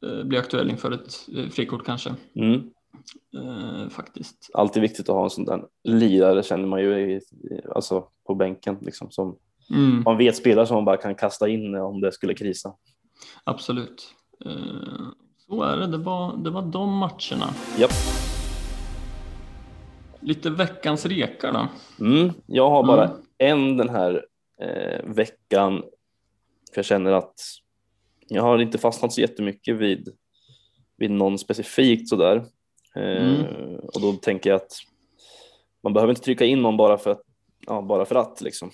[0.06, 2.16] eh, bli aktuell inför ett eh, frikort kanske.
[2.36, 2.70] Mm.
[3.38, 4.50] Eh, faktiskt.
[4.54, 7.22] Alltid viktigt att ha en sån där lirare känner man ju i, i-
[7.76, 9.36] alltså på bänken liksom som
[9.72, 10.02] Mm.
[10.06, 12.74] man vet spelare som man bara kan kasta in om det skulle krisa.
[13.44, 14.16] Absolut.
[14.46, 14.52] Eh,
[15.48, 15.88] så är det.
[15.88, 17.54] Det var, det var de matcherna.
[17.78, 17.92] Japp.
[20.22, 21.68] Lite veckans rekar då.
[22.06, 22.34] Mm.
[22.46, 23.18] Jag har bara Mm.
[23.38, 24.26] en den här
[24.62, 25.82] eh, veckan.
[26.74, 27.34] För jag känner att
[28.28, 30.10] jag har inte fastnat så jättemycket vid,
[30.98, 32.36] vid någon specifikt sådär.
[32.96, 33.76] Eh, Mm.
[33.76, 34.72] Och då tänker jag att
[35.84, 37.22] man behöver inte trycka in någon bara för att,
[37.68, 38.72] ja, bara för att liksom.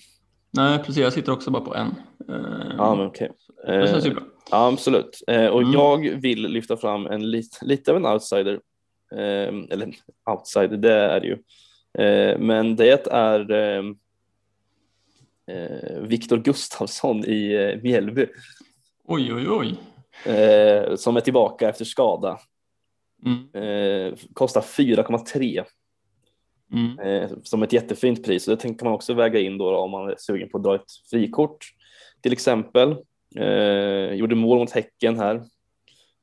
[0.56, 0.96] Nej, precis.
[1.02, 1.86] Jag sitter också bara på en.
[2.28, 3.30] Eh, Ja, men okej.
[3.66, 4.24] det känns ju Eh, bra.
[4.50, 5.22] Ja, absolut.
[5.26, 5.72] Eh, och Mm.
[5.72, 8.60] jag vill lyfta fram en lit, lite av en outsider.
[9.70, 9.94] Eller
[10.30, 11.38] outsider, det är det ju.
[12.38, 13.94] Men det är
[16.00, 18.26] Viktor Gustafsson i Mjällby
[19.04, 19.76] Oj, oj, oj.
[20.96, 22.38] som är tillbaka efter skada.
[23.26, 24.16] Mm.
[24.32, 25.64] Kostar 4,3
[26.72, 26.98] Mm.
[26.98, 28.48] eh, som ett jättefint pris.
[28.48, 30.64] Och det tänker man också väga in då, då om man är sugen på att
[30.64, 31.66] dra ett frikort
[32.20, 32.96] till exempel.
[33.36, 35.42] Eh, gjorde mål mot Häcken här.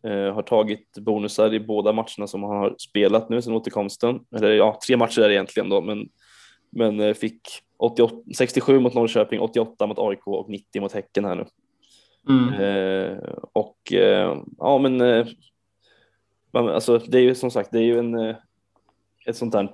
[0.07, 4.19] Eh, har tagit bonusar i båda matcherna som han har spelat nu sedan återkomsten.
[4.35, 6.09] Eller ja, tre matcher är det egentligen då, men,
[6.69, 7.41] men eh, fick
[7.77, 11.45] 88, 67 mot Norrköping, 88 mot AIK och 90 mot Häcken här nu.
[12.29, 12.53] Mm.
[12.53, 13.17] Eh,
[13.53, 15.27] och eh, ja, men eh,
[16.51, 18.35] man- alltså, det är ju som sagt, det är ju en,
[19.27, 19.69] ett sånt där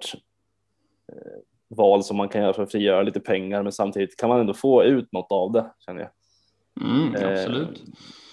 [1.70, 4.54] val som man kan göra för att frigöra lite pengar, men samtidigt kan man ändå
[4.54, 6.10] få ut något av det känner jag.
[6.82, 7.84] Mm, Eh, absolut.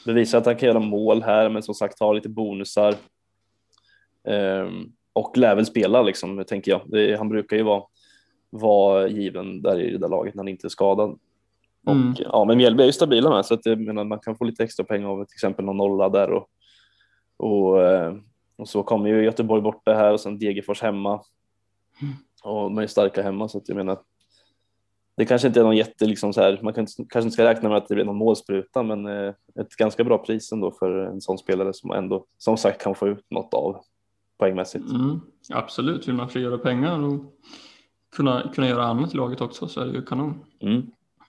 [0.06, 2.94] Bevisar att han kan göra mål här, men som sagt har lite bonusar.
[4.28, 4.70] Eh,
[5.12, 6.80] och lär väl spela liksom, tänker jag.
[6.86, 7.82] Det, han brukar ju vara,
[8.50, 11.18] vara given där i det där laget när han inte är skadad.
[11.86, 12.10] Mm.
[12.10, 14.64] Och, ja, men Mjällby är ju stabila med så att menar, man kan få lite
[14.64, 16.48] extra pengar av till exempel någon nolla där och,
[17.36, 18.14] och, eh,
[18.56, 21.20] och så kommer ju Göteborg borta här och sen Degerfors hemma.
[22.46, 23.98] Och de är starka hemma så att jag menar
[25.16, 27.68] det kanske inte är någon jätte liksom så här, man kan, kanske inte ska räkna
[27.68, 31.20] med att det blir någon målspruta men eh, ett ganska bra pris ändå för en
[31.20, 33.80] sån spelare som ändå som sagt kan få ut något av
[34.38, 34.90] poängmässigt.
[34.90, 35.20] Mm,
[35.50, 37.20] absolut, vill man frigöra pengar och
[38.16, 40.44] kunna, kunna göra annat i laget också så är det ju kanon.
[40.60, 40.82] Mm.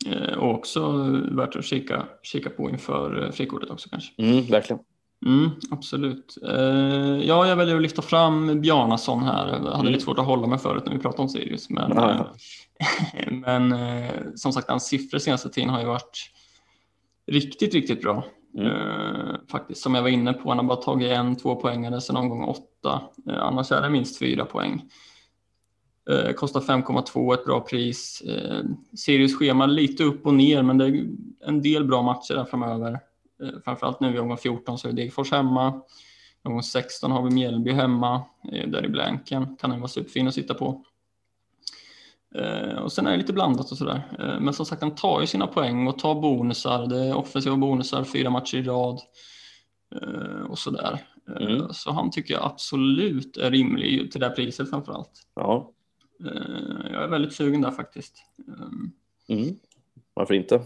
[0.05, 0.91] Eh, och också
[1.32, 4.13] värt att kika, kika på inför eh, frikortet också kanske.
[4.18, 4.84] Mm, verkligen.
[5.26, 6.38] Mm, absolut.
[6.47, 9.47] Eh, ja, jag väljer att lyfta fram Bjarnason här.
[9.47, 9.86] Jag hade Mm.
[9.86, 11.70] lite svårt att hålla mig förut när vi pratade om Sirius.
[11.70, 16.32] Men, Ja, eh, men eh, som sagt, hans siffror senaste tiden har ju varit
[17.32, 18.26] riktigt, riktigt bra.
[18.57, 19.38] Mm.
[19.51, 22.43] Faktiskt, som jag var inne på, han har bara tagit en, två poängare sedan omgång
[22.43, 23.01] åtta.
[23.28, 24.82] Annars är det minst fyra poäng.
[26.36, 28.24] Kostar 5,2, ett bra pris.
[28.97, 31.05] Sirius schema lite upp och ner, men det är
[31.45, 32.99] en del bra matcher där framöver.
[33.43, 35.81] Eh, framförallt nu i omgång 14 så är det Degerfors hemma.
[36.43, 39.55] I omgång 16 har vi Mjällby hemma, eh, där i blanken.
[39.55, 40.83] Kan den vara superfin att sitta på.
[42.35, 44.01] Eh, och sen är det lite blandat och sådär.
[44.41, 46.88] Men som sagt, han tar ju sina poäng och tar bonusar.
[46.88, 49.01] Det är offensiva bonusar, fyra matcher i rad.
[50.49, 50.99] Och sådär.
[51.39, 51.73] Mm.
[51.73, 55.11] Så han tycker jag absolut är rimlig till det här priset framförallt.
[55.35, 55.71] Ja.
[56.91, 58.23] Jag är väldigt sugen där faktiskt.
[58.47, 58.91] Ehm,
[59.29, 59.55] Mm.
[60.13, 60.61] Varför inte?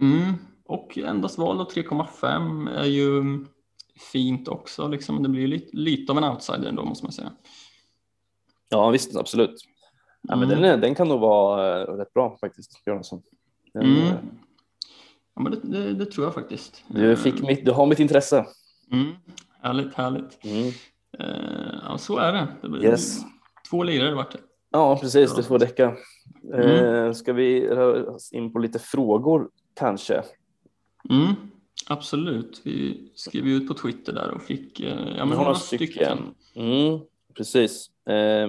[0.00, 0.34] Mm.
[0.70, 3.22] Och endast val av 3,5 är ju
[4.12, 4.88] fint också.
[4.88, 5.22] Liksom.
[5.22, 7.32] Det blir lite, lite av en outsider ändå måste man säga.
[8.68, 9.54] Ja visst, absolut.
[10.22, 10.62] Ja, men Mm.
[10.62, 13.22] den, den kan nog vara eh, rätt bra faktiskt, Björnsson.
[13.74, 13.96] Den, Mm.
[14.02, 14.14] eh,
[15.34, 16.84] Ja, men det, det, det tror jag faktiskt.
[16.88, 18.46] Du, fick mitt, du har mitt intresse.
[18.92, 19.12] Mm.
[19.62, 20.44] Härligt, härligt.
[20.44, 20.66] Mm.
[21.18, 22.46] Eh, ja, så är det.
[22.62, 23.20] det blir Yes.
[23.70, 24.38] Två lirare vart det.
[24.70, 25.34] Ja, precis.
[25.34, 25.96] Det får räcka.
[26.54, 26.84] Mm.
[27.06, 29.48] Eh, ska vi röra oss in på lite frågor
[29.78, 30.22] kanske?
[31.10, 31.34] Mm,
[31.86, 32.60] absolut.
[32.64, 36.18] Vi skrev ut på Twitter där och fick eh, ja, några stycken.
[36.54, 37.00] Mm,
[37.34, 37.90] precis.
[38.06, 38.48] Eh,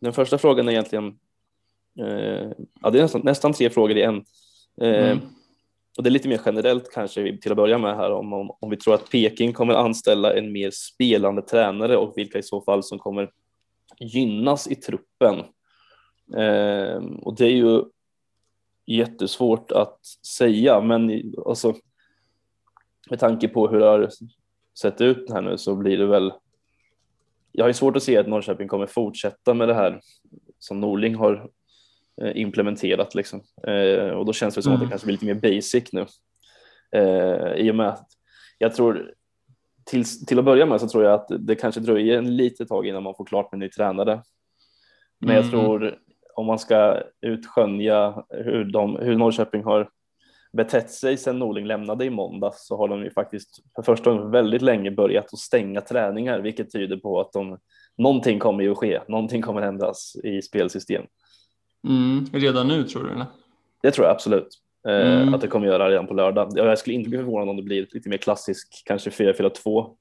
[0.00, 1.18] den första frågan är egentligen,
[2.00, 4.24] eh, ja, det är nästan, nästan tre frågor i en.
[4.80, 5.18] Eh, Mm.
[5.96, 8.70] Och det är lite mer generellt kanske till att börja med här om, om, om
[8.70, 12.82] vi tror att Peking kommer anställa en mer spelande tränare och vilka i så fall
[12.82, 13.30] som kommer
[13.98, 15.38] gynnas i truppen.
[16.36, 17.82] Eh, och det är ju
[18.96, 21.74] jättesvårt att säga, men alltså,
[23.10, 24.08] med tanke på hur det har
[24.78, 26.32] sett ut här nu så blir det väl.
[27.52, 30.00] Jag har svårt att se att Norrköping kommer fortsätta med det här
[30.58, 31.50] som Norling har
[32.22, 33.40] eh, implementerat liksom.
[33.66, 34.90] Eh, och då känns det som att det Mm.
[34.90, 36.06] kanske blir lite mer basic nu.
[36.92, 38.08] Eh, I och med att
[38.58, 39.14] jag tror
[39.84, 42.86] till, till att börja med så tror jag att det kanske dröjer en litet tag
[42.86, 44.22] innan man får klart med ny tränare.
[45.18, 45.50] Men jag Mm.
[45.50, 45.98] tror
[46.40, 49.88] om man ska utskönja hur, de, hur Norrköping har
[50.52, 54.30] betett sig sedan Norling lämnade i måndag så har de ju faktiskt för första gången
[54.30, 57.58] väldigt länge börjat att stänga träningar vilket tyder på att de,
[57.98, 61.02] någonting kommer ju att ske, någonting kommer ändras i spelsystem.
[61.88, 63.26] Mm, redan nu tror du eller?
[63.82, 64.48] Det tror jag absolut
[64.88, 65.34] eh, Mm.
[65.34, 66.52] att det kommer göra redan på lördag.
[66.54, 69.96] Ja, Jag skulle inte bli förvånad om det blir lite mer klassisk, kanske 4-4-2.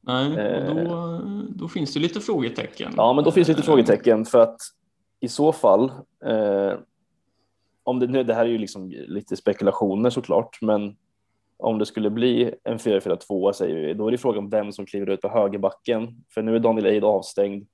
[0.00, 0.68] Nej, Eh.
[0.68, 2.92] och då, då finns det lite frågetecken.
[2.96, 4.56] Ja, men då finns det lite Eh, frågetecken för att
[5.22, 5.92] i så fall,
[6.24, 6.74] eh,
[7.82, 10.96] om det, nu, det här är ju liksom lite spekulationer såklart, men
[11.56, 14.86] om det skulle bli en 4-4-2 säger vi, då är det frågan om vem som
[14.86, 16.24] kliver ut på högerbacken.
[16.34, 17.66] För nu är Daniel Eid avstängd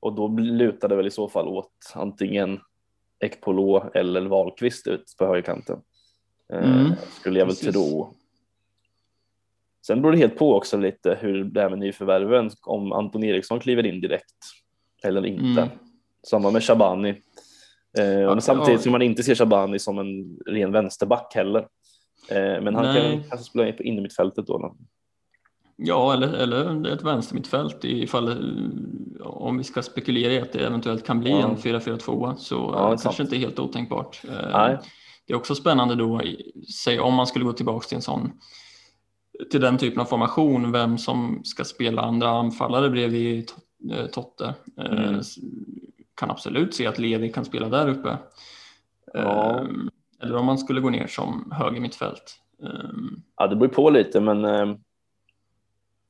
[0.00, 2.60] och då lutar det väl i så fall åt antingen
[3.20, 5.80] Ekpolo eller Wahlqvist ut på högerkanten.
[6.52, 7.72] Eh, Mm, skulle jag väl precis.
[7.72, 8.14] tro.
[9.86, 13.60] Sen beror det helt på också lite hur det är med nyförvärven, om Anton Eriksson
[13.60, 14.36] kliver in direkt
[15.04, 15.62] eller inte.
[15.62, 15.68] Mm.
[16.26, 17.08] Samma med Shabani.
[17.98, 21.60] Eh, men samtidigt som man inte ser Shabani som en ren vänsterback heller.
[22.30, 23.12] Eh, men han Nej.
[23.12, 24.58] kan kanske spela på innermittfältet då.
[24.58, 24.76] då.
[25.76, 31.06] Ja, eller, eller ett vänstermittfält ifall eh, om vi ska spekulera i att det eventuellt
[31.06, 31.48] kan bli Ja.
[31.48, 33.20] en 4-4-2 så Ja, är kanske sant.
[33.20, 34.20] inte helt otänkbart.
[34.28, 34.78] Eh, Nej.
[35.26, 36.20] Det är också spännande då,
[36.84, 38.30] säg om man skulle gå tillbaka till en sån
[39.50, 43.50] till den typen av formation, vem som ska spela andra anfallare bredvid
[43.92, 44.54] eh, Totte.
[44.78, 45.20] Eh, Mm.
[46.18, 48.18] Kan absolut se att Levi kan spela där uppe.
[49.14, 49.58] Ja.
[49.60, 49.66] Eh,
[50.22, 52.40] Eller om man skulle gå ner som höger mittfält.
[52.62, 52.90] Eh,
[53.36, 54.66] Ja, det beror på lite, men eh,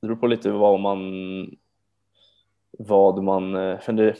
[0.00, 1.00] det beror på lite vad man
[2.78, 4.16] vad man, eh, för det,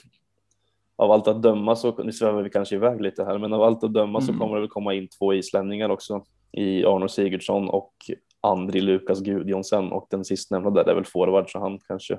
[0.97, 3.85] av allt att döma så, nu svävar vi kanske iväg lite här, men av allt
[3.85, 4.41] att döma så Mm.
[4.41, 7.95] kommer det väl komma in två islänningar också i Arno Sigurdsson och
[8.41, 12.19] Andri Lukas Gudjonsen och den sistnämnda där är väl forward så han kanske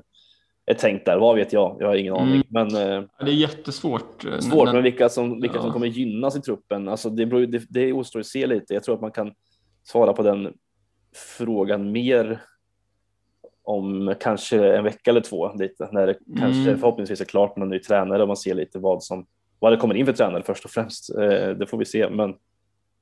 [0.69, 2.27] är tänkt där, vad vet jag, jag har ingen Mm.
[2.29, 2.43] aning.
[2.49, 4.25] Men eh, Det är jättesvårt.
[4.25, 5.73] eh, svårt, när- men vilka som, vilka som Ja.
[5.73, 8.73] kommer gynnas i truppen, alltså det, beror, det, det återstår att se lite.
[8.73, 9.31] Jag tror att man kan
[9.83, 10.53] svara på den
[11.37, 12.41] frågan mer
[13.63, 16.79] om kanske en vecka eller två lite när det kanske Mm.
[16.79, 19.25] förhoppningsvis är klart med en ny tränare och man ser lite vad som
[19.59, 21.15] vad det kommer in för tränare först och främst.
[21.15, 22.33] Eh, det får vi se, men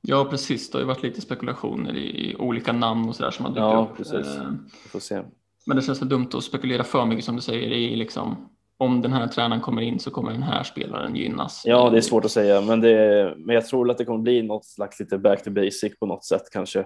[0.01, 0.69] Ja, precis.
[0.71, 3.87] Det har ju varit lite spekulationer i olika namn och sådär som har dykt Ja,
[3.91, 3.97] upp.
[3.97, 4.37] precis.
[4.83, 5.21] Vi får se.
[5.67, 7.71] Men det känns väl dumt att spekulera för mycket som du säger.
[7.71, 11.61] I liksom, om den här tränaren kommer in så kommer den här spelaren gynnas.
[11.65, 14.41] Ja, det är svårt att säga, men, det, men jag tror att det kommer bli
[14.43, 16.85] något slags lite back to basic på något sätt kanske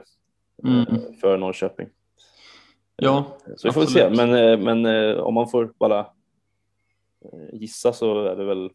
[0.63, 0.79] Mm.
[0.79, 1.87] eh, för Norrköping.
[2.95, 7.93] Ja, Så vi får se, men, eh, men eh, om man får bara eh, gissa
[7.93, 8.69] så är det väl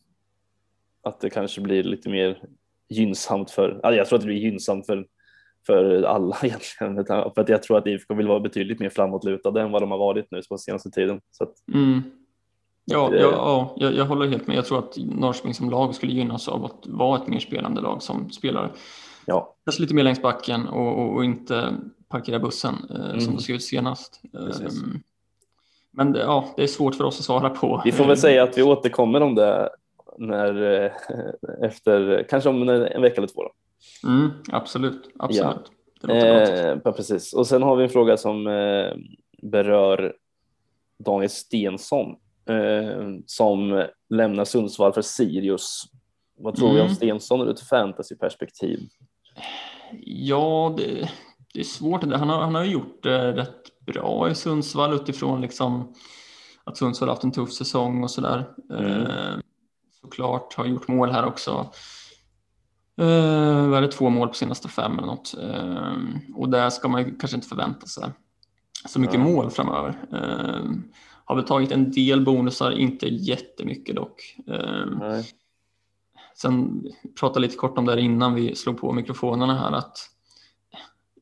[1.02, 2.42] att det kanske blir lite mer
[2.88, 5.06] gynnsamt för, ja, jag tror att det blir gynnsamt för,
[5.66, 9.70] för alla egentligen, för att jag tror att IFK vill vara betydligt mer framåtlutade än
[9.72, 11.20] vad de har varit nu på senaste tiden.
[11.30, 12.02] Så att, Mm.
[12.84, 14.56] Ja, Det- ja, ja jag, jag håller helt med.
[14.56, 18.02] Jag tror att Norrköping som lag skulle gynnas av att vara ett mer spelande lag
[18.02, 18.72] som spelar
[19.26, 21.74] ja, kanske lite mer längs backen och, och, och inte
[22.08, 23.20] parkera bussen eh, Mm.
[23.20, 24.20] som det såg ut senast.
[24.34, 25.00] Ehm,
[25.90, 27.82] Men det, ja, det är svårt för oss att svara på.
[27.84, 29.68] vi får väl säga att vi återkommer om det
[30.18, 30.90] när, eh,
[31.62, 33.42] efter, kanske om en vecka eller två.
[33.42, 33.50] Då.
[34.04, 35.70] Mm, absolut, absolut.
[36.02, 36.10] Gott.
[36.10, 37.32] Eh, ja, precis.
[37.32, 38.94] Och sen har vi en fråga som eh,
[39.42, 40.14] berör
[41.04, 42.10] Daniel Stensson
[42.48, 45.84] eh, som lämnar Sundsvall för Sirius.
[46.38, 46.94] Vad tror vi om Mm.
[46.96, 48.80] Stensson ur ett fantasyperspektiv?
[50.04, 51.10] Ja, det,
[51.54, 52.02] det är svårt.
[52.02, 55.94] Han har, han har gjort det rätt bra i Sundsvall utifrån liksom
[56.64, 58.44] att Sundsvall har haft en tuff säsong och sådär.
[58.70, 59.02] Mm.
[59.02, 59.36] Eh,
[60.00, 61.70] såklart har gjort mål här också.
[62.98, 65.34] Eh, vad är det, två mål på senaste fem eller något.
[65.42, 65.96] Eh,
[66.34, 68.04] och där ska man ju kanske inte förvänta sig
[68.88, 69.32] så mycket Nej.
[69.32, 69.98] mål framöver.
[70.12, 70.70] Eh,
[71.24, 74.36] har väl tagit en del bonusar, inte jättemycket dock.
[74.46, 75.20] Eh.
[76.36, 76.86] Sen
[77.20, 79.98] pratade lite kort om det här innan vi slog på mikrofonerna här att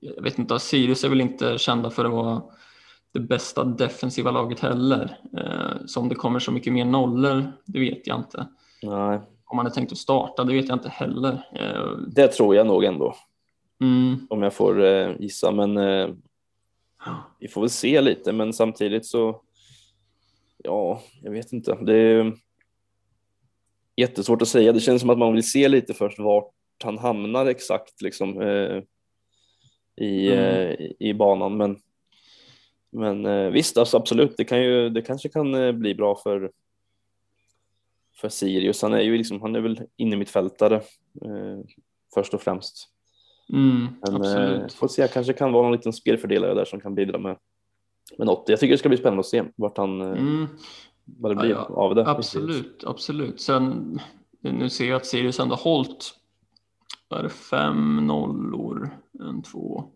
[0.00, 2.42] jag vet inte, Sirius är väl inte kända för att vara
[3.12, 5.18] det bästa defensiva laget heller.
[5.36, 8.46] Eh, så om det kommer så mycket mer nollor, det vet jag inte.
[8.82, 9.20] Nej,
[9.54, 11.32] Om man är tänkt att starta, det vet jag inte heller.
[11.54, 13.14] Eh, det tror jag nog ändå,
[13.80, 15.50] mm, om jag får eh, gissa.
[15.52, 16.08] Men eh,
[17.40, 19.42] vi får väl se lite, men samtidigt så,
[20.58, 21.74] ja, jag vet inte.
[21.86, 22.32] Det är
[23.96, 24.72] jättesvårt att säga.
[24.72, 26.50] Det känns som att man vill se lite först vart
[26.84, 28.42] han hamnar exakt liksom
[29.96, 30.76] i, Mm.
[31.00, 31.56] i- banan.
[31.56, 31.76] Men,
[32.92, 36.50] men visst, alltså, absolut, det, kan ju, det kanske kan bli bra för,
[38.16, 38.82] för Sirius.
[38.82, 40.76] Han är ju liksom, han är väl inne mittfältare
[41.24, 41.58] eh,
[42.14, 42.88] först och främst.
[43.52, 47.18] mm, Men eh, får se, kanske kan vara någon liten spelfördelare där som kan bidra
[47.18, 47.36] med,
[48.18, 48.44] med något.
[48.48, 50.46] Jag tycker det ska bli spännande att se vart han, eh, Mm,
[51.04, 52.06] vad det Ja, blir ja, av det.
[52.10, 53.40] absolut, absolut.
[53.40, 54.00] Sen,
[54.40, 56.14] nu ser jag att Sirius ändå har hållit,
[57.08, 58.90] vad är det, fem nollor,
[59.20, 59.90] en, två,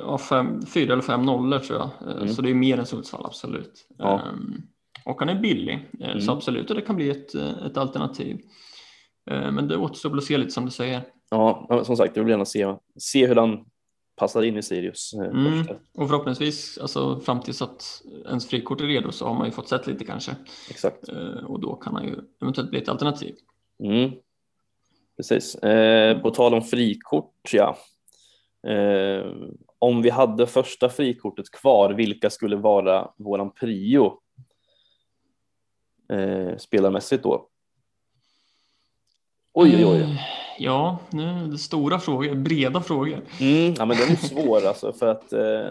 [0.00, 2.10] ja, fem, fyra eller fem nollor tror jag.
[2.10, 2.28] Eh, Mm.
[2.28, 3.86] Så det är mer än Sundsvall, absolut.
[3.98, 4.20] Ja.
[4.22, 4.62] Ehm,
[5.04, 6.20] och han är billig, eh, Mm.
[6.20, 8.40] så absolut, och det kan bli ett, eh, ett alternativ.
[9.30, 11.00] Eh, Men det återstår att se lite som du säger.
[11.30, 13.64] Ja, som sagt, jag vill gärna se, se hur han
[14.16, 15.12] passar in i Sirius.
[15.14, 15.60] Mm.
[15.94, 19.68] Och förhoppningsvis, alltså fram tills att ens frikort är redo så har man ju fått
[19.68, 20.36] sett lite kanske.
[20.70, 21.08] Exakt.
[21.46, 23.34] Och då kan han ju eventuellt bli ett alternativ.
[23.84, 24.10] Mm.
[25.16, 25.54] Precis.
[25.54, 27.76] Eh, på tal om frikort, ja.
[28.66, 29.26] Eh,
[29.78, 34.18] om vi hade första frikortet kvar, vilka skulle vara våran prio
[36.08, 37.48] eh, spelarmässigt då?
[39.52, 40.00] Oj, oj, oj.
[40.00, 40.16] Eh,
[40.58, 43.20] Ja, nu är det stora frågor, breda frågor.
[43.40, 45.68] Mm, ja, men den är svår alltså för att eh,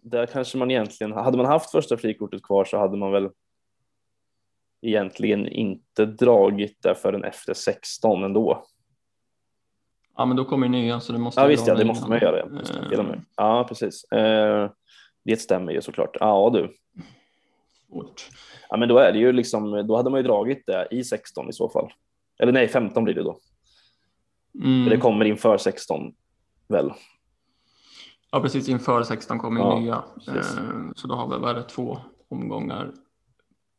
[0.00, 3.30] där kanske man egentligen, hade man haft första frikortet kvar så hade man väl
[4.82, 8.66] egentligen inte dragit det förrän efter 16 ändå.
[10.16, 12.08] Ja, men då kommer ju nya så det måste Ja vi visst, ja, det måste
[12.08, 12.38] man göra.
[12.38, 12.44] Ja,
[12.90, 14.04] det, Eh, ja precis.
[14.04, 14.70] Eh,
[15.24, 16.16] det stämmer ju såklart.
[16.20, 16.76] Ja du.
[17.88, 18.28] svårt.
[18.74, 21.48] Ja, men då är det ju liksom, då hade man ju dragit det i 16
[21.48, 21.92] i så fall.
[22.38, 23.38] Eller nej, 15 blir det då.
[24.64, 24.88] Mm.
[24.88, 26.14] Det kommer inför 16
[26.68, 26.92] väl?
[28.30, 30.02] Ja, precis inför 16 kommer Ja, nya.
[30.14, 30.58] precis.
[30.58, 30.64] Eh,
[30.96, 31.98] Så då har vi bara två
[32.28, 32.92] omgångar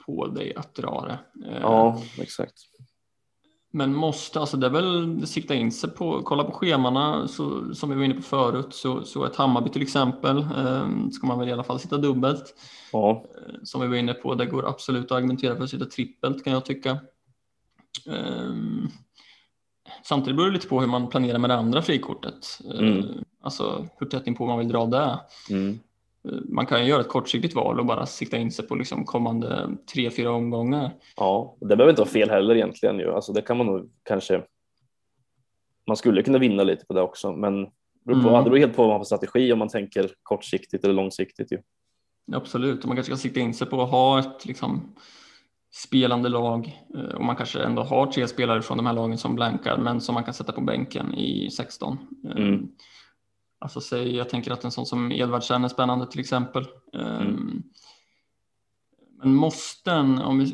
[0.05, 1.47] på dig att dra det.
[1.49, 2.53] Eh, Ja, exakt.
[3.75, 7.89] Men måste, alltså det är väl sikta in sig på, kolla på schemana så, som
[7.89, 11.49] vi var inne på förut, så, så ett Hammarby till exempel eh, ska man väl
[11.49, 12.55] i alla fall sitta dubbelt.
[12.91, 15.85] Ja, Eh, Som vi var inne på, det går absolut att argumentera för att sitta
[15.85, 16.97] trippelt kan jag tycka.
[18.09, 18.87] Ehm,
[20.03, 22.59] Samtidigt beror det lite på hur man planerar med det andra frikortet.
[22.73, 23.23] Eh, Mm.
[23.43, 25.19] Alltså hur tätt inpå man vill dra det.
[25.49, 25.79] mm.
[26.45, 29.69] Man kan ju göra ett kortsiktigt val och bara sikta in sig på liksom kommande
[29.93, 30.91] tre, fyra omgångar.
[31.17, 31.57] ja.
[31.59, 33.13] det behöver inte vara fel heller egentligen ju.
[33.13, 34.43] Alltså det kan man nog kanske.
[35.87, 37.69] Man skulle kunna vinna lite på det också, men det
[38.05, 38.43] beror, på, Mm.
[38.43, 41.51] det beror helt på vad man har för strategi om man tänker kortsiktigt eller långsiktigt.
[41.51, 41.57] Ju.
[42.33, 44.95] Absolut, och man kanske ska sikta in sig på att ha ett liksom,
[45.73, 49.35] spelande lag eh, och man kanske ändå har tre spelare från de här lagen som
[49.35, 51.97] blankar men som man kan sätta på bänken i 16.
[52.25, 52.67] Eh, Mm.
[53.59, 56.67] Alltså säg, jag tänker att en sån som Edvardsen är spännande till exempel.
[56.93, 57.63] Mm.
[59.17, 60.45] Men måsten, om vi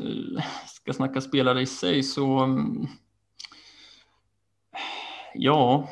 [0.66, 2.86] ska snacka spelare i sig så mm,
[5.34, 5.88] ja.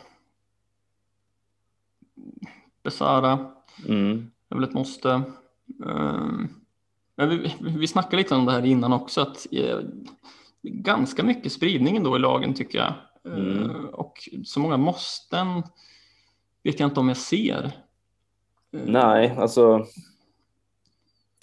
[2.82, 3.50] Besara
[3.88, 4.30] Mm.
[4.48, 5.22] är väl ett måste.
[5.86, 6.48] Ehm,
[7.16, 9.78] Men vi, vi- snackade lite om det här innan också, att eh,
[10.62, 12.94] ganska mycket spridning ändå i lagen tycker jag.
[13.34, 13.70] Mm.
[13.70, 15.62] Eh, Och så många måsten
[16.64, 17.64] vet jag inte om jag ser.
[17.64, 19.86] Eh, Nej, alltså.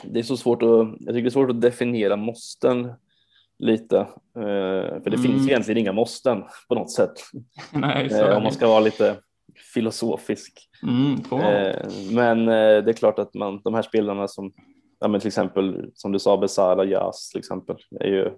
[0.04, 2.92] Det är så svårt att, jag tycker det är svårt att definiera måsten
[3.60, 3.98] lite.
[3.98, 4.06] Eh,
[5.04, 5.22] för det Mm.
[5.22, 7.14] finns egentligen inga måsten på något sätt.
[7.74, 9.16] Nej, Eh, om man ska vara lite
[9.74, 10.70] filosofisk.
[10.84, 11.16] Mm,
[12.12, 14.54] men det är klart att man, de här spelarna som,
[15.00, 18.32] ja, men till exempel som du sa, Besara, Jas till exempel, är ju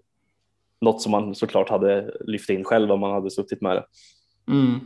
[0.81, 3.85] något som man såklart hade lyft in själv om man hade suttit med det.
[4.51, 4.79] Mm,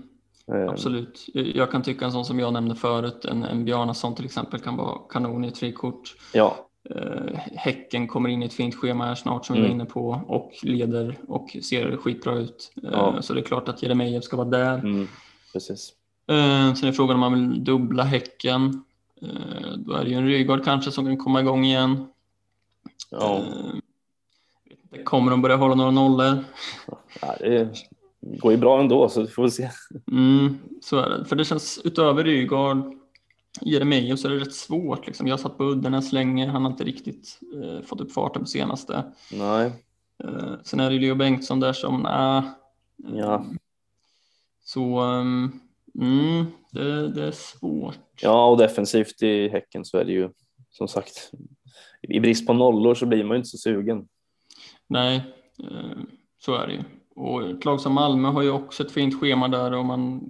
[0.70, 1.26] absolut.
[1.34, 4.78] Jag kan tycka en sån som jag nämnde förut, en, en Bjarnason till exempel kan
[4.78, 6.16] vara kanon i ett frikort.
[6.34, 9.80] Ja, Eh, häcken kommer in i ett fint schema här snart som vi var Mm.
[9.82, 12.72] inne på och leder och ser skitbra ut.
[12.84, 13.22] Eh, Ja.
[13.22, 14.78] Så det är klart att Jeremejeff ska vara där.
[14.80, 15.08] mm,
[15.54, 15.94] precis.
[16.28, 18.84] Eh, sen är frågan om man vill dubbla Häcken.
[19.22, 22.06] Eh, då är det ju en Rygaard kanske som kan komma igång igen.
[23.10, 23.42] Ja,
[24.92, 26.44] Eh, kommer de börja hålla några nollor?
[27.22, 27.70] ja, det är
[28.40, 29.70] går ju bra ändå så vi får väl se.
[30.12, 31.26] Mm, så är det.
[31.26, 32.94] För det känns utöver Rygaard,
[33.62, 35.08] Jeremejeff så är det rätt svårt.
[35.08, 35.28] Liksom.
[35.28, 38.48] Jag har satt på Uddenäs länge, han har inte riktigt eh, fått upp farten på
[38.48, 39.04] senaste.
[39.34, 39.72] Nej,
[40.24, 42.44] Eh, sen är det Leo Bengtsson där som, nej.
[43.18, 43.46] Ja.
[44.64, 45.62] Så, um,
[46.02, 48.00] mm, det, det är svårt.
[48.22, 50.30] ja och defensivt i Häcken så är det ju
[50.70, 51.32] som sagt
[52.02, 54.08] i brist på nollor så blir man ju inte så sugen.
[54.88, 55.16] Nej,
[55.60, 56.00] eh,
[56.40, 56.84] så är det ju.
[57.16, 60.22] Och ett lag som Malmö har ju också ett fint schema där om man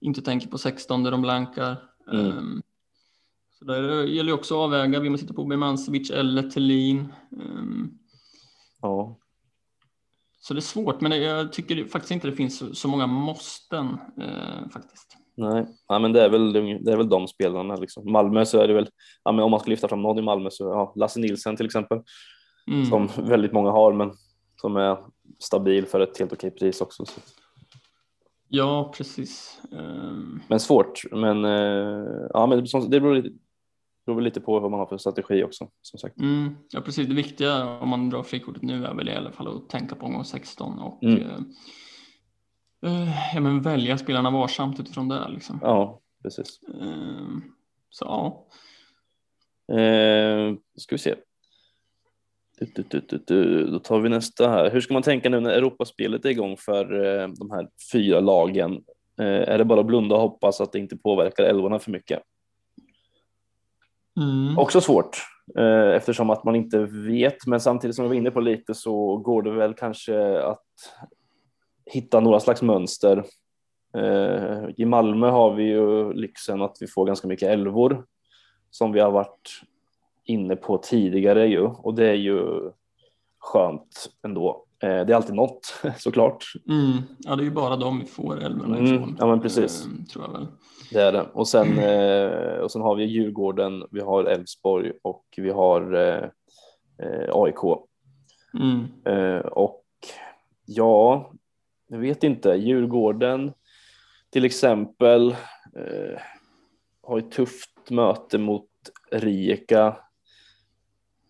[0.00, 1.76] inte tänker på 16 där de blankar.
[2.12, 2.26] Mm.
[2.26, 2.62] Ehm,
[3.58, 7.12] Så där gäller ju också att avväga, vill man sitta på Birmancevic eller Thelin?
[7.32, 7.90] Ehm,
[8.82, 9.16] Ja,
[10.40, 13.86] Så det är svårt, men jag tycker faktiskt inte det finns så- så många måsten
[14.20, 15.16] eh, faktiskt.
[15.36, 18.12] nej, ja, men det är väl det är väl de spelarna liksom.
[18.12, 18.88] Malmö så är det väl,
[19.24, 21.66] ja, men om man ska lyfta fram någon i Malmö så ja, Lasse Nilsen till
[21.66, 22.02] exempel
[22.66, 22.84] Mm.
[22.86, 24.12] som väldigt många har men
[24.64, 24.98] som är
[25.38, 27.06] stabil för ett helt okej pris också.
[27.06, 27.20] Så.
[28.48, 29.60] Ja, precis.
[29.72, 33.28] Ehm, Men svårt, men eh, ja, men det beror, lite,
[34.06, 36.18] beror väl lite på vad man har för strategi också som sagt.
[36.20, 37.08] Mm, ja, precis.
[37.08, 40.06] Det viktiga om man drar frikortet nu är väl i alla fall att tänka på
[40.06, 41.20] omgång 16 och Mm.
[41.22, 41.38] eh,
[42.82, 45.28] eh, ja, men välja spelarna varsamt utifrån det.
[45.28, 45.58] Liksom.
[45.62, 46.60] Ja, precis.
[46.82, 47.42] Ehm,
[47.90, 48.46] så ja,
[49.68, 51.14] Eh, ska vi se.
[52.58, 53.66] Du, du, du, du.
[53.66, 54.70] Då tar vi nästa här.
[54.70, 58.72] Hur ska man tänka nu när Europaspelet är igång för eh, de här fyra lagen?
[59.18, 62.22] Eh, är det bara att blunda och hoppas att det inte påverkar älvorna för mycket?
[64.20, 64.58] mm.
[64.58, 65.18] Också svårt
[65.58, 69.16] eh, eftersom att man inte vet, men samtidigt som vi var inne på lite så
[69.16, 70.64] går det väl kanske att
[71.90, 73.24] hitta några slags mönster.
[74.76, 78.04] I Malmö har vi ju lyxen att vi får ganska mycket älvor
[78.70, 79.62] som vi har varit
[80.24, 82.70] inne på tidigare ju och det är ju
[83.38, 84.64] skönt ändå.
[84.82, 86.44] Eh, det är alltid något såklart.
[86.68, 87.02] Mm.
[87.18, 89.16] ja, det är ju bara de vi får älvorna Mm, ifrån.
[89.20, 89.86] ja, men precis.
[89.86, 90.46] ehm, tror jag väl.
[90.92, 91.26] Det är det.
[91.32, 96.28] Och sen, eh, och sen har vi Djurgården, vi har Elfsborg och vi har eh,
[97.06, 97.78] eh, AIK.
[98.60, 98.84] Mm.
[99.04, 99.84] Eh, och
[100.66, 101.30] ja,
[101.88, 102.48] jag vet inte.
[102.50, 103.52] Djurgården
[104.30, 105.30] till exempel
[105.76, 106.20] eh,
[107.02, 108.68] har ett tufft möte mot
[109.10, 109.96] Rijeka.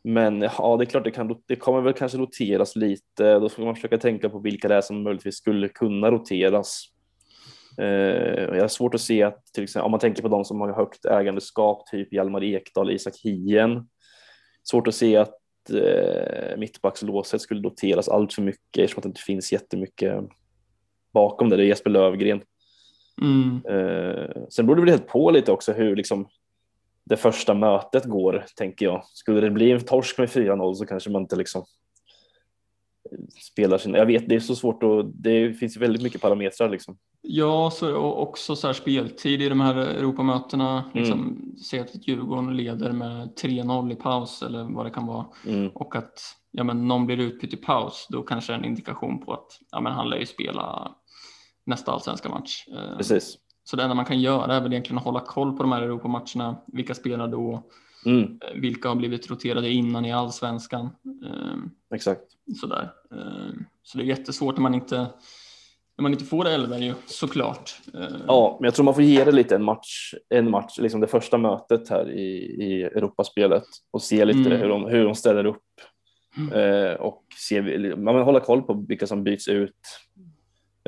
[0.04, 3.38] Men ja, det är klart det, kan, det kommer väl kanske roteras lite.
[3.38, 6.84] Då får man försöka tänka på vilka det är som möjligtvis skulle kunna roteras.
[7.78, 10.60] Eh, jag har svårt att se att till exempel om man tänker på de som
[10.60, 13.88] har högt ägandeskap, typ Hjalmar Ekdal, Isak Hien.
[14.62, 15.40] Svårt att se att
[15.70, 20.24] eh, mittbackslåset skulle roteras allt för mycket eftersom att det inte finns jättemycket
[21.12, 21.56] bakom det.
[21.56, 22.42] Det är Jesper Lövgren.
[23.22, 23.62] Mm.
[23.68, 26.28] Eh, sen beror det väl helt på lite också hur liksom
[27.04, 29.04] det första mötet går, tänker jag.
[29.04, 31.64] Skulle det bli en torsk med 4-0 så kanske man inte liksom
[33.52, 33.94] spelar sin...
[33.94, 36.98] Jag vet, det är så svårt och det finns väldigt mycket parametrar liksom.
[37.22, 40.84] Ja, så, och också så här speltid i de här Europamötena.
[40.94, 45.26] Liksom, Se att Djurgården leder med 3-0 i paus eller vad det kan vara.
[45.46, 45.68] Mm.
[45.68, 49.24] Och att ja, men någon blir utbytt i paus, då kanske det är en indikation
[49.24, 50.94] på att ja, men han lär ju spela
[51.66, 52.64] nästa allsvenska match.
[52.68, 53.36] Eh, Precis.
[53.64, 55.82] Så det enda man kan göra är väl egentligen att hålla koll på de här
[55.82, 56.56] Europamatcherna.
[56.66, 57.62] Vilka spelar då?
[58.06, 60.88] Mm, Eh, Vilka har blivit roterade innan i allsvenskan?
[61.26, 62.22] Eh, exakt.
[62.60, 62.90] Sådär.
[63.12, 63.52] Eh,
[63.82, 64.96] Så det är jättesvårt när man inte,
[65.96, 67.70] när man inte får elver ju såklart.
[67.94, 71.00] Eh, Ja, men jag tror man får ge det lite en match, en match liksom
[71.00, 74.60] det första mötet här i, i Europaspelet och se lite Mm.
[74.60, 75.62] hur, de, hur de ställer upp
[76.54, 77.62] eh, och se,
[77.96, 79.76] man vill hålla koll på vilka som byts ut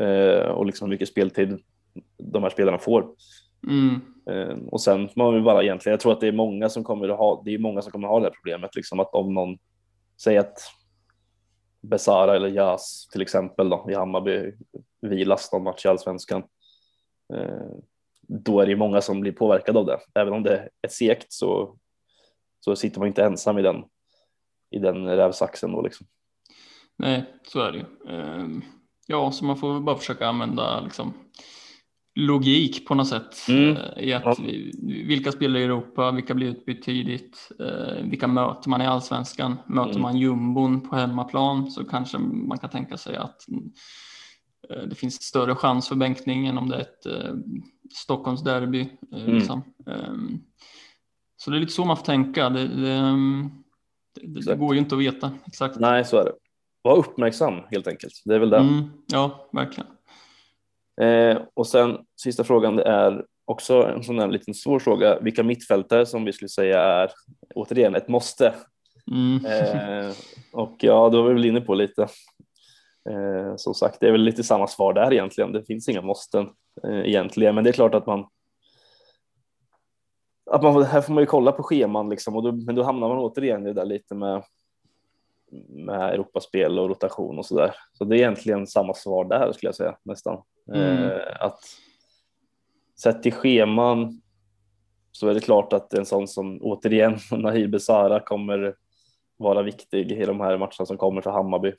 [0.00, 1.58] eh, och liksom hur mycket speltid
[2.18, 3.08] de här spelarna får.
[3.66, 4.00] Mm,
[4.30, 6.84] Eh, och sen får man vill bara egentligen, jag tror att det är många som
[6.84, 9.14] kommer att ha, det är många som kommer att ha det här problemet, liksom att
[9.14, 9.58] om någon
[10.22, 10.58] säger att
[11.80, 14.52] Besara eller Jas till exempel då, i Hammarby
[15.00, 16.42] vilas någon match i allsvenskan.
[17.34, 17.76] Eh,
[18.20, 19.98] då är det ju många som blir påverkade av det.
[20.14, 21.76] Även om det är segt så,
[22.60, 23.84] så sitter man inte ensam i den,
[24.70, 26.06] i den rävsaxen då liksom.
[26.96, 28.14] nej, så är det ju.
[28.14, 28.46] Eh,
[29.08, 31.14] Ja, så man får bara försöka använda liksom,
[32.18, 33.48] logik på något sätt.
[33.48, 33.76] Mm.
[33.76, 34.36] eh, I att Ja.
[34.38, 34.72] vi,
[35.08, 39.56] vilka spelar i Europa, vilka blir utbytt tidigt, eh, vilka möter man i allsvenskan?
[39.66, 40.02] Möter Mm.
[40.02, 43.46] man jumbon på hemmaplan så kanske man kan tänka sig att
[44.70, 47.06] eh, det finns större chans för bänkning än om det är ett
[47.94, 48.88] Stockholmsderby.
[49.12, 49.34] Mm.
[49.34, 49.62] liksom.
[49.86, 50.38] Ehm,
[51.36, 52.48] så det är lite så man får tänka.
[52.50, 53.14] Det, det,
[54.22, 55.80] det, det går ju inte att veta exakt.
[55.80, 56.32] Nej, så är det.
[56.82, 58.12] Var uppmärksam helt enkelt.
[58.24, 58.58] Det är väl det.
[58.58, 59.90] Mm, ja, verkligen.
[61.00, 65.18] Eh, och sen sista frågan det är också en sån här liten svår fråga.
[65.20, 67.10] Vilka mittfältare som vi skulle säga är
[67.54, 68.54] återigen ett måste.
[69.12, 69.46] Mm.
[69.46, 70.12] Eh,
[70.52, 72.02] och ja, då var vi väl inne på lite.
[73.10, 75.52] Eh, som sagt, det är väl lite samma svar där egentligen.
[75.52, 76.48] Det finns inga måsten
[76.84, 78.26] eh, egentligen, men det är klart att man
[80.50, 83.08] att man, här får man ju kolla på scheman liksom och då, men då hamnar
[83.08, 84.42] man återigen i det där lite med
[85.68, 87.74] med Europaspel och rotation och så där.
[87.92, 90.42] Så det är egentligen samma svar där skulle jag säga nästan.
[90.74, 91.04] Mm.
[91.04, 91.60] Eh, att
[92.98, 94.20] sett till scheman
[95.12, 98.74] så är det klart att en sån som återigen Nahir Besara kommer
[99.36, 101.72] vara viktig i de här matcherna som kommer för Hammarby.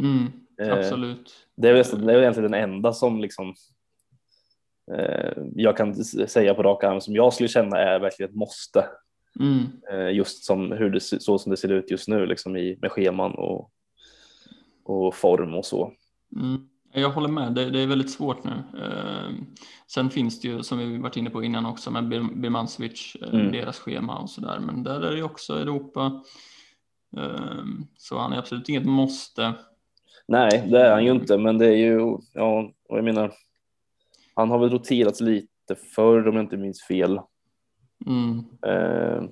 [0.00, 1.46] Mm, Eh, absolut.
[1.54, 3.54] Det är, väl, det är egentligen den enda som liksom
[4.92, 8.84] eh, jag kan säga på rak arm som jag skulle känna är verkligen ett måste.
[9.40, 9.62] Mm,
[9.92, 12.92] Eh, just som hur det, så som det ser ut just nu liksom i, med
[12.92, 13.70] scheman och,
[14.84, 15.92] och form och så.
[16.36, 16.68] mm.
[16.92, 18.52] Jag håller med, det, det är väldigt svårt nu.
[18.52, 19.30] Eh,
[19.86, 23.34] sen finns det ju, som vi varit inne på innan också, med Bir- Birmancevic, eh,
[23.34, 23.52] Mm.
[23.52, 24.58] deras schema och sådär.
[24.60, 26.22] Men där är det ju också Europa.
[27.16, 27.64] Eh,
[27.96, 29.54] så han är absolut inget måste.
[30.28, 33.32] Nej, det är han ju inte, men det är ju, ja, och jag menar,
[34.34, 37.20] han har väl roterats lite förr om jag inte minns fel.
[38.06, 39.22] Mm, Eh,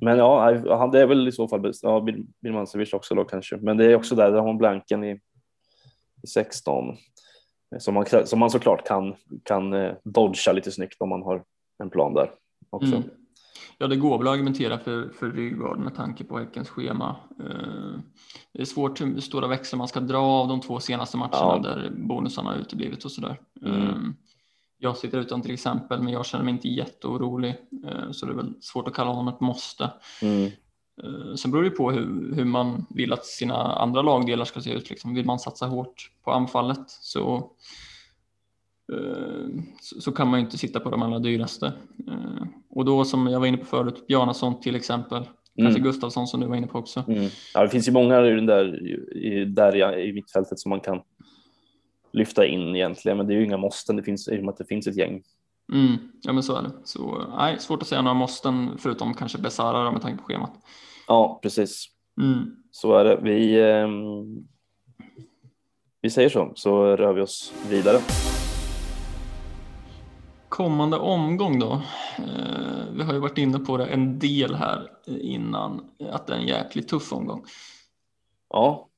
[0.00, 3.76] men ja, det är väl i så fall ja, Bir- Birmancevic också då kanske, men
[3.76, 5.20] det är också där, där har man blanken i,
[6.22, 11.08] i 16 eh, som man, som man såklart kan, kan eh, dodga lite snyggt om
[11.08, 11.44] man har
[11.82, 12.30] en plan där
[12.70, 12.96] också.
[12.96, 13.08] Mm.
[13.78, 17.16] Ja, det går väl att argumentera för, för Rygaard med tanke på Häckens schema.
[17.40, 17.98] Eh,
[18.52, 21.58] Det är svårt hur stora växlar man ska dra av de två senaste matcherna Ja.
[21.62, 23.40] där bonusarna har uteblivit och sådär.
[23.66, 24.14] Mm.
[24.84, 27.54] Jag sitter utan till exempel, men jag känner mig inte jätteorolig,
[27.86, 29.90] eh, så det är väl svårt att kalla honom ett måste.
[30.22, 30.44] Mm.
[31.02, 34.72] Eh, Sen beror det på hur, hur man vill att sina andra lagdelar ska se
[34.72, 34.90] ut.
[34.90, 35.14] Liksom.
[35.14, 37.50] Vill man satsa hårt på anfallet så,
[38.92, 39.48] eh,
[39.80, 41.72] så, kan man ju inte sitta på de allra dyraste.
[42.70, 45.24] Och då som jag var inne på förut, Bjarnason till exempel,
[45.58, 45.82] kanske Mm.
[45.82, 47.04] Gustafsson som du var inne på också.
[47.08, 47.28] Mm.
[47.54, 50.80] Ja, det finns ju många i den där, i, där i, i mittfältet som man
[50.80, 51.00] kan
[52.14, 53.96] lyfta in egentligen, men det är ju inga måsten.
[53.96, 55.22] Det finns i och med att det finns ett gäng.
[55.72, 56.70] Mm, ja men så är det.
[56.84, 60.52] Så nej, svårt att säga några måsten förutom kanske Besara med tanke på schemat.
[61.06, 61.86] Ja, precis.
[62.20, 62.56] Mm.
[62.70, 63.20] Så är det.
[63.22, 64.46] Vi, ehm,
[66.00, 67.98] vi säger så, så rör vi oss vidare.
[70.48, 71.82] Kommande omgång då.
[72.18, 76.38] Eh, vi har ju varit inne på det en del här innan, att det är
[76.38, 77.44] en jäkligt tuff omgång.
[78.50, 78.88] Ja,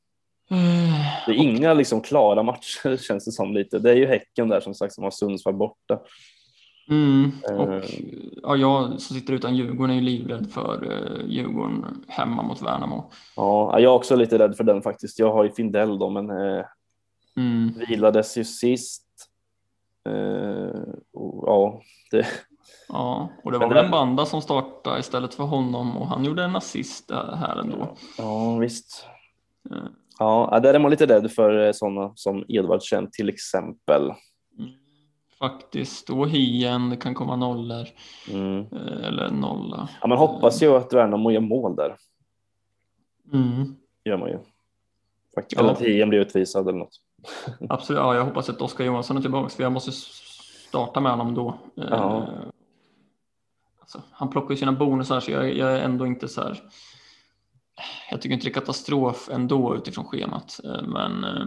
[1.27, 3.79] Det är inga liksom klara matcher känns det som lite.
[3.79, 5.99] Det är ju Häcken där som sagt som har Sundsvall borta.
[6.89, 7.83] Mm, och Eh.
[8.43, 13.11] ja, jag som sitter utan Djurgården är ju livrädd för eh, Djurgården hemma mot Värnamo.
[13.37, 15.19] Ja, jag är också lite rädd för den faktiskt.
[15.19, 16.65] Jag har ju Findell då, men eh,
[17.37, 19.07] Mm, vilades ju sist.
[20.09, 20.83] Eh,
[21.13, 21.81] och, ja,
[22.11, 22.27] det,
[22.89, 26.45] ja, och det var väl en banda som startade istället för honom och han gjorde
[26.45, 27.97] en assist här ändå.
[28.19, 29.07] ja visst.
[30.21, 34.03] Eh, Ja, där är man lite rädd för sådana som Edvard Kjell till exempel.
[34.03, 34.71] mm,
[35.39, 37.87] Faktiskt, och Hien, det kan komma nollor
[38.33, 38.59] Mm.
[38.73, 39.89] eh, eller nolla.
[40.01, 41.97] Ja, man hoppas ju att Värnamo gör mål där.
[43.33, 43.77] Mm.
[44.05, 44.39] gör man ju.
[45.35, 45.53] Faktiskt.
[45.53, 45.61] Ja.
[45.61, 47.01] Eller att Hien blir utvisad eller något.
[47.69, 51.35] Absolut, ja, jag hoppas att Oskar Johansson är tillbaka för jag måste starta med honom
[51.35, 51.49] då.
[51.77, 52.27] Eh, Ja.
[53.81, 56.63] Alltså, han plockar ju sina bonusar så jag, jag är ändå inte så här.
[58.11, 61.47] Jag tycker inte det är katastrof ändå utifrån schemat, eh, men eh,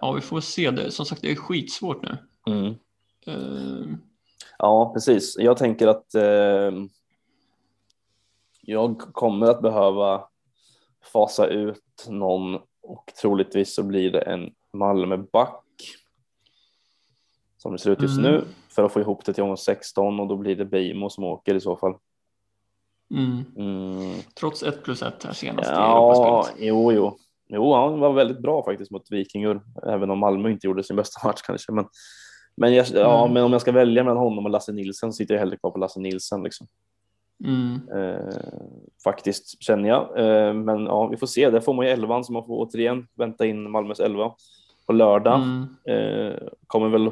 [0.00, 0.70] ja, vi får se.
[0.70, 0.90] Det.
[0.90, 2.18] Som sagt, det är skitsvårt nu.
[2.46, 2.74] Mm.
[3.26, 3.96] Eh,
[4.62, 5.36] Ja, precis.
[5.38, 6.72] Jag tänker att eh,
[8.60, 10.24] jag kommer att behöva
[11.12, 15.64] fasa ut någon och troligtvis så blir det en Malmöback
[17.58, 18.32] som det ser ut just Mm.
[18.32, 21.24] nu för att få ihop det till omgång 16 och då blir det Beijmo som
[21.24, 21.94] åker i så fall.
[23.10, 23.44] Mm.
[23.56, 24.14] Mm.
[24.40, 26.66] Trots ett plus ett här senast i Ja, Europaspelet.
[26.68, 27.16] jo, jo.
[27.52, 31.26] Jo, han var väldigt bra faktiskt mot Vikingur, även om Malmö inte gjorde sin bästa
[31.28, 31.72] match kanske.
[31.72, 31.84] Men,
[32.56, 33.34] men, jag, ja, Mm.
[33.34, 35.70] men om jag ska välja mellan honom och Lasse Nilsson så sitter jag hellre kvar
[35.70, 36.42] på Lasse Nilsson.
[36.42, 36.66] Liksom.
[37.44, 37.80] Mm.
[37.94, 38.34] Eh,
[39.04, 40.18] faktiskt känner jag.
[40.18, 41.50] Eh, men ja, vi får se.
[41.50, 44.34] Där får man ju elvan så man får återigen vänta in Malmös elva
[44.86, 45.40] på lördag.
[45.42, 45.66] Mm.
[45.88, 47.10] Eh, kommer väl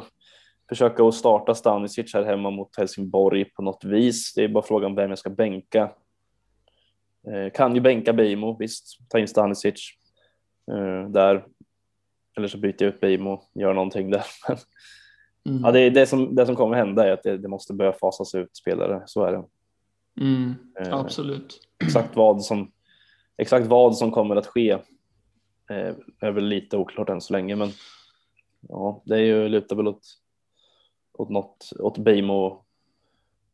[0.69, 4.35] försöka att starta Stanisic här hemma mot Helsingborg på något vis.
[4.35, 5.91] Det är bara frågan vem jag ska bänka.
[7.27, 9.91] Eh, kan ju bänka Beijmo, visst, ta in Stanisic
[10.71, 11.47] eh, där.
[12.37, 14.25] Eller så byter jag ut Beijmo, gör någonting där.
[15.47, 15.65] Mm.
[15.65, 17.93] ja, det, är det, som, det som kommer hända är att det, det måste börja
[17.93, 19.45] fasas ut spelare, så är det.
[20.21, 20.55] Mm.
[20.81, 21.61] Eh, Absolut.
[21.85, 22.73] Exakt vad som,
[23.37, 24.71] exakt vad som kommer att ske
[25.71, 27.69] eh, är väl lite oklart än så länge, men
[28.69, 30.03] ja, det är ju lutar väl åt,
[31.19, 32.65] åt något, åt Beijmo,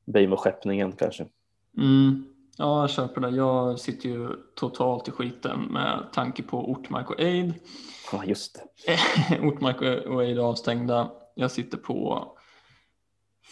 [0.07, 1.27] Beijmo-skeppningen kanske.
[1.78, 2.24] Mm.
[2.59, 3.31] Ja, jag köper det.
[3.31, 7.55] Jag sitter ju totalt i skiten med tanke på Ortmark och Eid.
[8.12, 9.39] Ja, just det.
[9.43, 11.11] Ortmark och Eid är avstängda.
[11.35, 12.28] Jag sitter på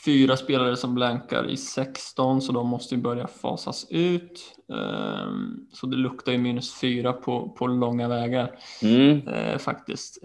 [0.05, 4.55] fyra spelare som blankar i 16 så de måste ju börja fasas ut.
[4.73, 9.29] Ehm, Så det luktar ju minus fyra på, på långa vägar Mm.
[9.29, 10.19] eh, faktiskt.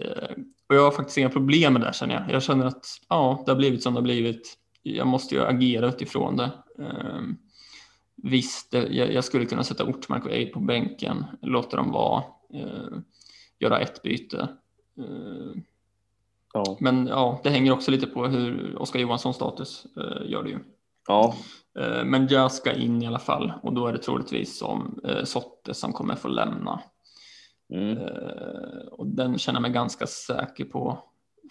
[0.68, 2.34] Och jag har faktiskt inga problem med det känner jag.
[2.34, 4.54] Jag känner att ja, det har blivit som det har blivit.
[4.82, 6.50] Jag måste ju agera utifrån det.
[6.78, 7.36] Ehm,
[8.22, 12.22] Visst, det- jag, jag skulle kunna sätta Ortmark och Eid på bänken, låta dem vara,
[12.54, 12.98] eh,
[13.58, 14.48] göra ett byte.
[14.98, 15.60] Eh,
[16.54, 16.76] Ja.
[16.80, 20.58] men ja, det hänger också lite på hur Oskar Johanssons status eh, gör det ju.
[21.08, 21.34] ja,
[22.04, 25.74] men jag ska in i alla fall och då är det troligtvis som eh, Sotte
[25.74, 26.80] som kommer få lämna.
[27.72, 27.98] Mm.
[27.98, 30.98] Eh, och den känner jag mig ganska säker på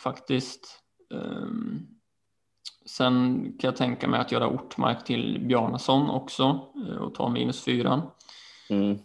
[0.04, 0.84] faktiskt.
[1.14, 1.88] Ehm,
[2.86, 6.44] sen kan jag tänka mig att göra Ortmark till Bjarnason också
[6.88, 8.02] eh, och ta minus fyran.
[8.70, 8.92] Mm.
[8.92, 8.98] Eh,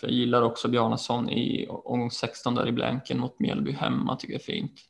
[0.00, 4.34] För jag gillar också Bjarnason i omgång 16 där i blanken mot Mjällby hemma, tycker
[4.34, 4.80] jag är fint.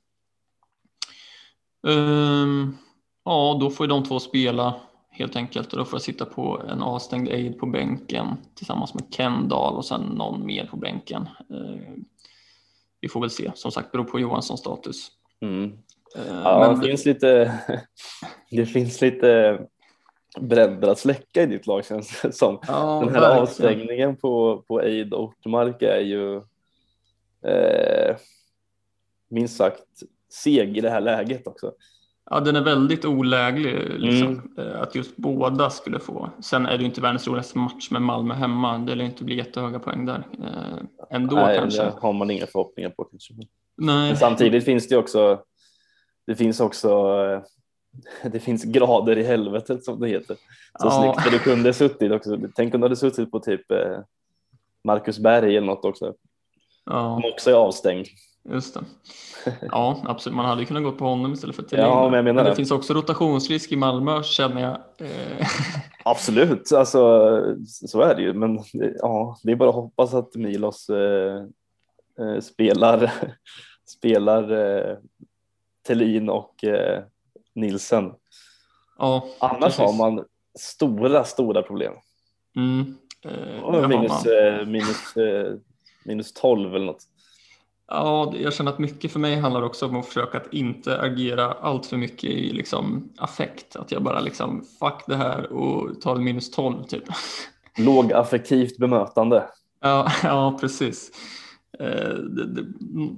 [1.89, 2.77] Ehm,
[3.25, 4.81] ja, då får ju de två spela
[5.13, 9.05] helt enkelt och då får jag sitta på en avstängd aid på bänken tillsammans med
[9.11, 11.23] Kendall och sen någon mer på bänken.
[11.51, 11.93] Eh,
[13.01, 15.09] vi får väl se, som sagt beror på Johanssons status.
[15.41, 15.65] Mm.
[16.17, 17.61] Eh, Ja, men det finns lite,
[18.51, 19.61] det finns lite
[20.41, 22.59] bränder att släcka i ditt lag känns det som.
[22.69, 23.43] ja, Den här verkligen.
[23.43, 26.37] avstängningen på, på Eid och Ortmark är ju
[27.51, 28.17] eh,
[29.29, 29.85] minst sagt
[30.33, 31.73] seg i det här läget också.
[32.31, 34.29] Ja, den är väldigt oläglig liksom,
[34.59, 34.69] Mm.
[34.75, 36.31] eh, att just båda skulle få.
[36.41, 38.79] Sen är det ju inte världens roligaste match med Malmö hemma.
[38.79, 40.27] Det lär inte bli jättehöga poäng där.
[40.45, 40.85] Eh,
[41.17, 41.83] ändå Nej, kanske.
[41.83, 43.35] det har man inga förhoppningar på kanske.
[43.35, 43.47] Nej.
[44.09, 45.43] Men samtidigt finns det också,
[46.27, 46.89] det finns också,
[48.23, 50.35] eh, det finns grader i helvetet som det heter.
[50.81, 50.91] Så Ja.
[51.03, 52.39] snyggt, för du kunde suttit också.
[52.55, 53.63] Tänk om du hade suttit på typ
[54.85, 56.15] Marcus Berg eller något också,
[56.85, 58.07] Ja, som också är avstängd.
[58.45, 58.85] Just det.
[59.71, 60.37] Ja, absolut.
[60.37, 61.85] Man hade kunnat gå på honom istället för Thelin.
[61.85, 62.57] Ja, men jag menar det det.
[62.57, 65.07] finns också rotationsrisk i Malmö känner jag.
[65.09, 65.47] Eh,
[66.05, 68.33] Absolut, alltså, så är det ju.
[68.33, 68.59] Men
[68.99, 71.45] ja, det är bara att hoppas att Milos eh,
[72.21, 73.13] eh, spelar,
[73.87, 74.97] spelar eh,
[75.87, 77.03] Thelin och eh,
[77.55, 78.13] Nilsen.
[78.99, 79.79] ja, Annars precis.
[79.79, 80.25] har man
[80.59, 81.93] stora, stora problem.
[82.57, 85.15] Mm, eh, Minus, eh, minus,
[86.05, 87.03] minus 12 eller något.
[87.95, 91.53] Ja, jag känner att mycket för mig handlar också om att försöka att inte agera
[91.53, 93.77] allt för mycket i liksom affekt.
[93.77, 97.05] Att jag bara liksom fuck det här och tar minus 12 typ.
[97.79, 99.45] Lågaffektivt bemötande.
[99.81, 101.11] Ja, ja precis.
[101.79, 102.67] Eh, det, det,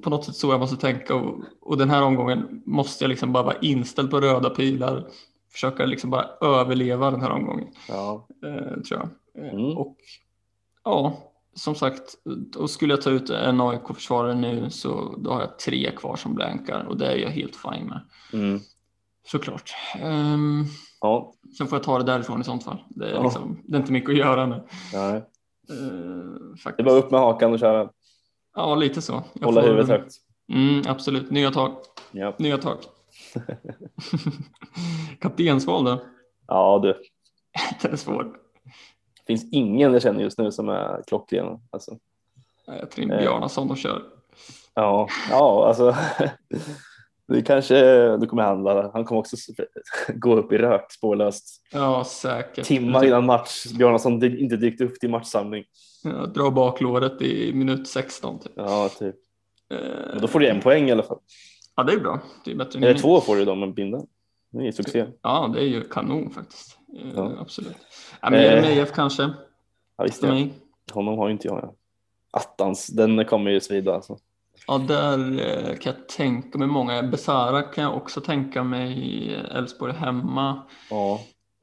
[0.03, 3.33] på något sätt så jag måste tänka och, och den här omgången måste jag liksom
[3.33, 5.07] bara vara inställd på röda pilar.
[5.53, 7.69] Försöka liksom bara överleva den här omgången.
[7.89, 8.27] Ja.
[8.47, 9.03] eh, tror jag.
[9.03, 9.11] Eh,
[9.55, 9.77] Mm.
[9.77, 9.97] Och
[10.85, 11.19] ja,
[11.55, 12.03] som sagt,
[12.57, 16.35] och skulle jag ta ut en AIK-försvarare nu så då har jag tre kvar som
[16.35, 18.01] blankar och det är jag helt fine med.
[18.33, 18.61] Mm.
[19.27, 19.71] Såklart.
[20.05, 20.65] Um,
[21.01, 21.33] Ja.
[21.59, 22.85] sen får jag ta det därifrån i sånt fall.
[22.89, 23.23] Det är, Ja.
[23.23, 24.63] liksom, det är inte mycket att göra nu.
[24.93, 25.15] Nej.
[25.17, 25.25] Eh,
[26.53, 26.81] Det faktiskt.
[26.81, 27.91] är bara upp med hakan och köra.
[28.57, 29.23] Ja, lite så.
[29.33, 30.15] Jag Hålla får- huvudet högt.
[30.53, 31.31] Mm, absolut.
[31.31, 31.77] Nya tag.
[32.13, 32.35] Ja.
[32.39, 32.77] Nya tag.
[35.21, 36.03] Kaptensval då?
[36.47, 36.95] ja, du.
[37.83, 38.37] Den är svår.
[39.27, 41.59] Det finns ingen jag känner just nu som är klockren.
[41.71, 41.99] Alltså.
[42.67, 43.19] Jag tror Eh.
[43.19, 44.03] Bjarnason och kör.
[44.75, 45.97] Ja, ja, alltså.
[47.29, 47.77] Det kanske,
[48.17, 48.91] det kommer handla.
[48.93, 49.37] Han kommer också
[50.15, 51.63] gå upp i rök spårlöst.
[51.73, 52.67] Ja, säkert.
[52.67, 53.67] Timmar innan match.
[53.67, 55.65] Bjarnason inte dykt upp till matchsamling.
[56.05, 58.53] Ja, dra baklåret i minut 16 typ.
[58.57, 59.15] Ja, typ.
[59.71, 61.19] Eh, då får du en poäng i alla fall.
[61.77, 62.21] Ja, det är bra.
[62.45, 64.07] Det är bättre Eller två får du då med bindeln.
[64.51, 65.07] Det är succé.
[65.23, 66.79] Ja, det är ju kanon faktiskt.
[66.97, 67.33] Eh, Ja.
[67.41, 67.77] Absolut.
[68.23, 68.45] Ja, men Eh.
[68.45, 69.23] Jeremejeff kanske,
[69.97, 70.29] Ja, visst ja.
[70.29, 70.55] mig.
[70.93, 71.59] Honom har inte jag.
[71.63, 71.75] Ja.
[72.31, 74.19] Attans, den kommer ju svida alltså.
[74.67, 77.03] Ja, där eh, kan jag tänka mig många.
[77.03, 79.35] Besara kan jag också tänka mig.
[79.35, 80.63] Elfsborg hemma.
[80.91, 81.21] Ja.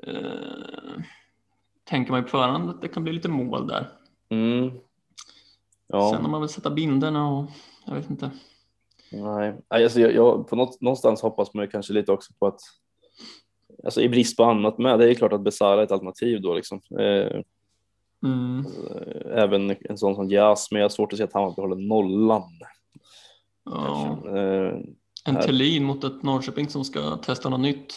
[0.08, 1.03] Eh,
[1.84, 3.90] tänker mig på förhand att det kan bli lite mål där.
[4.30, 4.72] Mm.
[5.88, 6.12] Ja.
[6.16, 7.45] Sen om man vill sätta binderna och
[7.86, 8.32] jag vet inte.
[9.12, 12.60] Nej, alltså jag, jag, på något, någonstans hoppas man kanske lite också på att
[13.84, 16.53] Alltså i brist på annat med, det är klart att Besara är ett alternativ då
[16.53, 16.82] liksom.
[16.99, 17.41] Eh,
[18.24, 18.66] Mm.
[19.36, 22.44] även en sån som Jas, men jag har svårt att se att han behåller nollan.
[23.66, 24.20] Ja.
[24.38, 24.74] Eh,
[25.26, 25.41] En.
[25.41, 27.94] Thelin mot ett Norrköping som ska testa något nytt.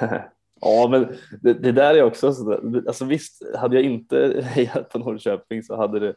[0.60, 1.08] ja, men
[1.42, 2.82] det, det där är också sådär.
[2.86, 6.14] Alltså visst, hade jag inte hejat på Norrköping så hade det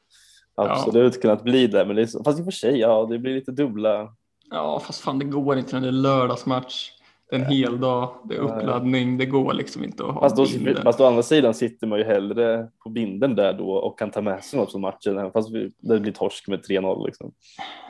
[0.56, 1.86] absolut kunnat bli det.
[1.86, 4.16] Men det är så, fast i och för sig, ja, det blir lite dubbla.
[4.50, 6.92] Ja, fast fan det går inte när det är lördagsmatch.
[7.32, 10.82] En hel dag, det är uppladdning, det går liksom inte att ha Fast, då, bilder.
[10.84, 14.22] fast å andra sidan sitter man ju hellre på binden där då och kan ta
[14.22, 15.50] med sig något från matchen, även fast
[15.80, 17.06] det blir torsk med 3-0.
[17.06, 17.32] Liksom.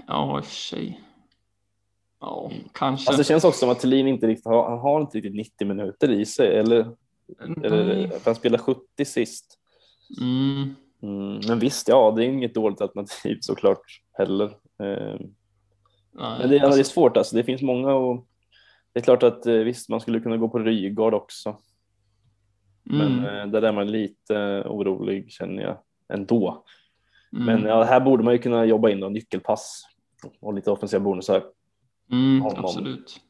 [0.08, 1.02] Ja, sig.
[2.22, 3.10] Ja, kanske.
[3.10, 5.68] Alltså det känns också som att Thelin inte riktigt har, han har inte riktigt 90
[5.68, 6.88] minuter i sig, eller,
[7.64, 9.60] eller för han spelade 70 sist.
[10.22, 10.76] Mm.
[11.04, 13.82] Mm, men visst, ja, det är inget dåligt alternativ såklart
[14.18, 14.46] heller.
[14.84, 15.20] Eh,
[16.14, 18.26] men det, är- alltså, det är svårt alltså, det finns många och
[18.96, 21.58] det är klart att eh, visst, man skulle kunna gå på Rygaard också,
[22.84, 25.78] men mm, eh, där är man lite orolig känner jag
[26.14, 26.66] ändå.
[27.34, 29.84] mm, Men ja, här borde man ju kunna jobba in nyckelpass
[30.42, 31.44] och lite offensiva bonusar.
[32.12, 33.22] mm, absolut.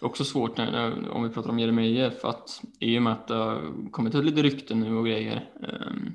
[0.00, 3.12] Det är också svårt när, när, om vi pratar om Jeremejeff att i och med
[3.12, 6.14] att det har kommit ut lite rykten nu och grejer um,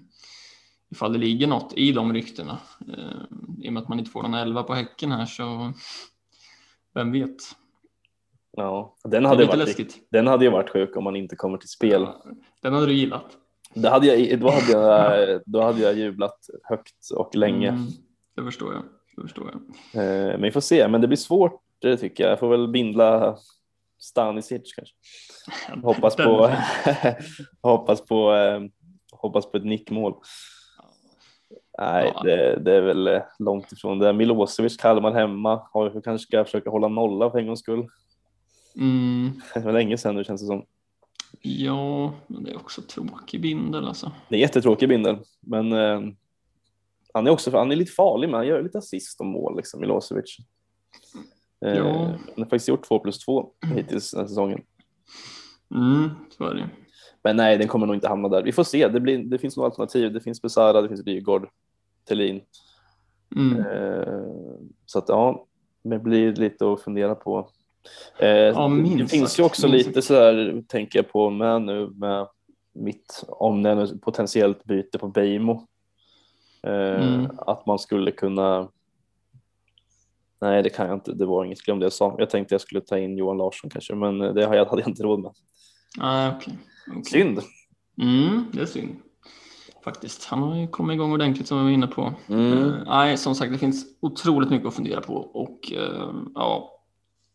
[0.92, 4.24] ifall det ligger något i de ryktena um, i och med att man inte får
[4.24, 5.74] någon elva på häcken här så
[6.94, 7.38] vem vet.
[8.60, 9.96] Ja, den hade, varit, läskigt.
[10.12, 12.08] den hade ju varit sjuk om man inte kommer till spel.
[12.62, 13.26] Den hade du gillat.
[13.74, 17.70] Det hade jag, då, hade jag, då hade jag jublat högt och länge.
[17.70, 17.88] Mm,
[18.36, 18.84] det förstår jag.
[19.16, 19.52] Det förstår
[19.94, 20.04] jag.
[20.04, 22.32] Eh, Men vi får se, men det blir svårt det tycker jag.
[22.32, 23.38] Jag får väl bindla
[24.00, 24.96] Stanisic kanske.
[25.84, 26.52] Hoppas på,
[27.62, 28.62] hoppas på, eh,
[29.12, 30.14] hoppas på ett nickmål.
[31.80, 32.22] Nej, Ja.
[32.24, 34.14] det, det är väl eh, långt ifrån det.
[34.14, 35.62] Milosevic, Kalmar hemma.
[35.94, 37.88] Vi kanske ska försöka hålla nolla för en gångs skull.
[38.76, 40.66] Mm, Det var länge sedan nu känns det som.
[41.42, 44.12] ja, men det är också tråkig bindel alltså.
[44.30, 46.02] Det är jättetråkig bindel, men eh,
[47.14, 49.80] han är också han är lite farlig, men han gör lite assist och mål, liksom,
[49.80, 50.38] Milosevic.
[51.66, 51.94] Eh, Ja.
[51.94, 54.62] Han har faktiskt gjort två plus två hittills den här säsongen.
[55.76, 56.70] Mm, så är det.
[57.24, 58.44] Men nej, den kommer nog inte hamna där.
[58.44, 58.88] Vi får se.
[58.88, 60.14] Det, blir, det finns några alternativ.
[60.14, 61.50] Det finns Besara, det finns Rygaard,
[62.08, 62.42] Thelin.
[63.36, 63.60] Mm.
[63.60, 64.24] Eh,
[64.86, 65.46] så att ja,
[65.84, 67.50] det blir lite att fundera på.
[68.20, 70.08] Eh, minst det finns sagt, ju också minst lite sagt.
[70.08, 72.28] så här, tänker jag på med nu med
[72.74, 75.68] mitt om det är potentiellt byte på Beijmo.
[76.64, 77.28] Eh, Mm.
[77.38, 78.70] Att man skulle kunna.
[80.42, 81.14] Nej, det kan jag inte.
[81.14, 81.62] Det var inget.
[81.62, 82.16] Glömde jag sa.
[82.18, 84.90] Jag tänkte jag skulle ta in Johan Larsson kanske, men det har jag, hade jag
[84.90, 85.32] inte råd med.
[85.98, 86.58] Nej, okej.
[86.90, 87.04] okej.
[87.04, 87.40] Synd.
[88.02, 88.96] Mm, det är synd.
[89.84, 90.26] Faktiskt.
[90.26, 92.14] Han har ju kommit igång ordentligt som vi var inne på.
[92.28, 92.54] Mm.
[92.54, 96.79] Eh, nej, som sagt, det finns otroligt mycket att fundera på och eh, ja,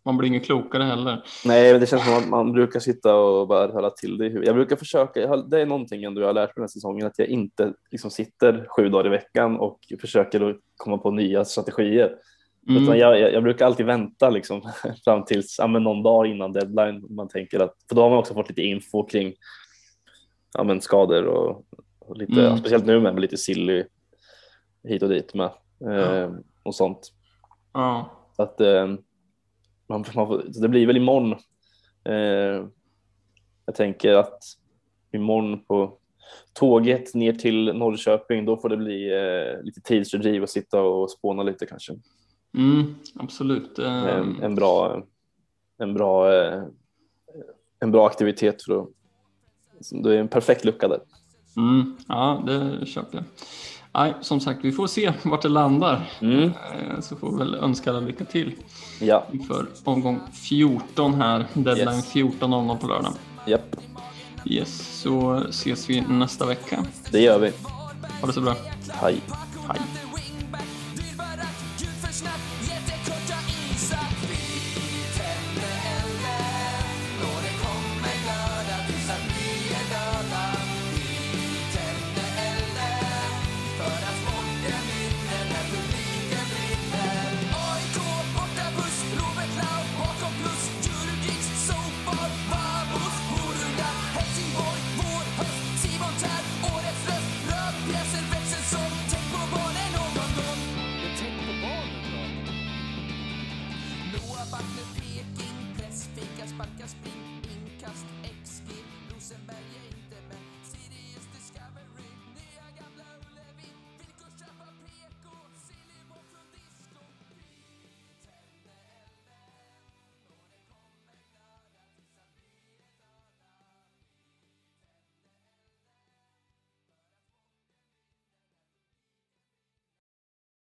[0.05, 1.25] man blir inget klokare heller.
[1.45, 4.29] Nej, men det känns som att man brukar sitta och bara höra till det i
[4.29, 4.47] huvudet.
[4.47, 7.19] Jag brukar försöka, det är någonting ändå jag har lärt mig den här säsongen, att
[7.19, 12.17] jag inte liksom sitter sju dagar i veckan och försöker att komma på nya strategier.
[12.69, 12.83] Mm.
[12.83, 14.63] Utan jag, jag, jag brukar alltid vänta liksom,
[15.05, 17.07] fram tills ja, någon dag innan deadline.
[17.11, 19.35] Man tänker att, för då har man också fått lite info kring
[20.55, 21.65] ja, men skador och,
[21.99, 22.59] och lite, Mm.
[22.59, 23.85] speciellt nu med, med lite silly
[24.89, 25.51] hit och dit med
[25.91, 26.33] eh,
[26.63, 27.13] och sånt.
[27.73, 28.87] Ja, att, eh,
[29.87, 31.33] man, man det blir väl imorgon.
[32.05, 32.67] Eh,
[33.67, 34.43] jag tänker att
[35.13, 35.99] imorgon på
[36.53, 41.43] tåget ner till Norrköping, då får det bli eh, lite tidsfördriv och sitta och spåna
[41.43, 41.93] lite kanske.
[42.57, 43.79] mm, absolut.
[43.79, 45.03] Eh, En, en bra,
[45.79, 46.63] en bra, eh,
[47.81, 48.89] en bra aktivitet för att
[50.03, 51.01] det är en perfekt lucka där.
[51.57, 53.25] mm, ja, det köper jag.
[53.95, 56.11] Nej, som sagt, vi får se vart det landar.
[56.21, 56.43] Mm.
[56.45, 58.53] Eh, Så får vi väl önska alla lycka till
[59.01, 61.47] Ja, inför omgång 14 här.
[61.55, 62.13] Deadline Yes.
[62.15, 63.13] 14.00 på lördag.
[63.47, 63.77] japp,
[64.47, 66.85] Yes, så ses vi nästa vecka.
[67.11, 67.53] det gör vi.
[68.21, 68.55] Ha det så bra.
[68.93, 69.21] Hej.
[69.69, 69.81] Hej.